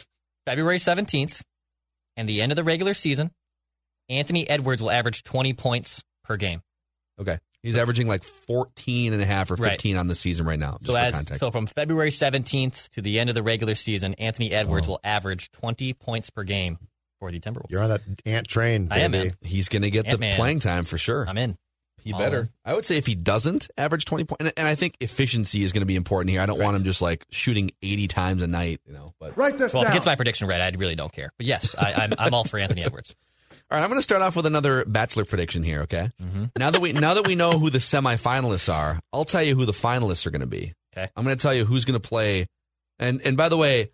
February 0.48 0.80
17th, 0.80 1.41
and 2.15 2.28
the 2.28 2.41
end 2.41 2.52
of 2.52 2.56
the 2.56 2.63
regular 2.63 2.96
season, 2.96 3.30
Anthony 4.10 4.50
Edwards 4.50 4.82
will 4.82 4.91
average 4.91 5.24
20 5.24 5.54
points 5.54 6.04
per 6.24 6.38
game. 6.38 6.62
Okay. 7.20 7.39
He's 7.63 7.78
averaging 7.78 8.08
like 8.08 8.24
14 8.24 9.13
and 9.13 9.22
a 9.22 9.26
half 9.26 9.52
or 9.52 9.56
Right. 9.56 9.72
15 9.72 9.98
on 9.98 10.08
the 10.08 10.15
season 10.15 10.46
right 10.46 10.60
now. 10.60 10.78
So 10.82 10.96
as 10.96 11.24
so 11.38 11.52
from 11.52 11.65
February 11.67 12.12
17th 12.12 12.89
to 12.91 13.02
the 13.02 13.20
end 13.20 13.30
of 13.30 13.36
the 13.36 13.43
regular 13.43 13.76
season, 13.76 14.13
Anthony 14.15 14.52
Edwards 14.52 14.88
will 14.88 15.00
average 15.04 15.52
20 15.52 15.93
points 15.93 16.30
per 16.30 16.43
game 16.43 16.78
for 17.20 17.32
the 17.32 17.39
Timberwolves. 17.39 17.72
You're 17.72 17.82
on 17.84 17.89
that 17.89 18.02
ant 18.26 18.48
train. 18.48 18.88
I 18.91 19.00
am, 19.00 19.12
baby. 19.12 19.26
man. 19.30 19.34
He's 19.41 19.70
going 19.70 19.82
to 19.82 19.89
get 19.89 20.04
the 20.06 20.12
Ant-Man. 20.12 20.36
playing 20.36 20.60
time 20.60 20.86
for 20.86 20.98
sure. 21.00 21.28
I'm 21.28 21.38
in. 21.38 21.58
He 22.04 22.13
All 22.13 22.20
better. 22.20 22.39
in. 22.41 22.50
I 22.63 22.74
would 22.76 22.86
say 22.86 22.98
if 22.98 23.08
he 23.08 23.15
doesn't 23.15 23.70
average 23.76 24.06
20 24.06 24.24
points, 24.26 24.39
and, 24.46 24.54
and 24.56 24.67
I 24.67 24.76
think 24.76 24.96
efficiency 25.02 25.63
is 25.63 25.74
going 25.74 25.82
to 25.82 25.88
be 25.88 25.96
important 25.96 26.30
here. 26.30 26.39
I 26.41 26.46
don't 26.46 26.62
want 26.62 26.78
him 26.78 26.84
just 26.84 27.02
like 27.02 27.26
shooting 27.32 27.72
80 27.82 28.08
times 28.08 28.41
a 28.43 28.48
night, 28.48 28.80
you 28.86 28.93
know. 28.93 29.13
But 29.20 29.36
Write 29.36 29.58
this 29.58 29.74
Well, 29.74 29.82
if 29.82 29.88
down. 29.88 29.93
he 29.93 29.98
gets 29.98 30.06
my 30.06 30.15
prediction 30.15 30.48
right, 30.48 30.62
I 30.62 30.70
really 30.78 30.96
don't 30.96 31.12
care. 31.12 31.32
But 31.38 31.48
yes, 31.48 31.76
I, 31.78 31.93
I'm, 31.93 32.13
I'm 32.20 32.34
all 32.36 32.43
for 32.43 32.60
Anthony 32.60 32.84
Edwards. 32.84 33.15
All 33.69 33.77
right, 33.77 33.84
I'm 33.84 33.89
going 33.89 33.99
to 33.99 34.03
start 34.03 34.21
off 34.21 34.38
with 34.38 34.45
another 34.45 34.86
bachelor 34.86 35.25
prediction 35.25 35.62
here. 35.62 35.82
Okay. 35.82 36.10
Mm-hmm. 36.21 36.45
Now 36.58 36.71
that 36.71 36.80
we 36.80 36.93
now 36.93 37.15
that 37.15 37.27
we 37.27 37.36
know 37.36 37.60
who 37.60 37.69
the 37.69 37.80
semifinalists 37.80 38.73
are, 38.73 38.99
I'll 39.12 39.25
tell 39.25 39.43
you 39.43 39.56
who 39.56 39.65
the 39.65 39.73
finalists 39.73 40.25
are 40.25 40.32
going 40.32 40.41
to 40.41 40.47
be. 40.47 40.73
Okay. 40.95 41.10
I'm 41.15 41.25
going 41.25 41.36
to 41.36 41.41
tell 41.41 41.53
you 41.53 41.65
who's 41.65 41.84
going 41.84 41.99
to 41.99 42.08
play, 42.08 42.47
and 42.97 43.21
and 43.25 43.36
by 43.36 43.49
the 43.49 43.58
way, 43.58 43.91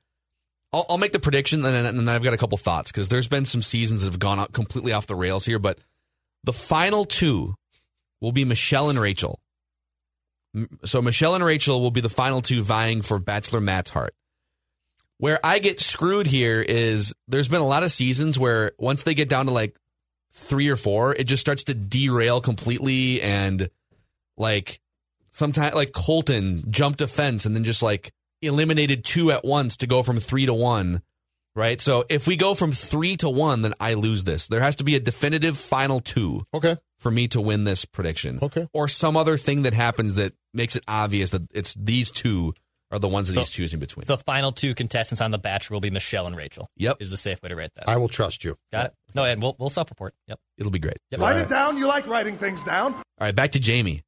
I'll, 0.71 0.85
I'll 0.89 0.97
make 0.99 1.11
the 1.11 1.19
prediction, 1.19 1.65
and 1.65 1.73
then, 1.73 1.85
and 1.87 2.07
then 2.07 2.09
I've 2.09 2.23
got 2.23 2.33
a 2.33 2.37
couple 2.37 2.57
thoughts 2.57 2.91
because 2.91 3.09
there's 3.09 3.27
been 3.27 3.45
some 3.45 3.63
seasons 3.63 4.01
that 4.01 4.11
have 4.11 4.19
gone 4.19 4.39
out 4.39 4.53
completely 4.53 4.93
off 4.93 5.07
the 5.07 5.15
rails 5.15 5.45
here, 5.45 5.59
but 5.59 5.79
the 6.43 6.53
final 6.53 7.05
two 7.05 7.55
will 8.21 8.31
be 8.31 8.45
Michelle 8.45 8.89
and 8.91 8.99
Rachel. 8.99 9.39
So 10.85 11.01
Michelle 11.01 11.33
and 11.33 11.43
Rachel 11.43 11.81
will 11.81 11.91
be 11.91 12.01
the 12.01 12.09
final 12.09 12.41
two 12.41 12.61
vying 12.61 13.01
for 13.01 13.17
Bachelor 13.17 13.59
Matt's 13.59 13.89
heart. 13.89 14.13
Where 15.19 15.39
I 15.43 15.59
get 15.59 15.79
screwed 15.79 16.27
here 16.27 16.61
is 16.61 17.13
there's 17.27 17.47
been 17.47 17.61
a 17.61 17.67
lot 17.67 17.83
of 17.83 17.91
seasons 17.91 18.37
where 18.37 18.71
once 18.77 19.03
they 19.03 19.13
get 19.13 19.29
down 19.29 19.45
to 19.45 19.51
like 19.51 19.75
three 20.31 20.67
or 20.69 20.75
four, 20.75 21.13
it 21.15 21.25
just 21.25 21.41
starts 21.41 21.63
to 21.65 21.73
derail 21.73 22.41
completely 22.41 23.21
and 23.21 23.69
like 24.37 24.79
sometimes 25.31 25.75
like 25.75 25.93
Colton 25.93 26.63
jumped 26.71 27.01
a 27.01 27.07
fence 27.07 27.45
and 27.45 27.55
then 27.55 27.63
just 27.63 27.81
like 27.83 28.11
eliminated 28.41 29.05
two 29.05 29.31
at 29.31 29.45
once 29.45 29.77
to 29.77 29.87
go 29.87 30.03
from 30.03 30.19
three 30.19 30.45
to 30.45 30.53
one. 30.53 31.01
Right. 31.55 31.79
So 31.79 32.03
if 32.09 32.25
we 32.25 32.35
go 32.35 32.55
from 32.55 32.71
three 32.71 33.15
to 33.17 33.29
one, 33.29 33.61
then 33.61 33.75
I 33.79 33.93
lose 33.93 34.23
this. 34.23 34.47
There 34.47 34.61
has 34.61 34.75
to 34.77 34.83
be 34.83 34.95
a 34.95 34.99
definitive 34.99 35.55
final 35.55 35.99
two 35.99 36.47
Okay. 36.51 36.77
for 36.97 37.11
me 37.11 37.27
to 37.27 37.39
win 37.39 37.63
this 37.63 37.85
prediction. 37.85 38.39
Okay. 38.41 38.67
Or 38.73 38.87
some 38.87 39.15
other 39.15 39.37
thing 39.37 39.61
that 39.61 39.73
happens 39.75 40.15
that 40.15 40.33
makes 40.51 40.75
it 40.75 40.83
obvious 40.87 41.29
that 41.29 41.43
it's 41.53 41.75
these 41.75 42.09
two 42.09 42.55
are 42.93 42.99
the 42.99 43.07
ones 43.07 43.27
that 43.27 43.33
So- 43.33 43.39
he's 43.41 43.49
choosing 43.49 43.79
between. 43.79 44.03
The 44.05 44.17
final 44.17 44.51
two 44.51 44.75
contestants 44.75 45.19
on 45.21 45.31
The 45.31 45.37
Bachelor 45.37 45.75
will 45.75 45.81
be 45.81 45.89
Michelle 45.89 46.27
and 46.27 46.35
Rachel. 46.35 46.69
Yep. 46.77 46.97
Is 47.01 47.09
the 47.09 47.17
safe 47.17 47.41
way 47.41 47.49
to 47.49 47.55
rate 47.55 47.71
that. 47.75 47.89
I 47.89 47.97
will 47.97 48.07
trust 48.09 48.43
you. 48.43 48.55
Got 48.71 48.85
it? 48.87 48.93
No, 49.15 49.23
and 49.23 49.41
we'll, 49.41 49.55
we'll 49.59 49.69
self 49.69 49.89
report. 49.89 50.13
Yep. 50.27 50.39
It'll 50.57 50.71
be 50.71 50.79
great. 50.79 50.97
Yep. 51.11 51.19
Write 51.21 51.37
it 51.37 51.49
down. 51.49 51.77
You 51.77 51.87
like 51.87 52.07
writing 52.07 52.37
things 52.37 52.63
down. 52.63 52.93
All 52.93 53.03
right, 53.19 53.35
back 53.35 53.51
to 53.53 53.59
Jamie. 53.59 54.03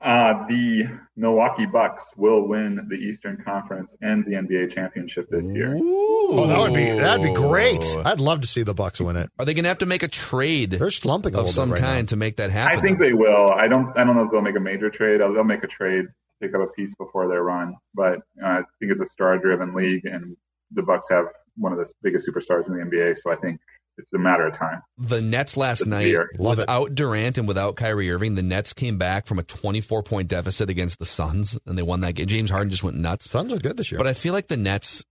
Uh, 0.00 0.44
the 0.48 0.82
Milwaukee 1.16 1.64
Bucks 1.64 2.02
will 2.16 2.48
win 2.48 2.86
the 2.88 2.96
Eastern 2.96 3.40
Conference 3.44 3.94
and 4.00 4.24
the 4.24 4.32
NBA 4.32 4.74
championship 4.74 5.30
this 5.30 5.46
year. 5.46 5.78
Oh, 5.80 6.44
that 6.48 6.58
would 6.58 6.74
be 6.74 6.86
that'd 6.90 7.22
be 7.24 7.32
great. 7.32 7.84
I'd 8.04 8.18
love 8.18 8.40
to 8.40 8.48
see 8.48 8.64
the 8.64 8.74
Bucks 8.74 9.00
win 9.00 9.14
it. 9.16 9.30
Are 9.38 9.44
they 9.44 9.54
going 9.54 9.62
to 9.62 9.68
have 9.68 9.78
to 9.78 9.86
make 9.86 10.02
a 10.02 10.08
trade 10.08 10.72
They're 10.72 10.90
slumping 10.90 11.36
of 11.36 11.48
some 11.48 11.70
right 11.72 11.80
kind 11.80 12.08
to 12.08 12.16
make 12.16 12.36
that 12.36 12.50
happen? 12.50 12.80
I 12.80 12.82
think 12.82 12.98
they 12.98 13.12
will. 13.12 13.52
I 13.52 13.68
don't. 13.68 13.96
I 13.96 14.02
don't 14.02 14.16
know 14.16 14.24
if 14.24 14.32
they'll 14.32 14.40
make 14.42 14.56
a 14.56 14.60
major 14.60 14.90
trade. 14.90 15.20
They'll 15.20 15.44
make 15.44 15.62
a 15.62 15.68
trade 15.68 16.06
pick 16.42 16.54
up 16.54 16.60
a 16.60 16.66
piece 16.72 16.94
before 16.96 17.28
their 17.28 17.42
run. 17.42 17.74
But 17.94 18.18
uh, 18.42 18.46
I 18.46 18.62
think 18.78 18.92
it's 18.92 19.00
a 19.00 19.06
star-driven 19.06 19.74
league, 19.74 20.04
and 20.04 20.36
the 20.72 20.82
Bucks 20.82 21.06
have 21.10 21.26
one 21.56 21.72
of 21.72 21.78
the 21.78 21.90
biggest 22.02 22.28
superstars 22.28 22.66
in 22.66 22.74
the 22.74 22.84
NBA. 22.84 23.18
So 23.18 23.32
I 23.32 23.36
think 23.36 23.60
it's 23.98 24.12
a 24.14 24.18
matter 24.18 24.46
of 24.46 24.56
time. 24.56 24.82
The 24.98 25.20
Nets 25.20 25.56
last 25.56 25.80
Good 25.80 25.84
to 25.84 25.90
night, 25.90 26.06
hear. 26.06 26.30
Love 26.38 26.58
it. 26.58 26.62
without 26.62 26.94
Durant 26.94 27.38
and 27.38 27.46
without 27.46 27.76
Kyrie 27.76 28.10
Irving, 28.10 28.34
the 28.34 28.42
Nets 28.42 28.72
came 28.72 28.98
back 28.98 29.26
from 29.26 29.38
a 29.38 29.42
24 29.42 30.02
point 30.02 30.28
deficit 30.28 30.70
against 30.70 30.98
the 30.98 31.06
Suns, 31.06 31.58
and 31.66 31.76
they 31.78 31.82
won 31.82 32.00
that 32.00 32.14
game. 32.14 32.26
James 32.26 32.50
Harden 32.50 32.70
just 32.70 32.82
went 32.82 32.96
nuts. 32.96 33.30
Suns 33.30 33.52
are 33.52 33.58
good 33.58 33.76
this 33.76 33.92
year. 33.92 33.98
But 33.98 34.06
I 34.06 34.14
feel 34.14 34.32
like 34.32 34.48
the 34.48 34.56
Nets, 34.56 35.04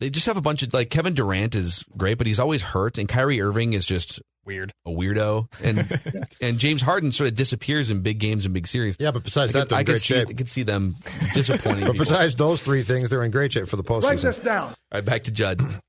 they 0.00 0.10
just 0.10 0.26
have 0.26 0.36
a 0.36 0.42
bunch 0.42 0.62
of 0.62 0.74
like 0.74 0.90
Kevin 0.90 1.14
Durant 1.14 1.54
is 1.54 1.84
great, 1.96 2.18
but 2.18 2.26
he's 2.26 2.40
always 2.40 2.62
hurt, 2.62 2.98
and 2.98 3.08
Kyrie 3.08 3.40
Irving 3.40 3.72
is 3.72 3.86
just 3.86 4.20
Weird. 4.46 4.72
a 4.86 4.90
weirdo, 4.90 5.48
and 5.62 6.26
and 6.40 6.58
James 6.58 6.80
Harden 6.82 7.10
sort 7.12 7.28
of 7.28 7.34
disappears 7.34 7.90
in 7.90 8.00
big 8.02 8.18
games 8.18 8.44
and 8.44 8.54
big 8.54 8.66
series. 8.68 8.96
yeah, 9.00 9.10
but 9.10 9.24
besides 9.24 9.54
I 9.54 9.60
that, 9.60 9.68
could, 9.68 9.70
they're 9.70 9.76
I 9.78 9.80
in 9.80 9.86
could 9.86 9.92
great 9.92 10.02
see, 10.02 10.14
shape. 10.14 10.28
I 10.30 10.32
could 10.34 10.48
see 10.48 10.62
them 10.62 10.94
disappointing. 11.34 11.80
But 11.86 11.92
people. 11.92 12.04
besides 12.06 12.34
those 12.36 12.62
three 12.62 12.82
things, 12.84 13.08
they're 13.10 13.24
in 13.24 13.30
great 13.32 13.52
shape 13.52 13.68
for 13.68 13.76
the 13.76 13.82
postseason. 13.84 14.02
Write 14.04 14.18
this 14.20 14.38
postseason. 14.38 14.44
down. 14.44 14.68
All 14.68 14.76
right, 14.94 15.04
back 15.04 15.24
to 15.24 15.30
Judd. 15.30 15.60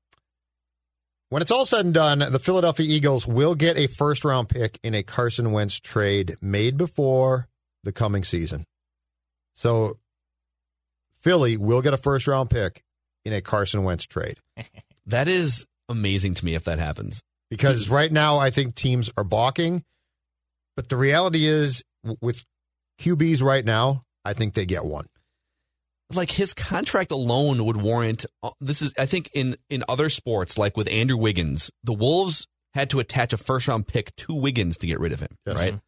When 1.30 1.42
it's 1.42 1.50
all 1.50 1.66
said 1.66 1.84
and 1.84 1.92
done, 1.92 2.20
the 2.20 2.38
Philadelphia 2.38 2.86
Eagles 2.88 3.26
will 3.26 3.54
get 3.54 3.76
a 3.76 3.86
first 3.86 4.24
round 4.24 4.48
pick 4.48 4.78
in 4.82 4.94
a 4.94 5.02
Carson 5.02 5.52
Wentz 5.52 5.78
trade 5.78 6.36
made 6.40 6.78
before 6.78 7.48
the 7.84 7.92
coming 7.92 8.24
season. 8.24 8.64
So 9.54 9.98
Philly 11.20 11.58
will 11.58 11.82
get 11.82 11.92
a 11.92 11.98
first 11.98 12.26
round 12.26 12.48
pick 12.48 12.82
in 13.26 13.34
a 13.34 13.42
Carson 13.42 13.84
Wentz 13.84 14.06
trade. 14.06 14.38
That 15.04 15.26
is 15.28 15.66
amazing 15.88 16.34
to 16.34 16.44
me 16.44 16.54
if 16.54 16.64
that 16.64 16.78
happens. 16.78 17.22
Because 17.50 17.88
right 17.88 18.12
now, 18.12 18.38
I 18.38 18.50
think 18.50 18.74
teams 18.74 19.10
are 19.16 19.24
balking. 19.24 19.84
But 20.76 20.88
the 20.88 20.96
reality 20.96 21.46
is, 21.46 21.82
with 22.20 22.44
QBs 23.00 23.42
right 23.42 23.64
now, 23.64 24.02
I 24.24 24.32
think 24.34 24.54
they 24.54 24.66
get 24.66 24.84
one. 24.84 25.06
like 26.12 26.30
his 26.32 26.54
contract 26.54 27.10
alone 27.10 27.64
would 27.64 27.76
warrant 27.76 28.24
uh, 28.42 28.50
this 28.60 28.80
is 28.82 28.94
I 28.98 29.06
think 29.06 29.30
in 29.34 29.56
in 29.70 29.84
other 29.88 30.08
sports 30.08 30.56
like 30.58 30.76
with 30.76 30.88
Andrew 30.88 31.16
Wiggins, 31.16 31.70
the 31.84 31.92
Wolves 31.92 32.46
had 32.74 32.90
to 32.90 33.00
attach 33.00 33.32
a 33.32 33.36
first 33.36 33.66
round 33.68 33.86
pick 33.88 34.14
to 34.16 34.34
Wiggins 34.34 34.76
to 34.78 34.86
get 34.86 35.00
rid 35.00 35.12
of 35.12 35.20
him, 35.20 35.36
Yes. 35.46 35.58
right? 35.58 35.78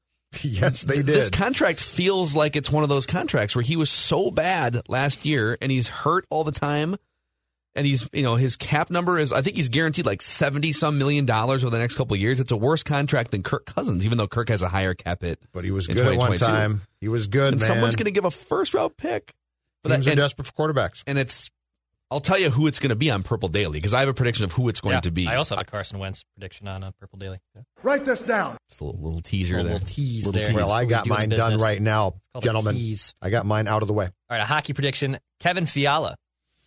yes, 0.42 0.82
they 0.82 0.96
did. 0.96 1.06
This 1.06 1.30
contract 1.30 1.80
feels 1.80 2.34
like 2.36 2.54
it's 2.56 2.70
one 2.70 2.82
of 2.82 2.88
those 2.88 3.06
contracts 3.06 3.54
where 3.56 3.62
he 3.62 3.76
was 3.76 3.90
so 3.90 4.30
bad 4.30 4.80
last 4.88 5.24
year 5.24 5.56
and 5.60 5.70
he's 5.72 5.88
hurt 5.88 6.24
all 6.30 6.44
the 6.44 6.52
time 6.52 6.96
and 7.74 7.86
he's 7.86 8.08
you 8.12 8.22
know 8.22 8.36
his 8.36 8.56
cap 8.56 8.90
number 8.90 9.18
is 9.18 9.32
I 9.32 9.42
think 9.42 9.56
he's 9.56 9.68
guaranteed 9.68 10.06
like 10.06 10.22
70 10.22 10.72
some 10.72 10.98
million 10.98 11.24
dollars 11.26 11.62
over 11.64 11.70
the 11.70 11.78
next 11.78 11.94
couple 11.96 12.14
of 12.14 12.20
years. 12.20 12.40
It's 12.40 12.52
a 12.52 12.56
worse 12.56 12.82
contract 12.82 13.30
than 13.30 13.42
Kirk 13.42 13.66
Cousins 13.66 14.04
even 14.04 14.18
though 14.18 14.26
Kirk 14.28 14.48
has 14.48 14.62
a 14.62 14.68
higher 14.68 14.94
cap 14.94 15.22
hit. 15.22 15.40
but 15.52 15.64
he 15.64 15.70
was 15.70 15.88
in 15.88 15.94
good 15.96 16.06
at 16.06 16.16
one 16.18 16.36
time. 16.38 16.82
He 17.00 17.08
was 17.08 17.26
good, 17.28 17.52
and 17.52 17.60
man. 17.60 17.66
someone's 17.68 17.96
going 17.96 18.06
to 18.06 18.10
give 18.12 18.24
a 18.24 18.30
first 18.30 18.74
round 18.74 18.96
pick. 18.96 19.32
for 19.84 19.90
Teams 19.90 20.04
that. 20.04 20.10
are 20.10 20.12
And- 20.12 20.18
desperate 20.18 20.46
for 20.46 20.52
quarterbacks. 20.52 21.02
and 21.06 21.18
it's 21.18 21.50
I'll 22.10 22.20
tell 22.20 22.38
you 22.38 22.48
who 22.48 22.66
it's 22.66 22.78
going 22.78 22.88
to 22.88 22.96
be 22.96 23.10
on 23.10 23.22
Purple 23.22 23.50
Daily 23.50 23.72
because 23.78 23.92
I 23.92 24.00
have 24.00 24.08
a 24.08 24.14
prediction 24.14 24.46
of 24.46 24.52
who 24.52 24.70
it's 24.70 24.80
going 24.80 24.94
Yeah, 24.94 25.00
to 25.00 25.10
be. 25.10 25.26
I 25.28 25.36
also 25.36 25.56
have 25.56 25.62
a 25.62 25.70
Carson 25.70 25.98
Wentz 25.98 26.24
prediction 26.38 26.66
on 26.66 26.82
uh, 26.82 26.90
Purple 26.98 27.18
Daily. 27.18 27.38
Yeah. 27.54 27.62
Write 27.82 28.06
this 28.06 28.22
down. 28.22 28.56
Just 28.70 28.80
a 28.80 28.84
little, 28.84 28.98
little 29.02 29.20
teaser 29.20 29.56
Little- 29.56 29.68
there. 29.68 29.74
little 29.74 29.88
tease 29.88 30.24
Little 30.24 30.32
there. 30.40 30.46
tease. 30.46 30.54
Well, 30.56 30.72
I 30.72 30.86
got 30.86 31.06
mine 31.06 31.28
business. 31.28 31.46
done 31.50 31.60
right 31.60 31.82
now, 31.82 32.14
gentlemen. 32.40 32.94
I 33.20 33.28
got 33.28 33.44
mine 33.44 33.68
out 33.68 33.82
of 33.82 33.88
the 33.88 33.92
way. 33.94 34.06
All 34.06 34.12
right, 34.30 34.40
a 34.40 34.46
hockey 34.46 34.72
prediction. 34.72 35.18
Kevin 35.38 35.66
Fiala 35.66 36.16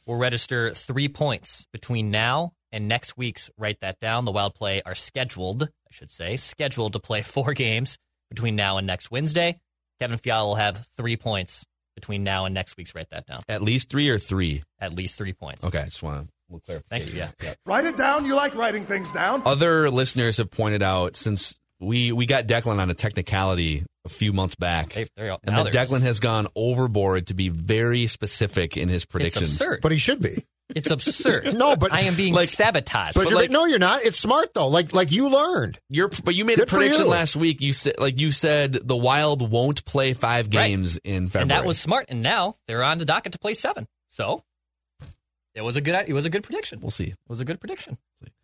will 0.05 0.17
register 0.17 0.71
three 0.71 1.07
points 1.07 1.65
between 1.71 2.11
now 2.11 2.53
and 2.71 2.87
next 2.87 3.17
week's. 3.17 3.49
Write 3.57 3.79
that 3.81 3.99
down. 3.99 4.25
The 4.25 4.31
Wild 4.31 4.55
Play 4.55 4.81
are 4.85 4.95
scheduled, 4.95 5.63
I 5.63 5.91
should 5.91 6.11
say, 6.11 6.37
scheduled 6.37 6.93
to 6.93 6.99
play 6.99 7.21
four 7.23 7.53
games 7.53 7.97
between 8.29 8.55
now 8.55 8.77
and 8.77 8.87
next 8.87 9.11
Wednesday. 9.11 9.59
Kevin 9.99 10.17
Fiala 10.17 10.47
will 10.47 10.55
have 10.55 10.87
three 10.97 11.17
points 11.17 11.65
between 11.95 12.23
now 12.23 12.45
and 12.45 12.55
next 12.55 12.77
week's. 12.77 12.95
Write 12.95 13.09
that 13.11 13.27
down. 13.27 13.41
At 13.47 13.61
least 13.61 13.89
three 13.89 14.09
or 14.09 14.17
three. 14.17 14.63
At 14.79 14.93
least 14.93 15.17
three 15.17 15.33
points. 15.33 15.63
Okay, 15.63 15.79
I 15.79 15.85
just 15.85 16.01
want 16.01 16.27
to 16.27 16.33
little 16.51 16.61
clarification. 16.65 17.05
Thank 17.05 17.13
you. 17.13 17.19
Yeah. 17.19 17.49
yeah. 17.49 17.53
Write 17.65 17.85
it 17.85 17.97
down. 17.97 18.25
You 18.25 18.35
like 18.35 18.55
writing 18.55 18.85
things 18.85 19.11
down. 19.11 19.41
Other 19.45 19.89
listeners 19.89 20.37
have 20.37 20.51
pointed 20.51 20.81
out 20.81 21.15
since 21.15 21.57
we 21.79 22.11
we 22.11 22.25
got 22.25 22.47
Declan 22.47 22.79
on 22.79 22.89
a 22.89 22.93
technicality 22.93 23.85
a 24.05 24.09
few 24.09 24.33
months 24.33 24.55
back, 24.55 24.93
They, 24.93 25.07
they're, 25.15 25.31
and 25.43 25.55
now 25.55 25.63
that 25.63 25.73
Declan 25.73 26.01
has 26.01 26.19
gone 26.19 26.47
overboard 26.55 27.27
to 27.27 27.33
be 27.33 27.49
very 27.49 28.07
specific 28.07 28.75
in 28.77 28.89
his 28.89 29.03
It's 29.03 29.11
predictions. 29.11 29.51
absurd. 29.53 29.79
But 29.81 29.91
he 29.91 29.97
should 29.99 30.21
be. 30.21 30.45
It's 30.73 30.89
absurd. 30.89 31.53
No, 31.57 31.75
but 31.75 31.91
I 31.91 32.01
am 32.01 32.15
being 32.15 32.33
like- 32.33 32.47
sabotaged. 32.47 33.15
But, 33.15 33.25
But 33.25 33.29
you're, 33.29 33.39
like- 33.41 33.51
no, 33.51 33.65
you're 33.65 33.77
not. 33.77 34.03
It's 34.03 34.17
smart 34.17 34.53
though. 34.53 34.69
Like 34.69 34.93
like 34.93 35.11
you 35.11 35.29
learned. 35.29 35.79
You're, 35.89 36.09
but 36.23 36.33
you 36.33 36.45
made 36.45 36.55
Good 36.59 36.69
a 36.69 36.71
prediction 36.71 37.07
last 37.07 37.35
week. 37.35 37.61
You 37.61 37.73
said 37.73 37.95
like 37.99 38.19
you 38.19 38.31
said 38.31 38.73
the 38.73 38.95
Wild 38.95 39.51
won't 39.51 39.83
play 39.85 40.13
five 40.13 40.45
Right. 40.45 40.51
games 40.69 40.97
in 41.03 41.27
February. 41.27 41.41
and 41.43 41.51
that 41.51 41.65
was 41.67 41.77
smart. 41.79 42.05
And 42.09 42.21
now 42.23 42.55
they're 42.67 42.83
on 42.83 42.97
the 42.99 43.05
docket 43.05 43.33
to 43.33 43.39
play 43.39 43.53
seven. 43.53 43.85
So 44.09 44.43
it 45.53 45.61
was 45.61 45.75
a 45.75 45.81
good. 45.81 46.05
It 46.07 46.13
was 46.13 46.25
a 46.25 46.29
good 46.29 46.43
prediction. 46.43 46.79
we'll 46.81 46.89
see. 46.91 47.07
It 47.07 47.17
was 47.27 47.41
a 47.41 47.45
good 47.45 47.59
prediction. 47.59 47.97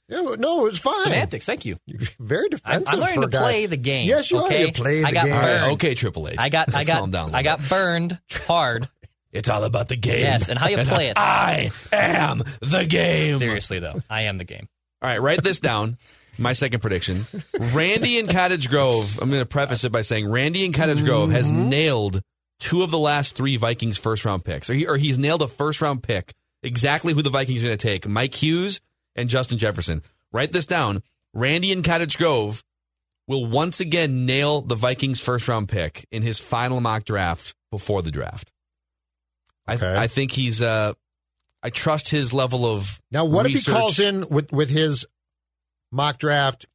Yeah, 0.10 0.22
no, 0.38 0.66
it 0.66 0.72
was 0.72 0.80
fine. 0.80 1.04
Semantics. 1.04 1.46
Thank 1.46 1.66
you. 1.66 1.78
You're 1.86 2.00
very 2.20 2.48
defensive. 2.50 2.88
I'm 2.88 3.00
learning 3.00 3.16
for 3.16 3.22
to 3.22 3.28
a 3.28 3.30
guy. 3.32 3.40
play 3.42 3.66
the 3.66 3.78
game. 3.78 4.08
Yes, 4.08 4.32
you 4.32 4.40
okay? 4.46 4.64
are. 4.64 4.66
You 4.68 4.72
played 4.72 5.06
I 5.06 5.12
got 5.12 5.26
game. 5.26 5.34
Burned. 5.36 5.72
okay, 5.74 5.96
Triple 5.96 6.30
H. 6.30 6.36
I 6.40 6.50
got. 6.50 6.70
I 6.70 6.78
Let's 6.78 6.88
got. 6.88 7.00
calm 7.00 7.12
down. 7.12 7.30
a 7.32 7.34
I 7.34 7.42
little 7.42 7.58
got 7.58 7.70
burned 7.70 8.20
hard. 8.32 8.88
It's 9.34 9.50
all 9.50 9.64
about 9.66 9.90
the 9.90 9.98
game. 9.98 10.20
Yes, 10.22 10.48
and 10.50 10.58
how 10.58 10.70
you 10.70 10.78
play 10.78 11.10
it. 11.10 11.18
I 11.18 11.72
am 11.92 12.42
the 12.62 12.86
game. 12.86 13.40
Seriously 13.40 13.80
though, 13.80 14.02
I 14.10 14.22
am 14.24 14.38
the 14.38 14.46
game. 14.46 14.68
All 15.02 15.10
right, 15.10 15.22
write 15.22 15.44
this 15.44 15.60
down. 15.60 15.98
My 16.40 16.54
second 16.54 16.80
prediction. 16.80 17.22
Randy 17.74 18.18
in 18.20 18.28
Cottage 18.28 18.70
Grove. 18.70 19.20
I'm 19.22 19.30
going 19.30 19.42
to 19.42 19.46
preface 19.46 19.84
it 19.84 19.92
by 19.92 20.02
saying 20.04 20.30
Randy 20.30 20.64
in 20.66 20.72
Cottage 20.72 21.04
Grove 21.04 21.32
has 21.32 21.52
Mm-hmm. 21.52 21.70
nailed 21.70 22.22
two 22.60 22.84
of 22.84 22.92
the 22.92 23.00
last 23.00 23.36
three 23.36 23.58
Vikings 23.58 23.98
first 23.98 24.24
round 24.24 24.46
picks, 24.46 24.70
or, 24.70 24.74
he, 24.74 24.88
or 24.88 24.98
he's 24.98 25.18
nailed 25.20 25.42
a 25.42 25.48
first 25.48 25.82
round 25.82 26.02
pick. 26.04 26.34
Exactly 26.64 27.14
who 27.14 27.22
the 27.22 27.30
Vikings 27.30 27.64
are 27.64 27.68
going 27.68 27.78
to 27.78 27.88
take: 27.88 28.08
Mike 28.08 28.34
Hughes 28.36 28.80
and 29.18 29.30
Justin 29.30 29.58
Jefferson. 29.58 30.04
Write 30.32 30.52
this 30.52 30.66
down. 30.66 31.04
Randy 31.34 31.72
in 31.72 31.84
Cottage 31.84 32.18
Grove 32.18 32.64
will 33.28 33.46
once 33.46 33.80
again 33.80 34.26
nail 34.26 34.62
the 34.62 34.76
Vikings 34.76 35.20
first 35.20 35.48
round 35.48 35.68
pick 35.68 36.06
in 36.12 36.24
his 36.24 36.40
final 36.40 36.80
mock 36.80 37.04
draft 37.04 37.54
before 37.72 38.02
the 38.02 38.12
draft. 38.12 38.52
Okay. 39.70 39.86
I, 39.86 40.04
I 40.04 40.08
think 40.08 40.32
he's. 40.32 40.62
Uh, 40.62 40.94
I 41.64 41.70
trust 41.70 42.10
his 42.10 42.34
level 42.34 42.66
of 42.66 43.02
Now, 43.12 43.26
what 43.26 43.46
if 43.46 43.54
he 43.54 43.72
calls 43.72 44.00
in 44.00 44.30
with 44.30 44.52
with 44.52 44.70
his 44.70 45.06
mock 45.92 46.20
draft 46.20 46.66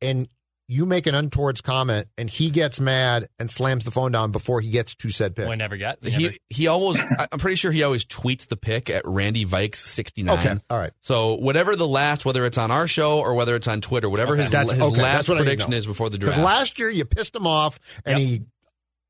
and 0.00 0.28
you 0.72 0.86
make 0.86 1.06
an 1.06 1.14
untowards 1.14 1.60
comment 1.60 2.08
and 2.16 2.28
he 2.30 2.50
gets 2.50 2.80
mad 2.80 3.28
and 3.38 3.50
slams 3.50 3.84
the 3.84 3.90
phone 3.90 4.10
down 4.12 4.30
before 4.32 4.60
he 4.60 4.70
gets 4.70 4.94
to 4.96 5.10
said 5.10 5.36
pick? 5.36 5.48
We 5.48 5.56
never 5.56 5.76
get. 5.76 6.00
we 6.02 6.10
He 6.10 6.22
never- 6.24 6.34
he 6.50 6.66
almost 6.66 7.00
I- 7.18 7.28
I'm 7.30 7.38
pretty 7.38 7.56
sure 7.56 7.70
he 7.72 7.82
always 7.82 8.04
tweets 8.04 8.48
the 8.48 8.56
pick 8.56 8.88
at 8.90 9.02
Randy 9.04 9.44
Vikes 9.44 9.76
69. 9.76 10.38
Okay, 10.38 10.56
all 10.70 10.78
right. 10.78 10.90
So 11.02 11.34
whatever 11.34 11.76
the 11.76 11.86
last, 11.88 12.24
whether 12.24 12.44
it's 12.46 12.58
on 12.58 12.70
our 12.70 12.88
show 12.88 13.20
or 13.20 13.34
whether 13.34 13.54
it's 13.56 13.68
on 13.68 13.80
Twitter, 13.80 14.08
whatever 14.08 14.34
his, 14.36 14.50
That's- 14.50 14.72
his 14.72 14.80
okay, 14.80 15.02
last 15.02 15.14
that's 15.14 15.28
what 15.28 15.38
I 15.38 15.40
need 15.40 15.44
to 15.44 15.50
prediction 15.50 15.72
is 15.74 15.86
before 15.86 16.08
the 16.10 16.18
Because 16.18 16.34
draft. 16.36 16.46
last 16.46 16.78
year 16.78 16.90
you 16.90 17.04
pissed 17.04 17.36
him 17.36 17.46
off 17.46 17.78
and 18.04 18.18
Yep. 18.18 18.28
he 18.28 18.42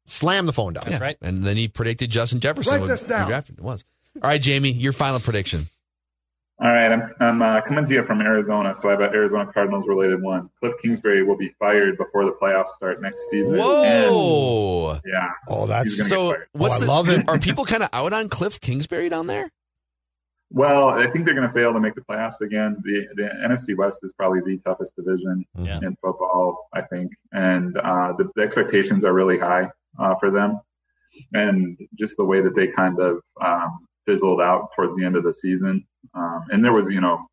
slammed 0.06 0.48
the 0.48 0.52
phone 0.52 0.72
down. 0.72 0.84
That's 0.86 1.00
right. 1.00 1.16
And 1.22 1.44
then 1.44 1.56
he 1.56 1.68
predicted 1.68 2.10
Justin 2.10 2.40
Jefferson 2.40 2.72
Write 2.72 2.80
when 2.80 2.90
this 2.90 3.02
down. 3.02 3.28
drafted. 3.28 3.58
It 3.58 3.64
was. 3.64 3.84
All 4.16 4.28
right, 4.28 4.42
Jamie, 4.42 4.72
your 4.72 4.92
final 4.92 5.20
prediction. 5.20 5.68
All 6.62 6.72
right, 6.72 6.92
I'm, 6.92 7.12
I'm 7.18 7.42
uh, 7.42 7.60
coming 7.62 7.86
to 7.86 7.92
you 7.92 8.04
from 8.04 8.20
Arizona, 8.20 8.72
so 8.80 8.86
I 8.88 8.92
have 8.92 9.00
an 9.00 9.12
Arizona 9.12 9.50
Cardinals 9.52 9.84
related 9.88 10.22
one. 10.22 10.48
Cliff 10.60 10.74
Kingsbury 10.80 11.24
will 11.24 11.36
be 11.36 11.52
fired 11.58 11.98
before 11.98 12.24
the 12.24 12.30
playoffs 12.40 12.68
start 12.76 13.02
next 13.02 13.18
season. 13.32 13.56
Whoa. 13.58 14.90
And, 14.92 15.00
yeah. 15.04 15.30
Oh, 15.48 15.66
that's 15.66 16.08
So 16.08 16.36
what's 16.52 16.74
Oh, 16.74 16.76
I 16.76 16.80
the, 16.80 16.86
love 16.86 17.08
it. 17.08 17.28
Are 17.28 17.36
people 17.40 17.64
kind 17.64 17.82
of 17.82 17.88
out 17.92 18.12
on 18.12 18.28
Cliff 18.28 18.60
Kingsbury 18.60 19.08
down 19.08 19.26
there? 19.26 19.50
Well, 20.50 20.90
I 20.90 21.10
think 21.10 21.24
they're 21.24 21.34
going 21.34 21.48
to 21.48 21.52
fail 21.52 21.72
to 21.72 21.80
make 21.80 21.96
the 21.96 22.02
playoffs 22.02 22.40
again. 22.42 22.76
The, 22.84 23.06
the 23.16 23.22
NFC 23.44 23.76
West 23.76 23.98
is 24.04 24.12
probably 24.12 24.40
the 24.40 24.58
toughest 24.58 24.94
division 24.94 25.44
Yeah. 25.58 25.78
in 25.82 25.96
football, 26.00 26.68
I 26.72 26.82
think, 26.82 27.10
and 27.32 27.76
uh, 27.78 28.12
the, 28.18 28.30
the 28.36 28.42
expectations 28.42 29.02
are 29.04 29.14
really 29.14 29.38
high 29.38 29.68
uh, 29.98 30.14
for 30.20 30.30
them. 30.30 30.60
And 31.32 31.76
just 31.98 32.16
the 32.18 32.24
way 32.24 32.40
that 32.40 32.54
they 32.54 32.68
kind 32.68 33.00
of 33.00 33.18
um, 33.40 33.88
fizzled 34.06 34.40
out 34.40 34.68
towards 34.76 34.96
the 34.96 35.04
end 35.04 35.16
of 35.16 35.24
the 35.24 35.32
season, 35.34 35.86
um, 36.14 36.44
and 36.50 36.64
there 36.64 36.72
was, 36.72 36.88
you 36.88 37.00
know, 37.00 37.26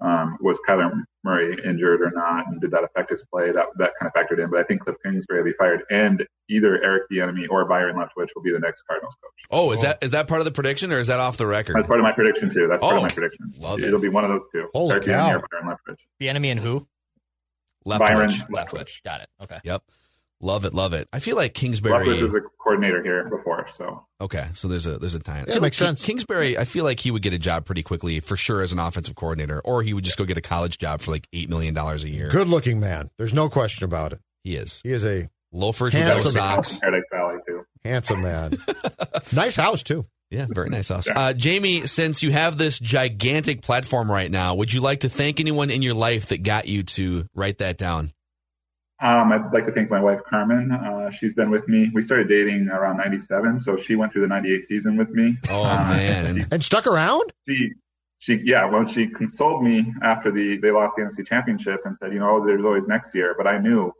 um, 0.00 0.36
was 0.40 0.58
Kyler 0.68 0.90
Murray 1.24 1.56
injured 1.64 2.02
or 2.02 2.10
not, 2.10 2.46
and 2.48 2.60
did 2.60 2.72
that 2.72 2.82
affect 2.82 3.10
his 3.10 3.22
play? 3.32 3.52
That 3.52 3.66
that 3.78 3.92
kind 4.00 4.10
of 4.12 4.20
factored 4.20 4.42
in. 4.42 4.50
But 4.50 4.58
I 4.60 4.64
think 4.64 4.80
Cliff 4.82 4.96
Kingsbury 5.04 5.40
will 5.40 5.50
be 5.50 5.56
fired, 5.56 5.84
and 5.90 6.26
either 6.48 6.82
Eric 6.82 7.04
Bieniemy 7.12 7.46
or 7.48 7.64
Byron 7.66 7.94
Leftwich 7.96 8.30
will 8.34 8.42
be 8.42 8.50
the 8.52 8.58
next 8.58 8.82
Cardinals 8.82 9.14
coach. 9.22 9.30
Oh, 9.50 9.70
is 9.72 9.82
that 9.82 10.02
is 10.02 10.10
that 10.10 10.26
part 10.26 10.40
of 10.40 10.44
the 10.44 10.50
prediction 10.50 10.92
or 10.92 10.98
is 10.98 11.06
that 11.06 11.20
off 11.20 11.36
the 11.36 11.46
record? 11.46 11.76
That's 11.76 11.86
part 11.86 12.00
of 12.00 12.04
my 12.04 12.10
prediction 12.12 12.50
too. 12.50 12.66
That's 12.68 12.80
part 12.80 12.94
Oh, 12.94 12.96
of 12.96 13.02
my 13.02 13.08
prediction. 13.10 13.52
love 13.60 13.78
it. 13.78 13.84
It'll 13.86 14.00
be 14.00 14.08
one 14.08 14.24
of 14.24 14.30
those 14.30 14.44
two. 14.50 14.68
Holy 14.74 14.92
Eric 14.94 15.04
cow. 15.06 15.30
Bieniemy 15.30 15.42
or 15.42 15.48
Byron 15.52 15.76
Leftwich. 15.88 15.98
the 16.18 16.28
enemy 16.28 16.50
and 16.50 16.58
who? 16.60 16.86
Left 17.84 18.00
Byron 18.00 18.30
Leftwich. 18.30 18.48
Leftwich. 18.68 19.02
Got 19.04 19.20
it. 19.22 19.28
Okay. 19.44 19.58
Yep. 19.64 19.82
Love 20.42 20.64
it, 20.64 20.74
love 20.74 20.92
it. 20.92 21.06
I 21.12 21.20
feel 21.20 21.36
like 21.36 21.54
Kingsbury. 21.54 22.04
Leftwich 22.04 22.22
was 22.22 22.34
a 22.34 22.40
coordinator 22.62 23.02
here 23.02 23.24
before, 23.30 23.68
so 23.76 24.04
Okay, 24.20 24.46
so 24.54 24.66
there's 24.68 24.86
a 24.86 24.98
there's 24.98 25.14
a 25.14 25.20
tie. 25.20 25.34
I 25.34 25.38
Yeah, 25.38 25.44
feel 25.44 25.54
like 25.54 25.62
makes 25.62 25.78
King- 25.78 25.86
sense. 25.86 26.04
Kingsbury, 26.04 26.58
I 26.58 26.64
feel 26.64 26.84
like 26.84 26.98
he 27.00 27.10
would 27.12 27.22
get 27.22 27.32
a 27.32 27.38
job 27.38 27.64
pretty 27.64 27.82
quickly 27.84 28.18
for 28.20 28.36
sure 28.36 28.60
as 28.60 28.72
an 28.72 28.78
offensive 28.80 29.14
coordinator, 29.14 29.60
or 29.60 29.82
he 29.82 29.94
would 29.94 30.02
just 30.04 30.18
go 30.18 30.24
get 30.24 30.36
a 30.36 30.40
college 30.42 30.78
job 30.78 31.00
for 31.00 31.12
like 31.12 31.28
eight 31.32 31.48
million 31.48 31.74
dollars 31.74 32.02
a 32.04 32.08
year. 32.08 32.28
Good 32.28 32.48
looking 32.48 32.80
man. 32.80 33.10
There's 33.18 33.32
no 33.34 33.48
question 33.48 33.84
about 33.84 34.12
it. 34.12 34.20
He 34.44 34.56
is 34.56 34.80
He 34.82 34.90
is 34.92 35.04
a 35.04 35.28
loafers 35.52 35.94
with 35.94 36.02
no 36.02 36.08
Handsome. 36.10 36.32
socks. 36.32 36.78
Paradise 36.80 37.04
Valley 37.12 37.38
too. 37.46 37.62
Handsome 37.84 38.22
man. 38.22 38.56
nice 39.32 39.54
house 39.56 39.82
too. 39.84 40.04
Yeah, 40.30 40.46
very 40.48 40.70
nice 40.70 40.88
house. 40.88 41.06
Uh, 41.14 41.34
Jamie, 41.34 41.86
since 41.86 42.22
you 42.22 42.32
have 42.32 42.56
this 42.56 42.78
gigantic 42.78 43.60
platform 43.60 44.10
right 44.10 44.30
now, 44.30 44.54
would 44.54 44.72
you 44.72 44.80
like 44.80 45.00
to 45.00 45.10
thank 45.10 45.40
anyone 45.40 45.70
in 45.70 45.82
your 45.82 45.92
life 45.94 46.26
that 46.28 46.42
got 46.42 46.66
you 46.66 46.84
to 46.84 47.26
write 47.34 47.58
that 47.58 47.76
down? 47.76 48.12
Um, 49.02 49.32
I'd 49.32 49.52
like 49.52 49.66
to 49.66 49.72
thank 49.72 49.90
my 49.90 50.00
wife 50.00 50.20
Carmen. 50.28 50.70
Uh, 50.70 51.10
she's 51.10 51.34
been 51.34 51.50
with 51.50 51.66
me. 51.68 51.90
We 51.92 52.02
started 52.02 52.28
dating 52.28 52.68
around 52.68 52.98
'97, 52.98 53.58
so 53.60 53.76
she 53.76 53.96
went 53.96 54.12
through 54.12 54.22
the 54.22 54.28
'98 54.28 54.64
season 54.66 54.96
with 54.96 55.10
me. 55.10 55.36
Oh 55.50 55.64
Uh, 55.64 55.92
man, 55.94 56.46
And 56.52 56.62
stuck 56.64 56.86
around? 56.86 57.32
she 57.48 57.72
she 58.18 58.40
yeah 58.44 58.64
well 58.70 58.86
she 58.86 59.08
consoled 59.08 59.64
me 59.64 59.92
after 60.02 60.30
the 60.30 60.56
they 60.58 60.70
lost 60.70 60.94
the 60.96 61.02
NFC 61.02 61.26
championship 61.26 61.80
and 61.84 61.96
said 61.96 62.12
you 62.12 62.20
know 62.20 62.46
there's 62.46 62.64
always 62.64 62.86
next 62.86 63.12
year 63.16 63.34
but 63.36 63.48
I 63.48 63.58
knew 63.58 63.92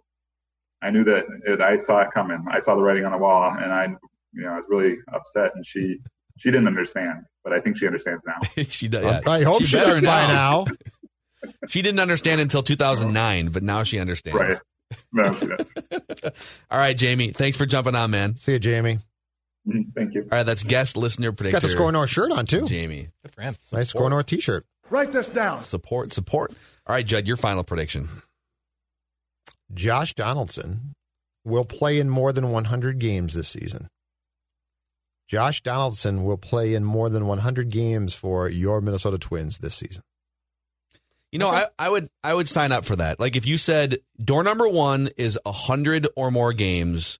I 0.80 0.90
knew 0.90 1.03
that 1.03 1.24
it, 1.44 1.61
I 1.61 1.76
saw 1.76 2.03
it 2.03 2.09
coming 2.14 2.44
I 2.48 2.61
saw 2.61 2.76
the 2.76 2.82
writing 2.82 3.05
on 3.05 3.11
the 3.11 3.18
wall 3.18 3.50
and 3.61 3.72
I 3.72 3.86
you 4.32 4.42
know 4.42 4.50
I 4.50 4.57
was 4.59 4.64
really 4.68 4.98
upset 5.12 5.50
and 5.57 5.66
she 5.66 5.98
she 6.38 6.53
didn't 6.53 6.68
understand 6.68 7.24
but 7.42 7.53
I 7.53 7.59
think 7.59 7.76
she 7.78 7.86
understands 7.88 8.22
now 8.24 8.62
she 8.68 8.86
does. 8.86 9.03
Yeah. 9.03 9.20
I 9.26 9.42
hope 9.42 9.64
she, 9.64 9.76
better 9.76 9.94
does 10.00 10.03
by 10.03 10.26
now. 10.28 10.66
She 11.66 11.82
didn't 11.82 11.98
understand 11.98 12.40
until 12.40 12.62
2009, 12.62 13.48
but 13.48 13.64
now 13.64 13.82
she 13.82 13.98
understands. 13.98 14.38
right 14.40 14.61
no 15.12 15.24
All 16.70 16.78
right, 16.78 16.97
Jamie, 16.97 17.30
thanks 17.32 17.57
for 17.57 17.66
jumping 17.66 17.95
on, 17.95 18.11
man. 18.11 18.36
See 18.36 18.53
you, 18.53 18.59
Jamie. 18.59 18.99
Mhm, 19.66 19.95
thank 19.95 20.14
you 20.14 20.22
All 20.22 20.28
right, 20.38 20.43
that's 20.43 20.62
guest 20.64 20.97
listener 20.97 21.30
He's 21.30 21.36
predictor. 21.36 21.61
got 21.61 21.62
the 21.62 21.68
SKOR 21.68 21.93
North 21.93 22.11
shirt 22.11 22.32
on 22.32 22.47
too. 22.47 22.66
Jamie. 22.66 23.09
Good 23.22 23.32
for 23.34 23.43
him. 23.43 23.57
Nice 23.72 23.90
SKOR 23.90 24.11
North 24.11 24.26
T-shirt. 24.26 24.64
Write 24.90 25.12
this 25.12 25.28
down. 25.28 25.61
Support, 25.61 26.12
support. 26.12 26.53
All 26.86 26.95
right, 26.95 27.07
Judd, 27.07 27.26
your 27.26 27.36
final 27.36 27.62
prediction. 27.62 28.09
Josh 29.72 30.14
Donaldson 30.14 30.95
will 31.45 31.64
play 31.64 31.99
in 31.99 32.11
more 32.11 32.32
than 32.32 32.51
100 32.51 32.99
games 32.99 33.34
this 33.34 33.49
season. 33.49 33.88
Josh 35.28 35.62
Donaldson 35.62 36.24
will 36.24 36.36
play 36.36 36.74
in 36.74 36.84
more 36.84 37.09
than 37.09 37.26
100 37.26 37.70
games 37.70 38.14
for 38.14 38.49
your 38.49 38.80
Minnesota 38.80 39.16
Twins 39.16 39.59
this 39.59 39.74
season. 39.76 40.03
You 41.33 41.39
know, 41.39 41.49
I, 41.49 41.66
I 41.78 41.89
would 41.89 42.11
I 42.22 42.35
would 42.35 42.49
sign 42.49 42.72
up 42.72 42.85
for 42.85 42.95
that. 42.97 43.18
Like 43.18 43.37
if 43.37 43.47
you 43.47 43.57
said 43.57 43.99
door 44.22 44.45
number 44.45 44.68
one 44.68 45.09
is 45.16 45.39
a 45.47 45.53
hundred 45.53 46.07
or 46.14 46.30
more 46.30 46.53
games, 46.53 47.18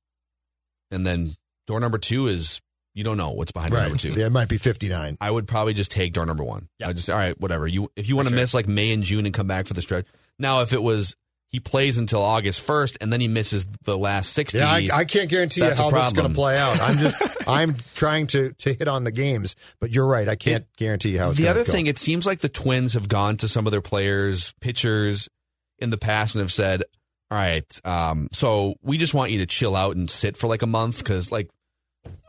and 0.91 1.07
then 1.07 1.35
door 1.67 1.81
number 1.81 1.97
two 1.97 2.27
is 2.27 2.61
you 2.95 3.05
don't 3.05 3.17
know 3.17 3.31
what's 3.31 3.53
behind 3.53 3.73
door 3.73 3.81
number 3.81 3.97
two. 3.97 4.13
Yeah, 4.13 4.27
it 4.27 4.33
might 4.33 4.49
be 4.49 4.59
59. 4.59 5.17
I 5.19 5.31
would 5.31 5.49
probably 5.49 5.73
just 5.73 5.91
take 5.91 6.13
door 6.13 6.27
number 6.27 6.45
one. 6.45 6.69
Yeah. 6.79 6.89
I 6.89 6.93
just 6.93 7.09
all 7.09 7.17
right, 7.17 7.39
whatever. 7.41 7.67
You 7.67 7.91
if 7.97 8.07
you 8.07 8.15
want 8.17 8.29
to 8.29 8.35
sure. 8.35 8.41
miss 8.41 8.53
like 8.53 8.69
May 8.69 8.93
and 8.93 9.03
June 9.03 9.25
and 9.25 9.35
come 9.35 9.47
back 9.47 9.67
for 9.67 9.73
the 9.73 9.83
stretch. 9.83 10.07
Now, 10.39 10.61
if 10.61 10.75
it 10.75 10.83
was 10.83 11.17
he 11.53 11.61
plays 11.61 11.99
until 11.99 12.23
August 12.23 12.63
first 12.63 12.97
and 13.01 13.13
then 13.13 13.21
he 13.21 13.29
misses 13.29 13.67
the 13.85 13.97
last 13.97 14.33
sixty, 14.33 14.59
Yeah, 14.59 14.71
I, 14.71 14.89
I 14.93 15.05
can't 15.05 15.29
guarantee 15.29 15.61
that's 15.61 15.79
a 15.79 15.83
how 15.83 15.91
this 15.91 16.07
is 16.09 16.13
going 16.15 16.29
to 16.29 16.35
play 16.35 16.59
out. 16.59 16.81
I'm 16.81 16.97
just 16.97 17.23
I'm 17.49 17.77
trying 17.95 18.27
to 18.29 18.53
to 18.55 18.73
hit 18.73 18.89
on 18.89 19.05
the 19.05 19.13
games, 19.13 19.55
but 19.79 19.91
you're 19.91 20.07
right. 20.07 20.29
I 20.29 20.35
can't 20.35 20.65
guarantee 20.77 21.11
you 21.11 21.19
how 21.19 21.29
it's 21.29 21.39
the 21.39 21.49
other 21.49 21.65
go. 21.65 21.71
thing, 21.71 21.87
it 21.87 21.99
seems 21.99 22.27
like 22.27 22.41
the 22.41 22.49
Twins 22.49 22.95
have 22.95 23.07
gone 23.07 23.37
to 23.37 23.49
some 23.49 23.67
of 23.67 23.71
their 23.71 23.83
players, 23.83 24.55
pitchers 24.61 25.29
in 25.79 25.91
the 25.91 25.99
past, 25.99 26.35
and 26.35 26.41
have 26.41 26.53
said, 26.53 26.85
"All 27.31 27.37
right, 27.37 27.81
um, 27.85 28.29
so 28.33 28.75
we 28.83 28.97
just 28.97 29.13
want 29.13 29.31
you 29.31 29.39
to 29.41 29.47
chill 29.47 29.77
out 29.77 29.95
and 29.95 30.09
sit 30.09 30.39
for 30.39 30.47
like 30.47 30.63
a 30.63 30.67
month 30.67 30.99
because 30.99 31.31
like 31.31 31.51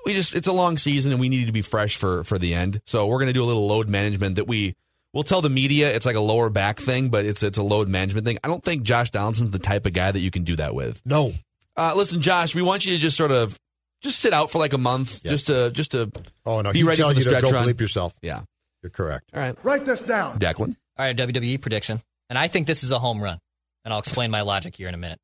we 0.06 0.14
just 0.14 0.36
it's 0.36 0.48
a 0.48 0.54
long 0.54 0.78
season 0.78 1.12
and 1.14 1.22
we 1.22 1.30
need 1.30 1.46
to 1.46 1.54
be 1.54 1.62
fresh 1.62 1.96
for 1.96 2.26
for 2.26 2.38
the 2.38 2.54
end. 2.54 2.82
So 2.86 3.08
we're 3.08 3.20
going 3.20 3.28
to 3.28 3.34
do 3.34 3.44
a 3.44 3.46
little 3.46 3.68
load 3.68 3.88
management 3.88 4.36
that 4.36 4.48
we." 4.48 4.76
We'll 5.14 5.24
tell 5.24 5.42
the 5.42 5.50
media 5.50 5.94
it's 5.96 6.06
like 6.06 6.16
a 6.16 6.20
lower 6.22 6.50
back 6.50 6.80
thing, 6.80 7.10
but 7.10 7.26
it's 7.26 7.44
it's 7.44 7.58
a 7.58 7.64
load 7.64 7.88
management 7.88 8.26
thing. 8.26 8.40
I 8.44 8.48
don't 8.48 8.64
think 8.64 8.84
Josh 8.84 9.12
Donaldson's 9.12 9.52
the 9.52 9.60
type 9.60 9.86
of 9.86 9.94
guy 9.94 10.12
that 10.12 10.20
you 10.20 10.32
can 10.32 10.44
do 10.44 10.56
that 10.58 10.74
with. 10.76 11.02
no. 11.06 11.34
Uh, 11.76 11.92
listen, 11.96 12.22
Josh, 12.22 12.54
we 12.54 12.62
want 12.62 12.86
you 12.86 12.94
to 12.94 13.00
just 13.00 13.18
sort 13.18 13.32
of 13.32 13.60
just 14.04 14.20
sit 14.20 14.32
out 14.32 14.52
for 14.52 14.60
like 14.60 14.74
a 14.74 14.78
month, 14.78 15.22
Yes. 15.24 15.32
just 15.32 15.48
to 15.48 15.72
just 15.72 15.92
to 15.92 16.12
Oh 16.46 16.62
no, 16.62 16.72
Be 16.72 16.80
he's 16.80 16.88
ready 16.88 16.98
telling 16.98 17.16
for 17.16 17.20
you 17.20 17.24
the 17.24 17.30
to 17.36 17.42
go 17.42 17.48
stretch 17.48 17.62
run. 17.66 17.68
bleep 17.74 17.80
yourself. 17.82 18.16
yeah. 18.22 18.42
You're 18.84 18.90
correct. 18.92 19.30
All 19.34 19.40
right, 19.40 19.56
Write 19.64 19.86
this 19.86 20.02
down. 20.02 20.38
Declan. 20.40 20.76
All 20.98 21.06
right, 21.06 21.16
WWE 21.18 21.60
prediction. 21.62 22.00
And 22.30 22.38
I 22.38 22.48
think 22.48 22.68
this 22.68 22.84
is 22.84 22.92
a 22.92 23.00
home 23.00 23.22
run. 23.24 23.40
And 23.86 23.94
I'll 23.94 24.00
explain 24.00 24.30
my 24.30 24.42
logic 24.42 24.76
here 24.76 24.88
in 24.88 24.94
a 24.94 24.98
minute. 24.98 25.20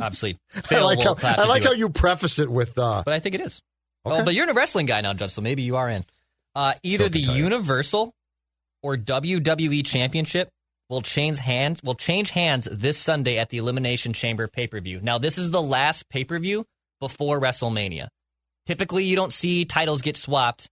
Obviously, 0.00 0.36
I 0.70 0.80
like 0.80 0.98
will 0.98 1.14
how 1.14 1.42
I 1.42 1.46
like 1.46 1.62
how 1.62 1.72
it. 1.72 1.78
you 1.78 1.88
preface 1.90 2.38
it 2.38 2.50
with 2.50 2.78
uh 2.78 3.02
But 3.04 3.14
I 3.14 3.20
think 3.20 3.34
it 3.34 3.40
is. 3.40 3.62
Okay. 4.04 4.20
Oh, 4.20 4.24
but 4.24 4.34
you're 4.34 4.44
in 4.44 4.50
a 4.50 4.54
wrestling 4.54 4.86
guy 4.86 5.00
now, 5.00 5.12
Judge, 5.14 5.30
so 5.30 5.40
maybe 5.40 5.62
you 5.62 5.76
are 5.76 5.88
in. 5.88 6.04
Uh, 6.54 6.72
either 6.82 7.08
the 7.08 7.20
can 7.20 7.28
tell 7.28 7.36
you. 7.36 7.44
Universal 7.44 8.14
or 8.82 8.96
WWE 8.96 9.84
Championship 9.84 10.48
will 10.88 11.02
change 11.02 11.38
hands 11.38 11.80
will 11.82 11.94
change 11.94 12.30
hands 12.30 12.68
this 12.70 12.98
Sunday 12.98 13.38
at 13.38 13.50
the 13.50 13.58
Elimination 13.58 14.12
Chamber 14.12 14.48
pay-per-view. 14.48 15.00
Now, 15.02 15.18
this 15.18 15.38
is 15.38 15.50
the 15.50 15.62
last 15.62 16.08
pay-per-view 16.08 16.64
before 17.00 17.40
WrestleMania. 17.40 18.08
Typically, 18.66 19.04
you 19.04 19.16
don't 19.16 19.32
see 19.32 19.64
titles 19.64 20.02
get 20.02 20.16
swapped 20.16 20.68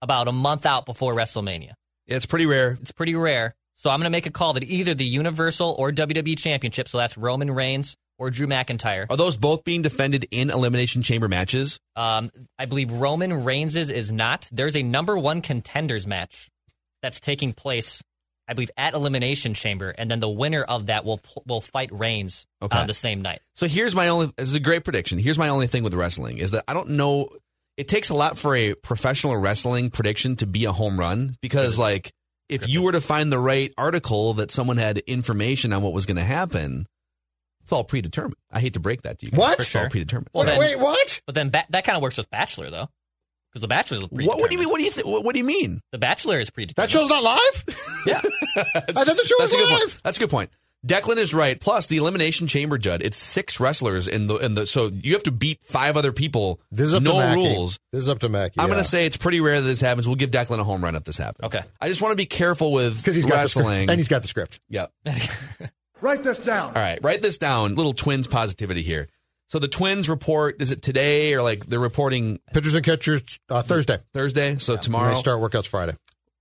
about 0.00 0.28
a 0.28 0.32
month 0.32 0.66
out 0.66 0.86
before 0.86 1.14
WrestleMania. 1.14 1.72
It's 2.06 2.26
pretty 2.26 2.46
rare. 2.46 2.78
It's 2.80 2.92
pretty 2.92 3.14
rare. 3.14 3.54
So 3.74 3.90
I'm 3.90 3.98
going 3.98 4.06
to 4.06 4.10
make 4.10 4.26
a 4.26 4.30
call 4.30 4.52
that 4.54 4.64
either 4.64 4.94
the 4.94 5.04
Universal 5.04 5.74
or 5.78 5.92
WWE 5.92 6.38
Championship, 6.38 6.88
so 6.88 6.98
that's 6.98 7.16
Roman 7.16 7.50
Reigns 7.50 7.96
or 8.18 8.30
Drew 8.30 8.46
McIntyre. 8.46 9.06
Are 9.10 9.16
those 9.16 9.36
both 9.36 9.64
being 9.64 9.82
defended 9.82 10.26
in 10.30 10.50
elimination 10.50 11.02
chamber 11.02 11.28
matches? 11.28 11.78
Um, 11.96 12.30
I 12.58 12.66
believe 12.66 12.92
Roman 12.92 13.44
Reigns' 13.44 13.76
is 13.76 14.12
not. 14.12 14.48
There's 14.52 14.76
a 14.76 14.82
number 14.82 15.16
one 15.16 15.40
contenders 15.40 16.06
match 16.06 16.48
that's 17.02 17.20
taking 17.20 17.52
place, 17.52 18.02
I 18.48 18.54
believe, 18.54 18.70
at 18.76 18.94
Elimination 18.94 19.54
Chamber, 19.54 19.92
and 19.96 20.10
then 20.10 20.20
the 20.20 20.28
winner 20.28 20.62
of 20.62 20.86
that 20.86 21.04
will 21.04 21.20
will 21.46 21.60
fight 21.60 21.90
Reigns 21.92 22.46
uh, 22.60 22.66
Okay. 22.66 22.78
on 22.78 22.86
the 22.86 22.94
same 22.94 23.22
night. 23.22 23.40
So 23.54 23.66
here's 23.66 23.94
my 23.94 24.08
only. 24.08 24.32
This 24.36 24.48
is 24.48 24.54
a 24.54 24.60
great 24.60 24.84
prediction. 24.84 25.18
Here's 25.18 25.38
my 25.38 25.48
only 25.48 25.66
thing 25.66 25.82
with 25.82 25.94
wrestling 25.94 26.38
is 26.38 26.52
that 26.52 26.64
I 26.68 26.74
don't 26.74 26.90
know. 26.90 27.28
It 27.76 27.88
takes 27.88 28.10
a 28.10 28.14
lot 28.14 28.36
for 28.36 28.54
a 28.54 28.74
professional 28.74 29.36
wrestling 29.36 29.90
prediction 29.90 30.36
to 30.36 30.46
be 30.46 30.66
a 30.66 30.72
home 30.72 31.00
run 31.00 31.36
because, 31.40 31.78
like, 31.78 32.12
if 32.48 32.68
you 32.68 32.82
were 32.82 32.92
to 32.92 33.00
find 33.00 33.32
the 33.32 33.38
right 33.38 33.72
article 33.78 34.34
that 34.34 34.50
someone 34.50 34.76
had 34.76 34.98
information 34.98 35.72
on 35.72 35.82
what 35.82 35.94
was 35.94 36.04
going 36.04 36.18
to 36.18 36.22
happen, 36.22 36.84
it's 37.62 37.72
all 37.72 37.82
predetermined. 37.84 38.36
I 38.50 38.60
hate 38.60 38.74
to 38.74 38.80
break 38.80 39.02
that 39.02 39.20
to 39.20 39.26
you. 39.26 39.32
guys. 39.32 39.38
What? 39.38 39.60
It's 39.60 39.74
all 39.74 39.88
predetermined. 39.88 40.28
Well, 40.34 40.44
wait, 40.44 40.50
then- 40.50 40.58
wait, 40.60 40.78
what? 40.78 41.20
But 41.24 41.34
then 41.34 41.48
ba- 41.48 41.64
that 41.70 41.84
kind 41.84 41.96
of 41.96 42.02
works 42.02 42.18
with 42.18 42.28
Bachelor 42.28 42.68
though, 42.70 42.88
because 43.52 43.60
the 43.60 43.68
Bachelor 43.68 43.98
is 43.98 44.02
what, 44.10 44.38
what 44.38 44.48
do 44.48 44.56
you 44.56 44.60
mean? 44.60 44.70
What 44.70 44.78
do 44.78 44.84
you 44.84 44.90
think? 44.90 45.06
What, 45.06 45.24
what 45.24 45.34
do 45.34 45.38
you 45.38 45.44
mean? 45.44 45.82
The 45.90 45.98
Bachelor 45.98 46.40
is 46.40 46.48
predetermined. 46.48 46.88
That 46.88 46.90
show's 46.90 47.10
not 47.10 47.22
live? 47.22 47.64
yeah. 48.06 48.20
I 48.56 48.80
thought 48.80 49.06
the 49.06 49.24
show 49.24 49.36
was 49.38 49.50
That's 49.50 49.54
a 49.54 49.56
good 49.56 49.70
live. 49.70 49.78
point. 49.80 50.00
That's 50.02 50.16
a 50.16 50.20
good 50.20 50.30
point. 50.30 50.50
Declan 50.86 51.16
is 51.18 51.32
right. 51.32 51.60
Plus, 51.60 51.86
the 51.86 51.98
elimination 51.98 52.48
chamber, 52.48 52.76
Judd. 52.76 53.02
It's 53.02 53.16
six 53.16 53.60
wrestlers 53.60 54.08
in 54.08 54.26
the 54.26 54.36
in 54.38 54.54
the. 54.54 54.66
So 54.66 54.88
you 54.88 55.12
have 55.12 55.22
to 55.24 55.30
beat 55.30 55.60
five 55.62 55.96
other 55.96 56.10
people. 56.10 56.60
This 56.72 56.88
is 56.88 56.94
up 56.94 57.02
no 57.04 57.20
to 57.20 57.34
rules. 57.34 57.78
This 57.92 58.02
is 58.02 58.08
up 58.08 58.18
to 58.20 58.28
Mackey. 58.28 58.58
I'm 58.58 58.66
going 58.68 58.82
to 58.82 58.88
say 58.88 59.06
it's 59.06 59.16
pretty 59.16 59.40
rare 59.40 59.60
that 59.60 59.66
this 59.66 59.80
happens. 59.80 60.08
We'll 60.08 60.16
give 60.16 60.30
Declan 60.30 60.58
a 60.58 60.64
home 60.64 60.82
run 60.82 60.96
if 60.96 61.04
this 61.04 61.18
happens. 61.18 61.44
Okay. 61.46 61.64
I 61.80 61.88
just 61.88 62.02
want 62.02 62.12
to 62.12 62.16
be 62.16 62.26
careful 62.26 62.72
with 62.72 62.96
because 62.96 63.14
he's 63.14 63.26
got 63.26 63.42
the 63.42 63.48
script, 63.48 63.68
wrestling. 63.68 63.90
and 63.90 63.98
he's 64.00 64.08
got 64.08 64.22
the 64.22 64.28
script. 64.28 64.60
Yep. 64.70 64.92
Write 66.00 66.24
this 66.24 66.40
down. 66.40 66.68
All 66.74 66.82
right. 66.82 66.98
Write 67.00 67.22
this 67.22 67.38
down. 67.38 67.76
Little 67.76 67.92
twins 67.92 68.26
positivity 68.26 68.82
here. 68.82 69.08
So 69.52 69.58
the 69.58 69.68
twins 69.68 70.08
report. 70.08 70.60
Is 70.60 70.70
it 70.70 70.80
today 70.82 71.34
or 71.34 71.42
like 71.42 71.66
they're 71.66 71.78
reporting 71.78 72.40
Pitchers 72.52 72.74
and 72.74 72.84
catchers 72.84 73.38
uh, 73.50 73.62
Thursday. 73.62 73.98
Thursday? 74.14 74.56
So 74.58 74.74
And 74.74 74.82
tomorrow. 74.82 75.12
they 75.14 75.20
start 75.20 75.40
workouts 75.40 75.66
Friday. 75.68 75.94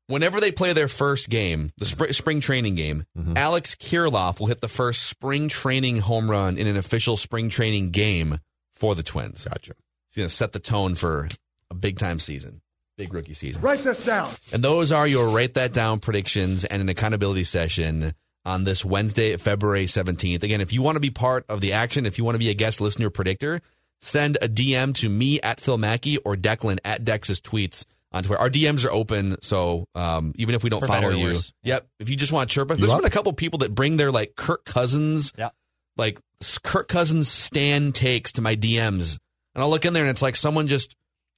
whenever 0.08 0.40
they 0.40 0.52
play 0.52 0.72
their 0.74 0.88
first 0.88 1.30
game, 1.30 1.72
the 1.78 1.86
spring, 1.86 2.14
spring 2.14 2.40
training 2.40 2.76
game, 2.76 3.06
Mm-hmm. 3.18 3.36
Alex 3.38 3.76
Kirilloff 3.76 4.40
will 4.40 4.48
hit 4.48 4.62
the 4.62 4.68
first 4.70 5.04
spring 5.04 5.50
training 5.50 5.98
home 5.98 6.32
run 6.32 6.58
in 6.58 6.66
an 6.68 6.78
official 6.78 7.18
spring 7.18 7.50
training 7.50 7.92
game 7.92 8.40
for 8.74 8.96
the 8.96 9.04
Twins. 9.04 9.46
Gotcha. 9.46 9.74
He's 10.08 10.16
going 10.18 10.30
to 10.30 10.34
set 10.34 10.54
the 10.54 10.60
tone 10.60 10.96
for 10.96 11.28
a 11.70 11.76
big 11.76 12.00
time 12.00 12.20
season, 12.20 12.62
big 12.98 13.14
rookie 13.14 13.34
season. 13.34 13.62
Write 13.62 13.80
this 13.84 14.00
down. 14.00 14.32
And 14.54 14.64
those 14.64 14.92
are 14.94 15.06
your 15.08 15.28
write 15.30 15.54
that 15.56 15.74
down 15.74 16.00
predictions 16.00 16.64
and 16.64 16.82
an 16.82 16.88
accountability 16.90 17.44
session 17.44 18.14
on 18.46 18.64
this 18.64 18.84
Wednesday, 18.84 19.36
February 19.38 19.86
17th. 19.86 20.44
Again, 20.44 20.62
if 20.62 20.74
you 20.74 20.82
want 20.82 20.96
to 20.96 21.00
be 21.00 21.10
part 21.12 21.46
of 21.50 21.62
the 21.62 21.74
action, 21.74 22.06
if 22.06 22.18
you 22.18 22.24
want 22.24 22.36
to 22.36 22.40
be 22.40 22.50
a 22.50 22.54
guest 22.54 22.82
listener 22.82 23.10
predictor, 23.10 23.62
send 24.02 24.38
a 24.42 24.48
DM 24.50 24.96
to 24.96 25.10
me 25.10 25.40
at 25.42 25.60
Phil 25.60 25.78
Mackey 25.78 26.18
or 26.18 26.36
Declan 26.36 26.80
at 26.84 27.04
Dex's 27.06 27.40
tweets 27.40 27.86
on 28.12 28.24
Twitter. 28.24 28.42
Our 28.42 28.50
DMs 28.50 28.84
are 28.86 28.92
open, 28.92 29.38
so 29.42 29.88
um, 29.96 30.34
even 30.38 30.56
if 30.56 30.64
we 30.64 30.70
don't 30.70 30.82
For 30.82 30.88
follow 30.88 31.10
you, 31.10 31.36
yep. 31.64 31.88
If 32.00 32.10
you 32.10 32.16
just 32.16 32.32
want 32.32 32.50
to 32.50 32.54
chirp 32.54 32.72
us, 32.72 32.80
there's 32.80 32.94
been 32.94 33.06
a 33.06 33.10
couple 33.12 33.32
people 33.34 33.60
that 33.60 33.74
bring 33.76 33.98
their 33.98 34.12
like 34.12 34.36
Kirk 34.36 34.66
Cousins, 34.66 35.34
Yeah. 35.38 35.50
like 35.98 36.20
Kirk 36.64 36.88
Cousins 36.88 37.28
stand 37.30 37.94
takes 37.96 38.32
to 38.34 38.42
my 38.42 38.56
DMs, 38.56 39.20
and 39.54 39.64
I'll 39.64 39.70
look 39.70 39.86
in 39.86 39.94
there 39.94 40.04
and 40.04 40.10
it's 40.10 40.22
like 40.22 40.36
someone 40.36 40.68
just 40.68 40.96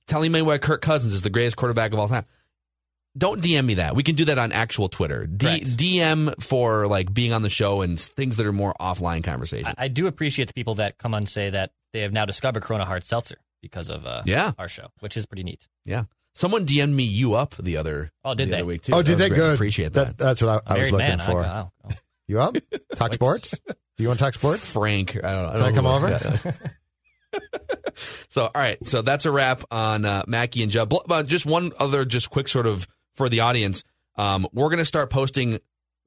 telling 0.08 0.32
me 0.32 0.42
why 0.42 0.58
Kirk 0.58 0.82
Cousins 0.82 1.14
is 1.14 1.22
the 1.22 1.30
greatest 1.30 1.58
quarterback 1.58 1.94
of 1.94 2.00
all 2.00 2.08
time. 2.08 2.26
Don't 3.18 3.42
DM 3.44 3.66
me 3.66 3.76
that. 3.76 3.96
We 3.96 4.02
can 4.04 4.16
do 4.16 4.26
that 4.26 4.40
on 4.40 4.52
actual 4.52 4.90
Twitter. 4.90 5.28
D- 5.28 5.62
DM 5.64 6.42
for 6.42 6.88
like 6.88 7.14
being 7.14 7.32
on 7.32 7.44
the 7.44 7.50
show 7.50 7.82
and 7.82 8.00
things 8.00 8.38
that 8.38 8.46
are 8.48 8.52
more 8.52 8.74
offline 8.82 9.24
conversation. 9.24 9.74
I, 9.78 9.86
I 9.86 9.88
do 9.88 10.08
appreciate 10.08 10.48
the 10.48 10.54
people 10.54 10.76
that 10.76 10.98
come 10.98 11.14
on 11.14 11.20
and 11.20 11.30
say 11.30 11.52
that 11.52 11.72
they 11.94 12.02
have 12.02 12.12
now 12.12 12.26
discovered 12.26 12.64
Corona 12.64 12.86
Hard 12.86 13.06
Seltzer 13.06 13.38
because 13.62 13.90
of 13.90 14.06
uh, 14.08 14.24
Yeah. 14.26 14.54
our 14.58 14.68
show, 14.68 14.88
which 15.00 15.16
is 15.16 15.26
pretty 15.28 15.44
neat. 15.44 15.68
yeah. 15.86 16.06
Someone 16.36 16.66
DM'd 16.66 16.96
me 16.96 17.04
you 17.04 17.36
up 17.36 17.54
the 17.58 17.78
other 17.78 18.12
Oh, 18.26 18.34
did 18.34 18.48
the 18.48 18.52
they? 18.54 18.58
other 18.58 18.66
week 18.66 18.82
too. 18.82 18.94
Oh, 18.94 19.04
did 19.04 19.20
they? 19.20 19.30
great. 19.30 19.38
Good. 19.38 19.54
Appreciate 19.54 19.94
that. 19.94 20.18
That's 20.18 20.42
what 20.42 20.64
I, 20.68 20.74
I 20.76 20.80
was 20.80 20.92
looking 20.92 21.08
man. 21.08 21.20
For. 21.20 21.44
I'll- 21.44 21.72
I'll- 21.86 21.92
You 22.28 22.42
up? 22.42 22.56
Talk 22.96 23.14
sports? 23.14 23.52
Do 23.68 23.76
you 24.04 24.08
want 24.08 24.18
to 24.20 24.26
talk 24.26 24.34
sports? 24.34 24.68
Frank. 24.68 25.16
I 25.16 25.20
don't, 25.22 25.46
I 25.46 25.54
don't 25.54 25.62
Can 25.62 25.62
I 25.62 25.72
come 25.74 25.86
over? 25.86 26.10
yeah. 26.10 26.52
so, 28.30 28.46
all 28.46 28.52
right. 28.56 28.84
So 28.86 29.02
that's 29.02 29.26
a 29.26 29.32
wrap 29.32 29.64
on 29.72 30.06
uh, 30.06 30.24
Mackey 30.28 30.64
and 30.64 30.72
Judd. 30.72 30.90
Bl- 30.90 30.98
uh, 31.10 31.24
just 31.24 31.46
one 31.46 31.72
other, 31.80 32.06
just 32.06 32.30
quick 32.30 32.48
sort 32.48 32.66
of 32.68 32.88
for 33.14 33.30
the 33.30 33.42
audience. 33.42 33.84
Um, 34.16 34.48
we're 34.54 34.70
going 34.70 34.80
to 34.80 34.86
start 34.86 35.10
posting 35.10 35.60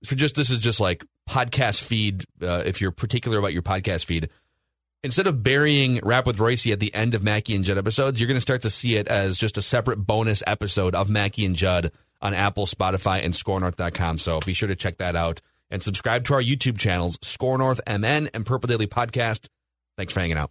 for 0.05 0.15
just 0.15 0.35
this 0.35 0.51
is 0.51 0.59
just 0.59 0.81
like 0.81 1.05
podcast 1.29 1.83
feed. 1.83 2.25
Uh, 2.41 2.63
if 2.65 2.81
you're 2.81 2.93
particular 2.93 3.39
about 3.39 3.53
your 3.53 3.63
podcast 3.63 4.05
feed, 4.05 4.29
instead 5.03 5.27
of 5.27 5.43
burying 5.43 6.01
Rap 6.03 6.27
with 6.27 6.39
Royce 6.39 6.67
at 6.71 6.81
the 6.81 6.95
end 6.95 7.15
of 7.15 7.23
Mackey 7.23 7.55
and 7.55 7.65
Judd 7.65 7.79
episodes, 7.79 8.21
you're 8.21 8.29
going 8.29 8.37
to 8.37 8.43
start 8.43 8.63
to 8.63 8.71
see 8.71 8.97
it 8.97 9.09
as 9.09 9.39
just 9.39 9.59
a 9.59 9.63
separate 9.63 9.99
bonus 9.99 10.43
episode 10.47 10.95
of 10.95 11.09
Mackey 11.09 11.45
and 11.45 11.57
Judd 11.57 11.93
on 12.21 12.35
Apple, 12.35 12.67
Spotify, 12.67 13.25
and 13.25 13.35
SKORNorth.com. 13.35 14.19
So 14.19 14.41
be 14.41 14.55
sure 14.55 14.69
to 14.69 14.77
check 14.77 14.99
that 14.99 15.17
out 15.17 15.41
and 15.71 15.83
subscribe 15.83 16.25
to 16.25 16.35
our 16.35 16.43
YouTube 16.43 16.79
channels, 16.79 17.19
SKOR 17.23 17.59
North 17.59 17.81
MN 17.87 18.31
and 18.33 18.47
Purple 18.47 18.69
Daily 18.69 18.87
Podcast. 18.87 19.49
Thanks 19.97 20.13
for 20.13 20.21
hanging 20.21 20.39
out. 20.39 20.51